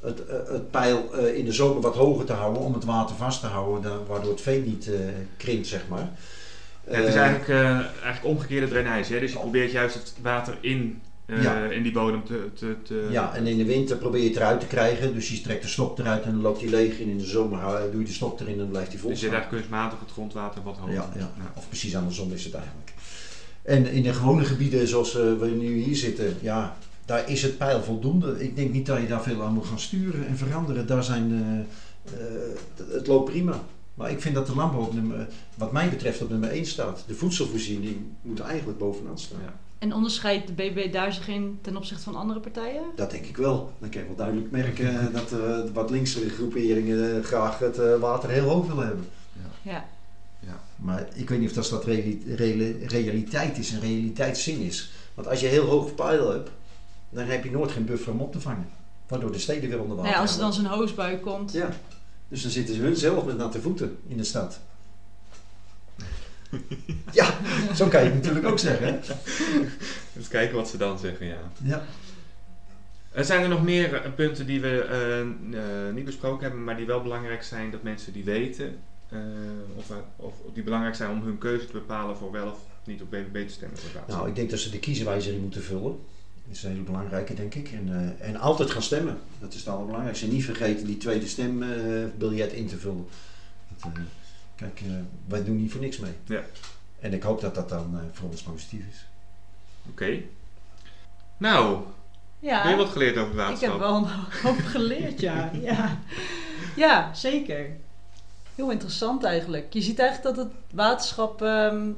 het, 0.00 0.26
eh, 0.26 0.36
het 0.52 0.70
peil 0.70 1.14
eh, 1.14 1.36
in 1.36 1.44
de 1.44 1.52
zomer 1.52 1.82
wat 1.82 1.94
hoger 1.94 2.24
te 2.24 2.32
houden, 2.32 2.62
om 2.62 2.74
het 2.74 2.84
water 2.84 3.16
vast 3.16 3.40
te 3.40 3.46
houden, 3.46 3.82
dan- 3.82 4.06
waardoor 4.06 4.30
het 4.30 4.40
veen 4.40 4.64
niet 4.64 4.88
eh, 4.92 4.98
krimpt, 5.36 5.66
zeg 5.66 5.82
maar. 5.88 6.08
Ja, 6.90 6.94
het 6.96 7.08
is 7.08 7.14
Eh, 7.14 7.20
eigenlijk, 7.20 7.48
eh, 7.48 7.70
eigenlijk 7.78 8.24
omgekeerde 8.24 8.68
drainage. 8.68 9.12
Hè? 9.14 9.20
Dus 9.20 9.32
je 9.32 9.38
probeert 9.38 9.72
juist 9.72 9.94
het 9.94 10.12
water 10.22 10.56
in, 10.60 11.00
eh, 11.26 11.42
Ja. 11.42 11.64
in 11.64 11.82
die 11.82 11.92
bodem 11.92 12.24
te... 12.24 12.48
te, 12.54 12.76
te 12.82 13.08
Ja, 13.10 13.34
en 13.34 13.46
in 13.46 13.56
de 13.56 13.64
winter 13.64 13.96
probeer 13.96 14.20
je 14.22 14.28
het 14.28 14.36
eruit 14.36 14.60
te 14.60 14.66
krijgen. 14.66 15.14
Dus 15.14 15.28
je 15.28 15.40
trekt 15.40 15.62
de 15.62 15.68
stok 15.68 15.98
eruit 15.98 16.24
en 16.24 16.30
dan 16.32 16.40
loopt 16.40 16.60
hij 16.60 16.70
leeg. 16.70 17.00
En 17.00 17.08
in 17.08 17.18
de 17.18 17.24
zomer 17.24 17.58
hou- 17.58 17.90
doe 17.90 18.00
je 18.00 18.06
de 18.06 18.12
stok 18.12 18.40
erin 18.40 18.52
en 18.52 18.58
dan 18.58 18.68
blijft 18.68 18.90
hij 18.90 18.98
vol. 18.98 19.10
dus 19.10 19.20
je 19.20 19.28
eigenlijk 19.28 19.56
kunstmatig 19.56 20.00
het 20.00 20.10
grondwater 20.10 20.62
wat 20.62 20.76
hoger. 20.76 20.94
Ja, 20.94 21.10
ja. 21.16 21.30
Of 21.56 21.68
precies 21.68 21.96
andersom 21.96 22.32
is 22.32 22.44
het 22.44 22.54
eigenlijk. 22.54 22.92
En 23.62 23.86
in 23.86 24.02
de 24.02 24.12
gewone 24.14 24.44
gebieden 24.44 24.88
zoals 24.88 25.14
eh, 25.16 25.32
we 25.38 25.46
nu 25.46 25.76
hier 25.82 25.96
zitten, 25.96 26.36
ja, 26.40 26.76
daar 27.04 27.30
is 27.30 27.42
het 27.42 27.58
pijl 27.58 27.82
voldoende. 27.82 28.44
Ik 28.44 28.56
denk 28.56 28.72
niet 28.72 28.86
dat 28.86 29.00
je 29.00 29.06
daar 29.06 29.22
veel 29.22 29.42
aan 29.42 29.52
moet 29.54 29.66
gaan 29.66 29.78
sturen 29.80 30.26
en 30.26 30.36
veranderen. 30.36 30.86
Daar 30.86 31.04
zijn, 31.04 31.32
eh, 31.32 32.20
eh, 32.20 32.92
het 32.92 33.06
loopt 33.06 33.30
prima. 33.30 33.60
Maar 33.94 34.10
ik 34.10 34.20
vind 34.20 34.34
dat 34.34 34.46
de 34.46 34.54
landbouw, 34.54 34.80
op 34.80 34.94
nummer, 34.94 35.26
wat 35.54 35.72
mij 35.72 35.88
betreft, 35.90 36.22
op 36.22 36.30
nummer 36.30 36.50
1 36.50 36.66
staat. 36.66 37.04
De 37.06 37.14
voedselvoorziening 37.14 37.96
moet 38.22 38.40
eigenlijk 38.40 38.78
bovenaan 38.78 39.18
staan. 39.18 39.38
Ja. 39.44 39.54
En 39.84 39.94
onderscheidt 39.94 40.46
de 40.46 40.52
BB 40.52 40.92
daar 40.92 41.12
zich 41.12 41.28
in 41.28 41.58
ten 41.62 41.76
opzichte 41.76 42.02
van 42.02 42.14
andere 42.14 42.40
partijen? 42.40 42.82
Dat 42.96 43.10
denk 43.10 43.24
ik 43.24 43.36
wel. 43.36 43.72
Dan 43.78 43.88
kan 43.88 44.00
je 44.00 44.06
wel 44.06 44.16
duidelijk 44.16 44.50
merken 44.50 45.12
dat 45.12 45.32
eh, 45.32 45.60
wat 45.72 45.90
linkse 45.90 46.30
groeperingen 46.30 47.16
eh, 47.16 47.24
graag 47.24 47.58
het 47.58 47.78
eh, 47.78 47.94
water 47.96 48.30
heel 48.30 48.48
hoog 48.48 48.66
willen 48.66 48.86
hebben. 48.86 49.08
Ja. 49.62 49.84
Maar 50.76 51.08
ik 51.14 51.28
weet 51.28 51.38
niet 51.40 51.48
of 51.48 51.54
dat, 51.54 51.68
dat 51.68 51.84
reali- 51.84 52.22
reali- 52.36 52.86
realiteit 52.86 53.58
is 53.58 53.72
en 53.72 53.80
realiteitszin 53.80 54.60
is. 54.60 54.90
Want 55.14 55.28
als 55.28 55.40
je 55.40 55.46
heel 55.46 55.64
hoog 55.66 55.94
pijl 55.94 56.30
hebt, 56.30 56.50
dan 57.10 57.24
heb 57.26 57.44
je 57.44 57.50
nooit 57.50 57.70
geen 57.72 57.84
buffer 57.84 58.12
om 58.12 58.20
op 58.20 58.32
te 58.32 58.40
vangen. 58.40 58.68
Waardoor 59.08 59.32
de 59.32 59.38
steden 59.38 59.68
weer 59.68 59.80
onder 59.80 59.96
Nou 59.96 60.08
water 60.08 60.14
ja, 60.14 60.20
als 60.20 60.34
er 60.34 60.40
dan 60.40 60.52
zo'n 60.52 60.64
hoosbui 60.64 61.20
komt. 61.20 61.52
Ja, 61.52 61.68
dus 62.28 62.42
dan 62.42 62.50
zitten 62.50 62.74
ze 62.74 62.80
hun 62.80 62.96
zelf 62.96 63.24
met 63.24 63.36
natte 63.36 63.60
voeten 63.60 63.96
in 64.06 64.16
de 64.16 64.24
stad. 64.24 64.60
ja, 67.12 67.34
zo 67.74 67.88
kan 67.88 68.02
je 68.04 68.10
het 68.10 68.14
natuurlijk 68.22 68.46
ook 68.46 68.58
zeggen. 68.58 69.00
Dus 70.12 70.28
kijken 70.28 70.56
wat 70.56 70.68
ze 70.68 70.76
dan 70.76 70.98
zeggen, 70.98 71.26
ja. 71.26 71.38
Ja. 71.62 71.82
Er 73.12 73.24
zijn 73.24 73.42
er 73.42 73.48
nog 73.48 73.62
meer 73.62 73.94
eh, 73.94 74.12
punten 74.14 74.46
die 74.46 74.60
we 74.60 74.80
eh, 74.82 75.20
eh, 75.88 75.94
niet 75.94 76.04
besproken 76.04 76.42
hebben, 76.42 76.64
maar 76.64 76.76
die 76.76 76.86
wel 76.86 77.02
belangrijk 77.02 77.42
zijn 77.42 77.70
dat 77.70 77.82
mensen 77.82 78.12
die 78.12 78.24
weten. 78.24 78.78
eh, 79.08 79.18
of, 79.76 79.90
of 80.16 80.34
die 80.54 80.62
belangrijk 80.62 80.94
zijn 80.94 81.10
om 81.10 81.22
hun 81.22 81.38
keuze 81.38 81.66
te 81.66 81.72
bepalen 81.72 82.16
voor 82.16 82.32
wel 82.32 82.50
of 82.50 82.58
niet 82.84 83.02
op 83.02 83.10
BBB 83.10 83.46
te 83.46 83.52
stemmen. 83.52 83.78
Nou, 84.08 84.28
ik 84.28 84.34
denk 84.34 84.50
dat 84.50 84.58
ze 84.58 84.70
de 84.70 84.78
kieswijzer 84.78 85.32
in 85.32 85.40
moeten 85.40 85.62
vullen. 85.62 85.98
Dat 86.46 86.56
is 86.56 86.62
een 86.62 86.70
hele 86.70 86.82
belangrijke, 86.82 87.34
denk 87.34 87.54
ik. 87.54 87.68
En, 87.72 88.14
eh, 88.18 88.28
en 88.28 88.36
altijd 88.36 88.70
gaan 88.70 88.82
stemmen. 88.82 89.18
Dat 89.40 89.52
is 89.52 89.58
het 89.58 89.68
allerbelangrijkste. 89.68 90.26
En 90.26 90.32
niet 90.32 90.44
vergeten 90.44 90.86
die 90.86 90.96
tweede 90.96 91.26
stembiljet 91.26 92.52
in 92.52 92.66
te 92.66 92.76
vullen. 92.78 93.06
Dat, 93.68 93.92
eh, 93.94 94.00
kijk, 94.74 94.80
eh, 94.90 94.94
wij 95.26 95.44
doen 95.44 95.56
niet 95.56 95.72
voor 95.72 95.80
niks 95.80 95.98
mee. 95.98 96.12
Ja. 96.24 96.42
En 97.00 97.12
ik 97.12 97.22
hoop 97.22 97.40
dat 97.40 97.54
dat 97.54 97.68
dan 97.68 97.90
eh, 97.94 98.00
voor 98.12 98.28
ons 98.30 98.42
positief 98.42 98.84
is. 98.90 99.04
Oké. 99.90 100.20
Nou, 101.36 101.78
Ja. 102.38 102.62
heb 102.62 102.70
je 102.70 102.76
wat 102.76 102.88
geleerd 102.92 103.16
over 103.16 103.32
Ik 103.32 103.38
heb 103.38 103.46
waterschap? 103.48 103.78
wel 103.78 103.96
een 103.96 104.06
hoop 104.42 104.64
geleerd, 104.64 105.20
ja. 105.20 105.50
ja. 105.70 105.98
Ja, 106.76 107.14
zeker. 107.14 107.70
Heel 108.54 108.70
interessant 108.70 109.24
eigenlijk. 109.24 109.72
Je 109.72 109.82
ziet 109.82 109.98
eigenlijk 109.98 110.36
dat 110.36 110.44
het 110.46 110.54
waterschap... 110.72 111.42
ehm, 111.42 111.90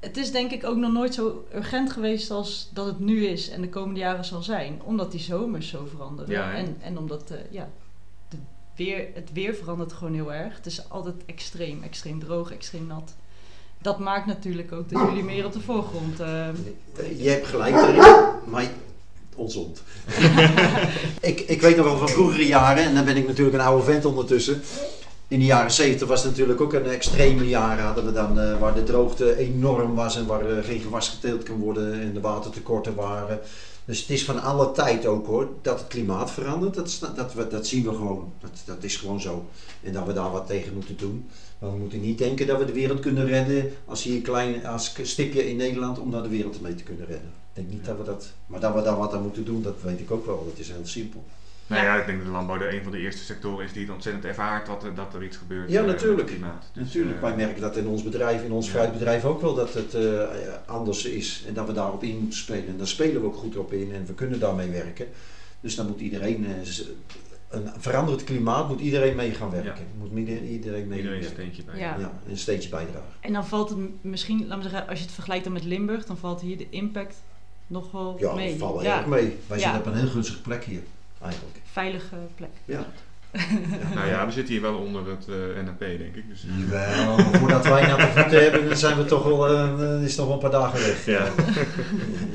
het 0.00 0.16
is 0.16 0.30
denk 0.32 0.50
ik 0.50 0.64
ook 0.64 0.76
nog 0.76 0.92
nooit 0.92 1.14
zo 1.14 1.46
urgent 1.54 1.92
geweest 1.92 2.30
als 2.30 2.70
dat 2.72 2.86
het 2.86 2.98
nu 2.98 3.24
is 3.26 3.48
en 3.50 3.60
de 3.60 3.68
komende 3.68 4.00
jaren 4.00 4.24
zal 4.24 4.42
zijn. 4.42 4.80
Omdat 4.84 5.10
die 5.10 5.20
zomers 5.20 5.68
zo 5.68 5.86
veranderen. 5.90 6.30
Ja, 6.30 6.52
en, 6.52 6.76
en 6.80 6.98
omdat 6.98 7.30
eh, 7.30 7.38
ja, 7.50 7.68
weer, 8.76 9.06
het 9.14 9.30
weer 9.32 9.54
verandert 9.54 9.92
gewoon 9.92 10.14
heel 10.14 10.32
erg. 10.32 10.56
Het 10.56 10.66
is 10.66 10.88
altijd 10.88 11.14
extreem. 11.26 11.82
Extreem 11.82 12.20
droog, 12.20 12.52
extreem 12.52 12.86
nat. 12.86 13.14
Dat 13.78 13.98
maakt 13.98 14.26
natuurlijk 14.26 14.72
ook 14.72 14.90
dat 14.90 15.02
jullie 15.08 15.22
meer 15.24 15.44
op 15.46 15.52
de 15.52 15.60
voorgrond... 15.60 16.20
eh, 16.20 16.48
Je 17.18 17.28
hebt 17.28 17.46
gelijk 17.46 17.74
daarin, 17.74 18.24
maar 18.44 18.66
ongezond. 19.36 19.82
ik, 21.20 21.40
ik 21.40 21.60
weet 21.60 21.76
nog 21.76 21.86
wel 21.86 21.96
van 21.98 22.08
vroegere 22.08 22.46
jaren, 22.46 22.84
en 22.84 22.94
dan 22.94 23.04
ben 23.04 23.16
ik 23.16 23.26
natuurlijk 23.26 23.56
een 23.56 23.62
oude 23.64 23.84
vent 23.84 24.04
ondertussen. 24.04 24.62
In 25.28 25.38
de 25.38 25.44
jaren 25.44 25.70
70 25.70 26.08
was 26.08 26.22
het 26.22 26.30
natuurlijk 26.30 26.60
ook 26.60 26.72
een 26.72 26.86
extreme 26.86 27.48
jaren 27.48 27.84
hadden 27.84 28.04
we 28.04 28.12
dan, 28.12 28.40
eh, 28.40 28.58
waar 28.58 28.74
de 28.74 28.82
droogte 28.82 29.36
enorm 29.38 29.94
was 29.94 30.16
en 30.16 30.26
waar 30.26 30.64
geen 30.64 30.80
gewas 30.80 31.08
geteeld 31.08 31.42
kan 31.42 31.56
worden 31.58 32.00
en 32.00 32.12
de 32.14 32.20
watertekorten 32.20 32.94
waren. 32.94 33.40
Dus 33.92 34.00
het 34.00 34.10
is 34.10 34.24
van 34.24 34.42
alle 34.42 34.72
tijd 34.72 35.06
ook 35.06 35.26
hoor, 35.26 35.48
dat 35.62 35.78
het 35.78 35.88
klimaat 35.88 36.30
verandert, 36.30 36.74
dat, 36.74 37.12
dat, 37.16 37.34
we- 37.34 37.48
dat 37.48 37.66
zien 37.66 37.82
we 37.84 37.88
gewoon. 37.88 38.32
Dat, 38.40 38.50
dat 38.64 38.82
is 38.84 38.96
gewoon 38.96 39.20
zo. 39.20 39.44
En 39.82 39.92
dat 39.92 40.06
we 40.06 40.12
daar 40.12 40.30
wat 40.30 40.46
tegen 40.46 40.74
moeten 40.74 40.96
doen. 40.96 41.28
Maar 41.58 41.70
we 41.72 41.76
moeten 41.78 42.00
niet 42.00 42.18
denken 42.18 42.46
dat 42.46 42.58
we 42.58 42.64
de 42.64 42.72
wereld 42.72 43.00
kunnen 43.00 43.26
redden 43.26 43.72
als 43.84 44.02
hier 44.02 44.14
een 44.14 44.22
klein 44.22 44.66
als 44.66 44.94
stipje 45.02 45.48
in 45.48 45.56
Nederland 45.56 45.98
om 45.98 46.10
daar 46.10 46.22
de 46.22 46.28
wereld 46.28 46.60
mee 46.60 46.74
te 46.74 46.82
kunnen 46.82 47.06
redden. 47.06 47.28
Ik 47.28 47.52
denk 47.52 47.68
niet 47.70 47.84
dat 47.84 47.96
we 47.96 48.04
dat, 48.04 48.30
maar 48.46 48.60
dat 48.60 48.74
we 48.74 48.82
daar 48.82 48.96
wat 48.96 49.12
aan 49.12 49.22
moeten 49.22 49.44
doen, 49.44 49.62
dat 49.62 49.74
weet 49.82 50.00
ik 50.00 50.10
ook 50.10 50.26
wel. 50.26 50.44
Dat 50.50 50.58
is 50.58 50.68
heel 50.68 50.86
simpel. 50.86 51.24
Nou 51.66 51.84
ja, 51.84 51.96
ik 52.00 52.06
denk 52.06 52.18
dat 52.18 52.26
de 52.26 52.32
landbouw 52.32 52.58
de 52.58 52.74
een 52.76 52.82
van 52.82 52.92
de 52.92 52.98
eerste 52.98 53.24
sectoren 53.24 53.64
is 53.64 53.72
die 53.72 53.82
het 53.84 53.92
ontzettend 53.94 54.24
ervaart 54.24 54.66
dat 54.66 54.84
er, 54.84 54.94
dat 54.94 55.14
er 55.14 55.22
iets 55.24 55.36
gebeurt. 55.36 55.70
Ja, 55.70 55.80
eh, 55.80 55.86
natuurlijk. 55.86 56.20
het 56.20 56.30
klimaat. 56.30 56.70
Dus, 56.72 56.84
Natuurlijk, 56.84 57.16
eh, 57.16 57.22
wij 57.22 57.36
merken 57.36 57.60
dat 57.60 57.76
in 57.76 57.86
ons 57.86 58.02
bedrijf, 58.02 58.42
in 58.42 58.52
ons 58.52 58.66
Ja. 58.66 58.72
fruitbedrijf 58.72 59.24
ook 59.24 59.40
wel 59.40 59.54
dat 59.54 59.74
het 59.74 59.94
eh, 59.94 60.22
anders 60.66 61.04
is 61.04 61.44
en 61.48 61.54
dat 61.54 61.66
we 61.66 61.72
daarop 61.72 62.02
in 62.02 62.18
moeten 62.18 62.38
spelen. 62.38 62.66
En 62.66 62.76
daar 62.76 62.86
spelen 62.86 63.20
we 63.20 63.26
ook 63.26 63.36
goed 63.36 63.56
op 63.56 63.72
in 63.72 63.92
en 63.92 64.06
we 64.06 64.14
kunnen 64.14 64.38
daarmee 64.40 64.68
werken. 64.70 65.06
Dus 65.60 65.74
dan 65.74 65.86
moet 65.86 66.00
iedereen, 66.00 66.46
eh, 66.46 66.52
een 67.48 67.68
veranderd 67.78 68.24
klimaat 68.24 68.68
moet 68.68 68.80
iedereen 68.80 69.16
mee 69.16 69.30
gaan 69.34 69.50
werken. 69.50 69.86
Moet 69.98 70.10
ieder- 70.18 70.42
iedereen 70.44 70.88
mee 70.88 70.98
Iedereen 70.98 71.18
een 71.18 71.24
werken. 71.24 71.42
steentje 71.42 71.62
bij. 71.62 71.78
Ja. 71.78 71.96
Ja, 71.98 72.12
een 72.28 72.38
steentje 72.38 72.68
bijdragen. 72.68 73.08
En 73.20 73.32
dan 73.32 73.46
valt 73.46 73.68
het 73.70 73.78
misschien, 74.00 74.46
laten 74.46 74.62
we 74.62 74.68
zeggen, 74.68 74.88
als 74.88 74.98
je 74.98 75.04
het 75.04 75.14
vergelijkt 75.14 75.44
dan 75.44 75.52
met 75.52 75.64
Limburg, 75.64 76.04
dan 76.06 76.16
valt 76.16 76.40
hier 76.40 76.56
de 76.58 76.66
impact 76.70 77.16
nog 77.66 77.90
wel 77.90 78.16
Ja, 78.18 78.34
mee. 78.34 78.52
we 78.52 78.58
vallen 78.58 78.82
ja, 78.84 78.96
erg 78.98 79.06
mee. 79.06 79.36
Wij 79.46 79.58
Ja. 79.58 79.62
zitten 79.72 79.80
op 79.80 79.86
een 79.86 80.00
heel 80.00 80.10
gunstige 80.10 80.40
plek 80.40 80.64
hier, 80.64 80.82
eigenlijk. 81.22 81.56
veilige 81.72 82.16
plek. 82.34 82.50
Ja. 82.64 82.86
Nou 83.94 84.08
ja, 84.08 84.26
we 84.26 84.32
zitten 84.32 84.52
hier 84.52 84.62
wel 84.62 84.74
onder 84.76 85.10
het 85.10 85.28
eh, 85.28 85.62
NAP, 85.64 85.78
denk 85.78 86.14
ik. 86.14 86.28
Dus, 86.28 86.46
Jawel, 86.58 87.16
maar 87.16 87.38
voordat 87.38 87.64
wij 87.64 87.86
naar 87.86 87.96
de 87.96 88.20
voeten 88.20 88.42
hebben, 88.42 88.68
dan 88.68 88.76
zijn 88.76 88.96
we 88.96 89.04
toch 89.04 89.24
wel, 89.24 89.48
eh, 89.48 89.94
is 90.02 90.06
het 90.06 90.14
toch 90.16 90.24
wel 90.24 90.34
een 90.34 90.40
paar 90.40 90.50
dagen 90.50 90.80
weg. 90.80 91.06
Ja. 91.06 91.24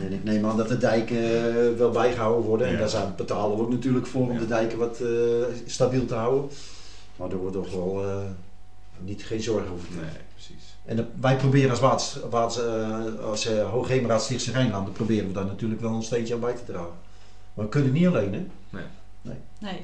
En 0.05 0.13
ik 0.13 0.23
neem 0.23 0.45
aan 0.45 0.57
dat 0.57 0.67
de 0.67 0.77
dijken 0.77 1.17
eh, 1.17 1.77
wel 1.77 1.91
bijgehouden 1.91 2.45
worden. 2.45 2.67
En 2.67 2.77
daar 2.77 2.89
zijn, 2.89 3.13
betalen 3.17 3.57
we 3.57 3.63
ook 3.63 3.69
natuurlijk 3.69 4.07
voor 4.07 4.21
om 4.21 4.33
Ja. 4.33 4.39
de 4.39 4.47
dijken 4.47 4.77
wat 4.77 4.99
eh, 4.99 5.09
stabiel 5.65 6.05
te 6.05 6.15
houden. 6.15 6.49
Waardoor 7.15 7.45
we 7.45 7.51
toch 7.51 7.71
wel 7.71 8.05
niet, 8.99 9.23
geen 9.23 9.41
zorgen 9.41 9.69
hoeven 9.69 9.89
te 9.89 9.95
Nee, 9.95 10.09
precies. 10.33 10.75
En 10.85 11.09
wij 11.21 11.35
proberen 11.35 11.69
als, 11.69 12.19
water, 12.29 12.69
eh, 12.69 13.25
als 13.25 13.49
uh, 13.49 13.69
Hoogheemraad 13.69 14.21
Stichtse 14.23 14.51
Rijnlanden, 14.51 14.93
proberen 14.93 15.27
we 15.27 15.33
daar 15.33 15.45
natuurlijk 15.45 15.81
wel 15.81 15.93
een 15.93 16.03
steentje 16.03 16.33
aan 16.33 16.39
bij 16.39 16.53
te 16.53 16.71
dragen. 16.71 17.05
Maar 17.57 17.65
we 17.65 17.71
kunnen 17.71 17.91
niet 17.91 18.07
alleen, 18.07 18.33
hè? 18.33 18.45
Nee. 19.59 19.81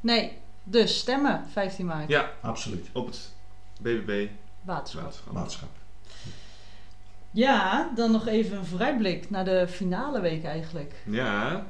Nee. 0.00 0.32
Dus 0.64 0.98
stemmen, 0.98 1.44
15 1.50 1.86
maart. 1.86 2.08
Ja, 2.08 2.30
Absoluut. 2.40 2.88
op 2.92 3.06
het 3.06 3.32
BBB 3.80 4.28
Waterschap. 4.62 5.68
Ja, 7.30 7.90
dan 7.94 8.10
nog 8.10 8.26
even 8.26 8.58
een 8.58 8.66
vooruitblik 8.66 9.30
naar 9.30 9.44
de 9.44 9.68
finale 9.68 10.20
week 10.20 10.44
eigenlijk. 10.44 10.94
Ja, 11.06 11.66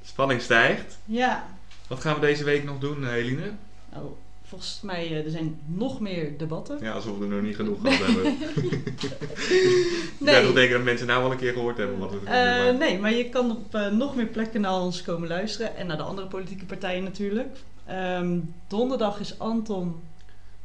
de 0.00 0.06
spanning 0.06 0.40
stijgt. 0.40 0.98
Ja. 1.04 1.46
Wat 1.86 2.00
gaan 2.00 2.14
we 2.14 2.20
deze 2.20 2.44
week 2.44 2.64
nog 2.64 2.78
doen, 2.78 3.04
eh, 3.06 3.12
Eline? 3.14 3.52
Nou, 3.92 4.12
volgens 4.50 4.80
mij 4.82 5.10
uh, 5.10 5.24
er 5.24 5.30
zijn 5.30 5.60
nog 5.66 6.00
meer 6.00 6.38
debatten. 6.38 6.78
Ja, 6.80 6.92
alsof 6.92 7.18
we 7.18 7.24
er 7.24 7.30
nog 7.30 7.42
niet 7.42 7.56
genoeg 7.56 7.80
gehad 7.80 7.98
hebben. 7.98 8.24
Ik 8.32 10.16
Nee. 10.18 10.42
denk 10.42 10.54
denken 10.54 10.76
dat 10.76 10.84
mensen 10.84 11.06
nou 11.06 11.22
wel 11.22 11.30
een 11.32 11.36
keer 11.38 11.52
gehoord 11.52 11.76
hebben 11.76 11.98
wat 11.98 12.10
we 12.10 12.18
doen. 12.18 12.26
Eh, 12.26 12.78
nee, 12.78 12.98
maar 12.98 13.12
je 13.12 13.28
kan 13.28 13.50
op 13.50 13.74
eh, 13.74 13.90
nog 13.90 14.14
meer 14.16 14.26
plekken 14.26 14.60
naar 14.60 14.80
ons 14.80 15.02
komen 15.02 15.28
luisteren. 15.28 15.76
En 15.76 15.86
naar 15.86 15.96
de 15.96 16.02
andere 16.02 16.26
politieke 16.26 16.64
partijen 16.64 17.02
natuurlijk. 17.02 17.56
Ehm, 17.86 18.38
donderdag 18.68 19.20
is 19.20 19.38
Anton 19.38 20.00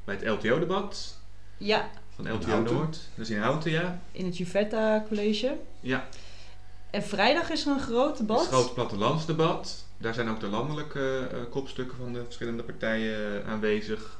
Bij 0.04 0.16
het 0.16 0.28
LTO-debat 0.28 1.18
ja, 1.58 1.90
van 2.16 2.32
LTO. 2.34 2.62
Noord. 2.62 3.00
Dat 3.16 3.26
is 3.26 3.30
in 3.30 3.40
Houten, 3.42 3.72
ja. 3.72 4.00
in 4.12 4.26
het 4.26 4.38
Juvetta 4.38 5.06
College. 5.08 5.58
Ja, 5.80 6.08
En 6.90 7.04
vrijdag 7.04 7.50
is 7.50 7.66
er 7.66 7.72
een 7.72 7.80
groot 7.80 8.18
debat. 8.18 8.48
grote 8.48 8.74
plattelandsdebat. 8.74 9.86
Daar 9.98 10.14
zijn 10.14 10.30
ook 10.30 10.40
de 10.40 10.48
landelijke 10.48 11.28
eh, 11.32 11.38
kopstukken 11.50 11.98
van 11.98 12.14
de 12.14 12.24
verschillende 12.24 12.64
partijen 12.64 13.46
aanwezig. 13.46 14.20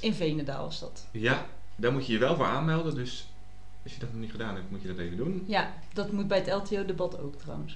In 0.00 0.14
Veenendaal 0.14 0.68
is 0.68 0.78
dat. 0.78 1.06
Ja, 1.10 1.46
daar 1.76 1.92
moet 1.92 2.06
je 2.06 2.12
je 2.12 2.18
wel 2.18 2.36
voor 2.36 2.44
aanmelden. 2.46 2.94
Dus 2.94 3.28
als 3.82 3.92
je 3.94 4.00
dat 4.00 4.10
nog 4.12 4.20
niet 4.20 4.30
gedaan 4.30 4.54
hebt, 4.54 4.70
moet 4.70 4.82
je 4.82 4.88
dat 4.88 4.98
even 4.98 5.16
doen. 5.16 5.44
Ja, 5.46 5.72
dat 5.92 6.12
moet 6.12 6.28
bij 6.28 6.38
het 6.38 6.52
LTO-debat 6.52 7.20
ook 7.20 7.36
trouwens. 7.36 7.74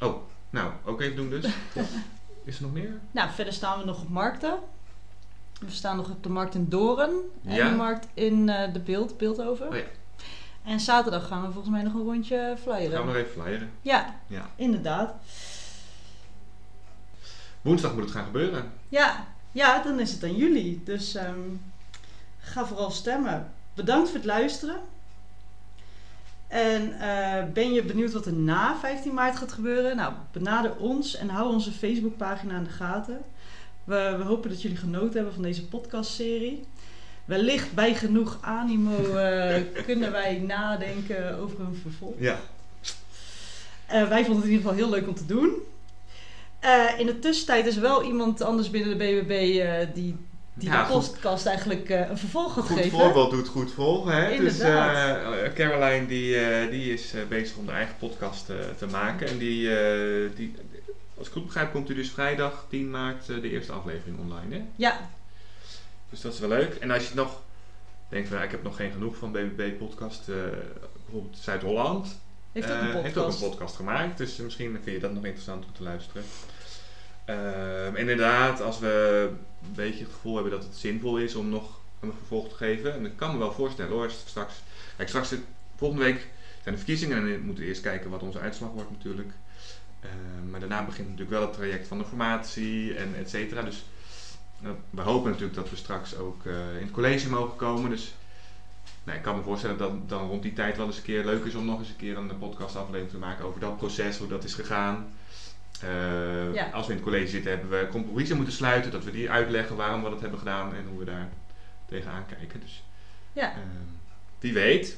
Nou, 0.50 0.72
ook 0.84 1.00
even 1.00 1.16
doen 1.16 1.30
dus. 1.30 1.44
Is 2.44 2.56
er 2.56 2.62
nog 2.62 2.72
meer? 2.72 3.00
Nou, 3.10 3.30
verder 3.30 3.52
staan 3.52 3.78
we 3.78 3.84
nog 3.84 4.02
op 4.02 4.08
markten. 4.08 4.58
We 5.60 5.70
staan 5.70 5.96
nog 5.96 6.10
op 6.10 6.22
de 6.22 6.28
markt 6.28 6.54
in 6.54 6.68
Doren 6.68 7.10
en 7.44 7.54
Ja. 7.54 7.68
de 7.70 7.76
markt 7.76 8.06
in 8.14 8.48
eh, 8.48 8.72
de 8.72 8.80
Beeld, 8.80 9.16
Beeldhoven. 9.18 9.68
Oh 9.68 9.74
ja. 9.76 9.82
En 10.64 10.80
zaterdag 10.80 11.26
gaan 11.26 11.40
we 11.46 11.52
volgens 11.52 11.72
mij 11.72 11.82
nog 11.82 11.94
een 11.94 12.02
rondje 12.04 12.56
flyeren. 12.62 12.90
Gaan 12.96 13.00
we 13.06 13.12
nog 13.12 13.16
even 13.16 13.42
flyeren. 13.42 13.70
Ja, 13.82 14.14
Ja. 14.26 14.46
inderdaad. 14.56 15.14
Woensdag 17.62 17.92
moet 17.94 18.02
het 18.02 18.12
gaan 18.12 18.24
gebeuren. 18.24 18.72
Ja, 18.88 19.26
ja, 19.52 19.82
dan 19.82 20.00
is 20.00 20.12
het 20.12 20.22
aan 20.24 20.36
jullie. 20.36 20.82
Dus 20.84 21.14
ehm, 21.14 21.40
ga 22.38 22.66
vooral 22.66 22.90
stemmen. 22.90 23.52
Bedankt 23.74 24.08
voor 24.08 24.16
het 24.18 24.26
luisteren. 24.26 24.76
En 26.48 27.00
eh, 27.00 27.44
ben 27.52 27.72
je 27.72 27.82
benieuwd 27.84 28.12
wat 28.12 28.26
er 28.26 28.32
na 28.32 28.76
15 28.76 29.14
maart 29.14 29.36
gaat 29.36 29.52
gebeuren? 29.52 29.96
Nou, 29.96 30.12
benader 30.32 30.76
ons 30.76 31.16
en 31.16 31.28
hou 31.28 31.52
onze 31.52 31.72
Facebookpagina 31.72 32.56
in 32.56 32.64
de 32.64 32.70
gaten. 32.70 33.20
We, 33.84 34.14
we 34.18 34.24
hopen 34.24 34.50
dat 34.50 34.62
jullie 34.62 34.76
genoten 34.76 35.14
hebben 35.14 35.32
van 35.34 35.42
deze 35.42 35.66
podcastserie. 35.68 36.64
Wellicht 37.24 37.72
bij 37.74 37.94
genoeg 37.94 38.38
animo 38.40 39.16
eh, 39.16 39.62
kunnen 39.84 40.12
wij 40.12 40.38
nadenken 40.38 41.38
over 41.38 41.60
een 41.60 41.78
vervolg. 41.82 42.14
Ja. 42.18 42.40
Eh, 43.86 44.08
wij 44.08 44.24
vonden 44.24 44.42
het 44.42 44.44
in 44.44 44.50
ieder 44.56 44.70
geval 44.70 44.74
heel 44.84 44.90
leuk 44.90 45.08
om 45.08 45.14
te 45.14 45.26
doen. 45.26 45.52
Eh, 46.60 46.84
in 46.98 47.06
de 47.06 47.18
tussentijd 47.18 47.66
is 47.66 47.76
wel 47.76 48.02
iemand 48.02 48.40
anders 48.42 48.70
binnen 48.70 48.98
de 48.98 49.04
BBB 49.04 49.30
eh, 49.30 49.94
die, 49.94 50.16
die 50.54 50.68
Ja, 50.68 50.86
de 50.86 50.92
goed. 50.92 51.10
podcast 51.12 51.46
eigenlijk 51.46 51.88
eh, 51.90 52.08
een 52.10 52.18
vervolg 52.18 52.52
gaat 52.52 52.64
Goed 52.64 52.76
geven. 52.76 52.98
voorbeeld 52.98 53.30
doet 53.30 53.48
goed 53.48 53.72
volgen. 53.72 54.12
Hè? 54.14 54.36
Dus 54.36 54.52
Inderdaad. 54.58 55.34
eh, 55.34 55.52
Caroline 55.52 56.06
die, 56.06 56.36
eh, 56.36 56.70
die 56.70 56.92
is 56.92 57.14
eh, 57.14 57.20
bezig 57.28 57.56
om 57.56 57.66
de 57.66 57.72
eigen 57.72 57.94
podcast 57.98 58.48
eh, 58.50 58.56
te 58.78 58.86
maken. 58.86 59.26
En 59.28 59.38
die, 59.38 59.76
eh, 59.76 60.30
die, 60.36 60.54
als 61.18 61.26
ik 61.26 61.32
goed 61.32 61.44
begrijp, 61.46 61.72
komt 61.72 61.90
u 61.90 61.94
dus 61.94 62.10
vrijdag 62.10 62.66
10 62.68 62.90
maart 62.90 63.26
de 63.26 63.50
eerste 63.50 63.72
aflevering 63.72 64.18
online. 64.18 64.54
Hè? 64.54 64.62
Ja, 64.76 65.10
Dus 66.12 66.20
dat 66.20 66.32
is 66.32 66.38
wel 66.38 66.48
leuk. 66.48 66.74
En 66.74 66.90
als 66.90 67.08
je 67.08 67.14
nog 67.14 67.42
denkt, 68.08 68.28
van, 68.28 68.42
ik 68.42 68.50
heb 68.50 68.62
nog 68.62 68.76
geen 68.76 68.92
genoeg 68.92 69.16
van 69.16 69.32
BBB 69.32 69.78
podcast, 69.78 70.28
eh, 70.28 70.36
bijvoorbeeld 71.04 71.38
Zuid-Holland. 71.38 72.20
heeft 72.52 72.70
ook 72.70 72.76
eh, 72.76 72.78
een 72.78 72.92
podcast. 72.92 73.04
heeft 73.04 73.16
ook 73.16 73.32
een 73.32 73.48
podcast 73.50 73.76
gemaakt. 73.76 74.18
Dus 74.18 74.38
eh, 74.38 74.44
misschien 74.44 74.70
vind 74.82 74.96
je 74.96 75.00
dat 75.00 75.12
nog 75.12 75.24
interessant 75.24 75.64
om 75.64 75.72
te 75.72 75.82
luisteren. 75.82 76.24
Ehm, 77.24 77.96
inderdaad, 77.96 78.60
als 78.60 78.78
we 78.78 79.28
een 79.62 79.72
beetje 79.74 80.04
het 80.04 80.12
gevoel 80.12 80.34
hebben 80.34 80.52
dat 80.52 80.62
het 80.62 80.76
zinvol 80.76 81.18
is 81.18 81.34
om 81.34 81.48
nog 81.48 81.80
een 82.00 82.12
vervolg 82.18 82.48
te 82.48 82.54
geven. 82.54 82.94
En 82.94 83.06
ik 83.06 83.16
kan 83.16 83.32
me 83.32 83.38
wel 83.38 83.52
voorstellen 83.52 83.92
hoor, 83.92 84.10
straks... 84.10 84.54
Kijk, 84.96 85.08
straks 85.08 85.34
volgende 85.76 86.04
week 86.04 86.28
zijn 86.62 86.74
de 86.74 86.80
verkiezingen 86.80 87.16
en 87.16 87.24
we 87.24 87.40
moeten 87.44 87.64
eerst 87.64 87.82
kijken 87.82 88.10
wat 88.10 88.22
onze 88.22 88.38
uitslag 88.38 88.70
wordt 88.70 88.90
natuurlijk. 88.90 89.32
Ehm, 90.00 90.50
maar 90.50 90.60
daarna 90.60 90.84
begint 90.84 91.08
natuurlijk 91.08 91.38
wel 91.38 91.46
het 91.46 91.52
traject 91.52 91.88
van 91.88 91.98
de 91.98 92.04
formatie 92.04 92.94
en 92.94 93.14
et 93.18 93.30
cetera. 93.30 93.62
Dus 93.62 93.76
eh, 93.76 93.92
we 94.90 95.00
hopen 95.00 95.30
natuurlijk 95.30 95.56
dat 95.56 95.70
we 95.70 95.76
straks 95.76 96.16
ook 96.16 96.46
eh, 96.46 96.52
in 96.76 96.82
het 96.82 96.90
college 96.90 97.28
mogen 97.28 97.56
komen. 97.56 97.90
Dus 97.90 98.14
nou, 99.04 99.16
ik 99.18 99.24
kan 99.24 99.36
me 99.36 99.42
voorstellen 99.42 99.76
dat 99.78 100.08
dan 100.08 100.28
rond 100.28 100.42
die 100.42 100.52
tijd 100.52 100.76
wel 100.76 100.86
eens 100.86 100.96
een 100.96 101.02
keer 101.02 101.24
leuk 101.24 101.44
is 101.44 101.54
om 101.54 101.64
nog 101.64 101.78
eens 101.78 101.88
een 101.88 101.96
keer 101.96 102.16
een 102.16 102.38
podcastaflevering 102.38 103.10
te 103.10 103.16
maken 103.16 103.44
over 103.44 103.60
dat 103.60 103.76
proces, 103.76 104.18
hoe 104.18 104.28
dat 104.28 104.44
is 104.44 104.54
gegaan. 104.54 105.12
Eh, 105.80 106.54
Ja. 106.54 106.70
Als 106.72 106.86
we 106.86 106.92
in 106.92 106.98
het 106.98 107.08
college 107.08 107.26
zitten, 107.28 107.50
hebben 107.50 107.70
we 107.80 107.88
compromissen 107.88 108.36
moeten 108.36 108.54
sluiten, 108.54 108.90
dat 108.90 109.04
we 109.04 109.10
die 109.10 109.30
uitleggen 109.30 109.76
waarom 109.76 110.02
we 110.02 110.10
dat 110.10 110.20
hebben 110.20 110.38
gedaan 110.38 110.74
en 110.74 110.86
hoe 110.88 110.98
we 110.98 111.04
daar 111.04 111.28
tegenaan 111.88 112.26
kijken. 112.26 112.60
Dus 112.60 112.82
Ja. 113.32 113.50
eh, 113.52 113.58
wie 114.38 114.52
weet. 114.52 114.96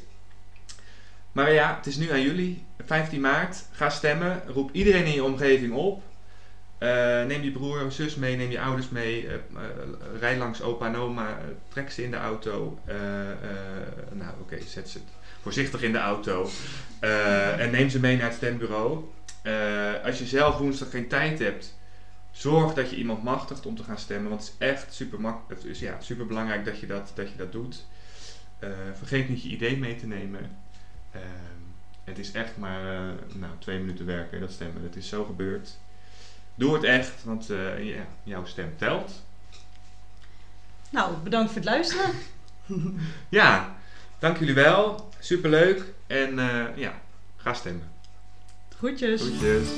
Maar 1.33 1.53
ja, 1.53 1.77
het 1.77 1.87
is 1.87 1.97
nu 1.97 2.11
aan 2.11 2.23
jullie. 2.23 2.65
15 2.85 3.21
maart. 3.21 3.65
Ga 3.71 3.91
stemmen. 3.91 4.43
Roep 4.47 4.71
iedereen 4.73 5.05
in 5.05 5.13
je 5.13 5.25
omgeving 5.25 5.73
op. 5.73 6.03
Eh, 6.79 7.25
neem 7.25 7.43
je 7.43 7.51
broer 7.51 7.85
of 7.85 7.93
zus 7.93 8.15
mee, 8.15 8.37
neem 8.37 8.51
je 8.51 8.61
ouders 8.61 8.89
mee. 8.89 9.27
eh, 9.27 9.35
eh, 9.35 9.41
rij 10.21 10.37
langs 10.39 10.63
opa 10.63 10.87
en 10.87 10.97
oma. 10.97 11.39
trek 11.69 11.91
ze 11.91 12.03
in 12.03 12.11
de 12.11 12.17
auto. 12.17 12.79
Nou, 14.13 14.33
oké, 14.41 14.59
zet 14.67 14.89
ze 14.89 14.99
voorzichtig 15.43 15.83
in 15.83 15.93
de 15.93 15.99
auto. 15.99 16.49
En 17.59 17.71
neem 17.71 17.89
ze 17.89 18.01
mee 18.01 18.17
naar 18.17 18.27
het 18.27 18.37
stembureau. 18.37 19.05
Als 20.05 20.19
je 20.19 20.27
zelf 20.27 20.59
woensdag 20.59 20.91
geen 20.91 21.09
tijd 21.09 21.39
hebt, 21.39 21.75
zorg 22.31 22.75
dat 22.75 22.91
je 22.91 22.97
iemand 22.97 23.23
machtigt 23.23 23.67
om 23.67 23.77
te 23.77 23.83
gaan 23.83 23.99
stemmen. 23.99 24.31
Want 24.31 24.43
het 24.43 24.51
is 24.51 24.67
echt 24.67 24.95
super, 24.95 25.35
het 25.49 25.65
is, 25.65 25.79
ja, 25.79 26.01
super 26.01 26.27
belangrijk 26.27 26.65
dat 26.65 26.81
je 26.81 26.87
dat, 26.87 27.13
dat, 27.15 27.31
je 27.31 27.37
dat 27.37 27.53
doet. 27.53 27.87
Vergeet 28.95 29.29
niet 29.29 29.43
je 29.43 29.49
idee 29.49 29.77
mee 29.77 29.97
te 29.97 30.07
nemen. 30.07 30.57
Ehm, 31.13 31.63
het 32.05 32.19
is 32.19 32.33
echt 32.33 32.57
maar 32.57 32.83
nou, 33.33 33.53
twee 33.59 33.79
minuten 33.79 34.07
werken, 34.07 34.41
dat 34.41 34.53
stemmen. 34.53 34.83
Het 34.83 34.97
is 34.97 35.09
zo 35.09 35.25
gebeurd. 35.25 35.77
Doe 36.55 36.75
het 36.75 36.85
echt, 36.85 37.25
want 37.25 37.51
eh, 37.51 37.95
jouw 38.23 38.45
stem 38.45 38.75
telt. 38.77 39.23
Nou, 40.91 41.17
bedankt 41.17 41.53
voor 41.53 41.61
het 41.61 41.71
luisteren. 41.71 42.11
Ja, 43.29 43.77
dank 44.19 44.39
jullie 44.39 44.55
wel. 44.55 45.09
Superleuk. 45.19 45.85
En 46.07 46.39
eh, 46.39 46.77
ja, 46.77 47.01
ga 47.37 47.55
stemmen. 47.55 47.91
Groetjes. 48.77 49.21
Groetjes. 49.21 49.69